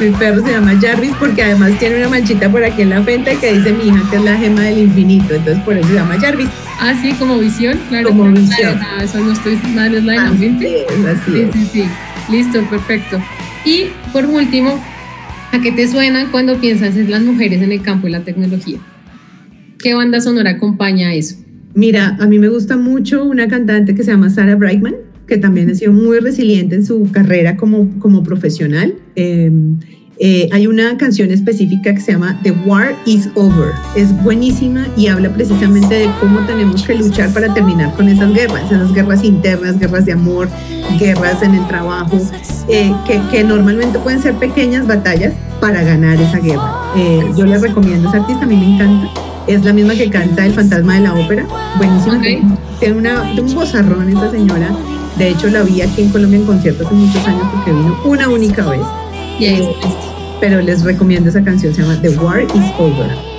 Mi 0.00 0.10
perro 0.10 0.44
se 0.44 0.52
llama 0.52 0.78
Jarvis 0.80 1.12
porque 1.18 1.42
además 1.42 1.72
tiene 1.78 1.96
una 1.96 2.08
manchita 2.08 2.50
por 2.50 2.62
aquí 2.62 2.82
en 2.82 2.90
la 2.90 3.02
frente 3.02 3.36
que 3.36 3.54
dice 3.54 3.72
mi 3.72 3.88
hija 3.88 4.02
que 4.10 4.16
es 4.16 4.22
la 4.22 4.36
gema 4.36 4.62
del 4.62 4.78
infinito, 4.78 5.34
entonces 5.34 5.62
por 5.64 5.76
eso 5.76 5.88
se 5.88 5.94
llama 5.94 6.18
Jarvis. 6.20 6.48
Ah, 6.78 6.92
sí, 7.00 7.12
como 7.14 7.38
visión, 7.38 7.78
claro. 7.88 8.08
Como 8.08 8.24
visión. 8.32 8.78
eso 9.00 9.18
no 9.20 9.32
estoy 9.32 9.56
mal, 9.74 9.94
es 9.94 10.04
la 10.04 10.12
de 10.12 10.18
la 10.18 10.30
mente. 10.30 10.86
así 11.10 11.32
sí, 11.32 11.50
sí, 11.52 11.68
sí. 11.72 11.88
Listo, 12.28 12.62
perfecto. 12.68 13.20
Y 13.64 13.86
por 14.12 14.26
último, 14.26 14.78
¿a 15.52 15.60
qué 15.60 15.72
te 15.72 15.88
suena 15.88 16.30
cuando 16.30 16.60
piensas 16.60 16.96
en 16.96 17.10
las 17.10 17.22
mujeres 17.22 17.62
en 17.62 17.72
el 17.72 17.82
campo 17.82 18.06
de 18.06 18.12
la 18.12 18.24
tecnología? 18.24 18.78
¿Qué 19.78 19.94
banda 19.94 20.20
sonora 20.20 20.50
acompaña 20.50 21.08
a 21.08 21.14
eso? 21.14 21.36
Mira, 21.74 22.16
a 22.20 22.26
mí 22.26 22.38
me 22.38 22.48
gusta 22.48 22.76
mucho 22.76 23.24
una 23.24 23.48
cantante 23.48 23.94
que 23.94 24.02
se 24.02 24.10
llama 24.12 24.30
Sarah 24.30 24.56
Brightman 24.56 24.94
que 25.26 25.38
también 25.38 25.70
ha 25.70 25.74
sido 25.74 25.92
muy 25.92 26.18
resiliente 26.18 26.76
en 26.76 26.84
su 26.84 27.10
carrera 27.10 27.56
como, 27.56 27.98
como 27.98 28.22
profesional. 28.22 28.94
Em, 29.16 29.78
eh, 30.18 30.48
hay 30.52 30.66
una 30.66 30.96
canción 30.96 31.30
específica 31.30 31.94
que 31.94 32.00
se 32.00 32.12
llama 32.12 32.38
The 32.42 32.52
War 32.66 32.94
is 33.04 33.28
Over. 33.34 33.72
Es 33.96 34.12
buenísima 34.22 34.86
y 34.96 35.08
habla 35.08 35.32
precisamente 35.32 35.94
de 35.94 36.10
cómo 36.20 36.40
tenemos 36.46 36.82
que 36.82 36.94
luchar 36.94 37.32
para 37.32 37.52
terminar 37.52 37.94
con 37.94 38.08
esas 38.08 38.32
guerras, 38.32 38.64
esas 38.70 38.92
guerras 38.92 39.24
internas, 39.24 39.78
guerras 39.78 40.04
de 40.04 40.12
amor, 40.12 40.48
guerras 40.98 41.42
en 41.42 41.54
el 41.54 41.66
trabajo, 41.66 42.18
eh, 42.68 42.92
que, 43.06 43.20
que, 43.30 43.44
normalmente 43.44 43.98
pueden 43.98 44.22
ser 44.22 44.34
pequeñas 44.34 44.86
batallas 44.86 45.34
para 45.60 45.82
ganar 45.82 46.20
esa 46.20 46.38
guerra. 46.38 46.72
Eh, 46.96 47.24
yo 47.36 47.44
les 47.44 47.60
recomiendo, 47.60 48.08
esa 48.08 48.18
artista 48.18 48.44
a 48.44 48.46
mí 48.46 48.56
me 48.56 48.74
encanta. 48.74 49.10
Es 49.46 49.62
la 49.62 49.74
misma 49.74 49.94
que 49.94 50.08
canta 50.08 50.46
El 50.46 50.54
fantasma 50.54 50.94
de 50.94 51.00
la 51.00 51.14
ópera. 51.14 51.44
Buenísima. 51.76 52.18
Tiene 52.80 52.96
una, 52.96 53.30
un 53.38 53.54
bozarrón 53.54 54.08
esa 54.08 54.30
señora 54.30 54.70
de 55.16 55.28
hecho, 55.28 55.48
la 55.48 55.62
vi 55.62 55.80
aquí 55.80 56.02
en 56.02 56.10
Colombia 56.10 56.40
en 56.40 56.44
conciertos 56.44 56.86
hace 56.86 56.94
muchos 56.96 57.24
años 57.28 57.46
porque 57.52 57.70
vino 57.70 57.96
una 58.04 58.28
única 58.28 58.68
vez. 58.68 58.80
Eh, 59.40 59.68
pero 60.40 60.60
les 60.60 60.82
recomiendo 60.82 61.30
esa 61.30 61.42
canción, 61.42 61.74
se 61.74 61.82
llama 61.82 62.00
The 62.00 62.10
War 62.10 62.42
is 62.42 62.72
Over. 62.78 63.34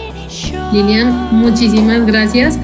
Lilian, 0.74 1.36
muchísimas 1.36 2.06
gracias. 2.06 2.60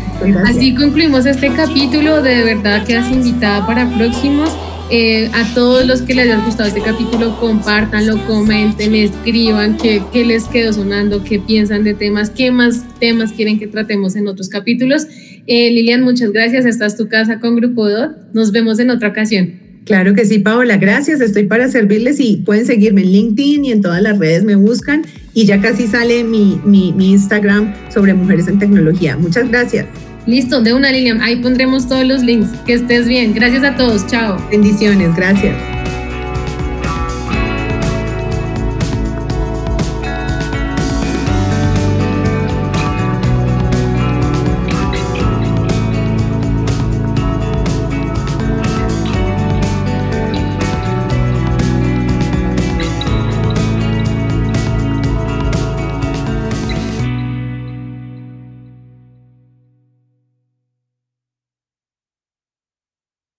Así 0.46 0.76
concluimos 0.76 1.26
este 1.26 1.50
capítulo. 1.54 2.22
De 2.22 2.44
verdad 2.44 2.86
que 2.86 2.96
has 2.96 3.10
invitada 3.12 3.66
para 3.66 3.90
próximos. 3.90 4.50
Eh, 4.94 5.30
a 5.34 5.54
todos 5.54 5.86
los 5.86 6.02
que 6.02 6.14
les 6.14 6.26
haya 6.26 6.44
gustado 6.44 6.68
este 6.68 6.82
capítulo, 6.82 7.40
compártanlo, 7.40 8.26
comenten, 8.28 8.94
escriban 8.94 9.78
qué, 9.78 10.04
qué 10.12 10.26
les 10.26 10.50
quedó 10.50 10.74
sonando, 10.74 11.24
qué 11.24 11.40
piensan 11.40 11.86
de 11.86 11.94
temas, 11.94 12.30
qué 12.30 12.52
más 12.52 12.84
temas 13.00 13.32
quieren 13.32 13.58
que 13.58 13.68
tratemos 13.68 14.18
en 14.18 14.28
otros 14.28 14.50
capítulos. 14.50 15.08
Eh, 15.48 15.72
Lilian, 15.72 16.02
muchas 16.02 16.32
gracias. 16.34 16.66
Esta 16.66 16.88
es 16.88 16.98
tu 16.98 17.08
casa 17.08 17.40
con 17.40 17.56
Grupo 17.56 17.90
DOT. 17.90 18.34
Nos 18.34 18.52
vemos 18.52 18.80
en 18.80 18.90
otra 18.90 19.10
ocasión. 19.10 19.71
Claro 19.86 20.14
que 20.14 20.26
sí, 20.26 20.40
Paola, 20.40 20.78
gracias. 20.78 21.22
Estoy 21.22 21.46
para 21.46 21.68
servirles 21.68 22.20
y 22.20 22.38
pueden 22.38 22.66
seguirme 22.66 23.02
en 23.02 23.12
LinkedIn 23.12 23.66
y 23.66 23.72
en 23.72 23.82
todas 23.82 24.02
las 24.02 24.20
redes 24.20 24.44
me 24.44 24.56
buscan 24.56 25.04
y 25.34 25.46
ya 25.46 25.60
casi 25.60 25.88
sale 25.88 26.24
mi, 26.24 26.62
mi, 26.66 26.94
mi 26.94 27.12
Instagram 27.12 27.74
sobre 27.92 28.14
mujeres 28.14 28.48
en 28.48 28.60
tecnología. 28.60 29.18
Muchas 29.18 29.50
gracias. 29.50 29.88
Listo, 30.28 30.62
de 30.62 30.74
una 30.74 30.92
Lilian. 30.92 31.22
Ahí 31.22 31.38
pondremos 31.38 31.88
todos 31.88 32.06
los 32.06 32.22
links. 32.22 32.50
Que 32.66 32.74
estés 32.74 33.08
bien. 33.08 33.34
Gracias 33.34 33.64
a 33.64 33.76
todos. 33.76 34.06
Chao. 34.08 34.38
Bendiciones. 34.52 35.16
Gracias. 35.16 35.81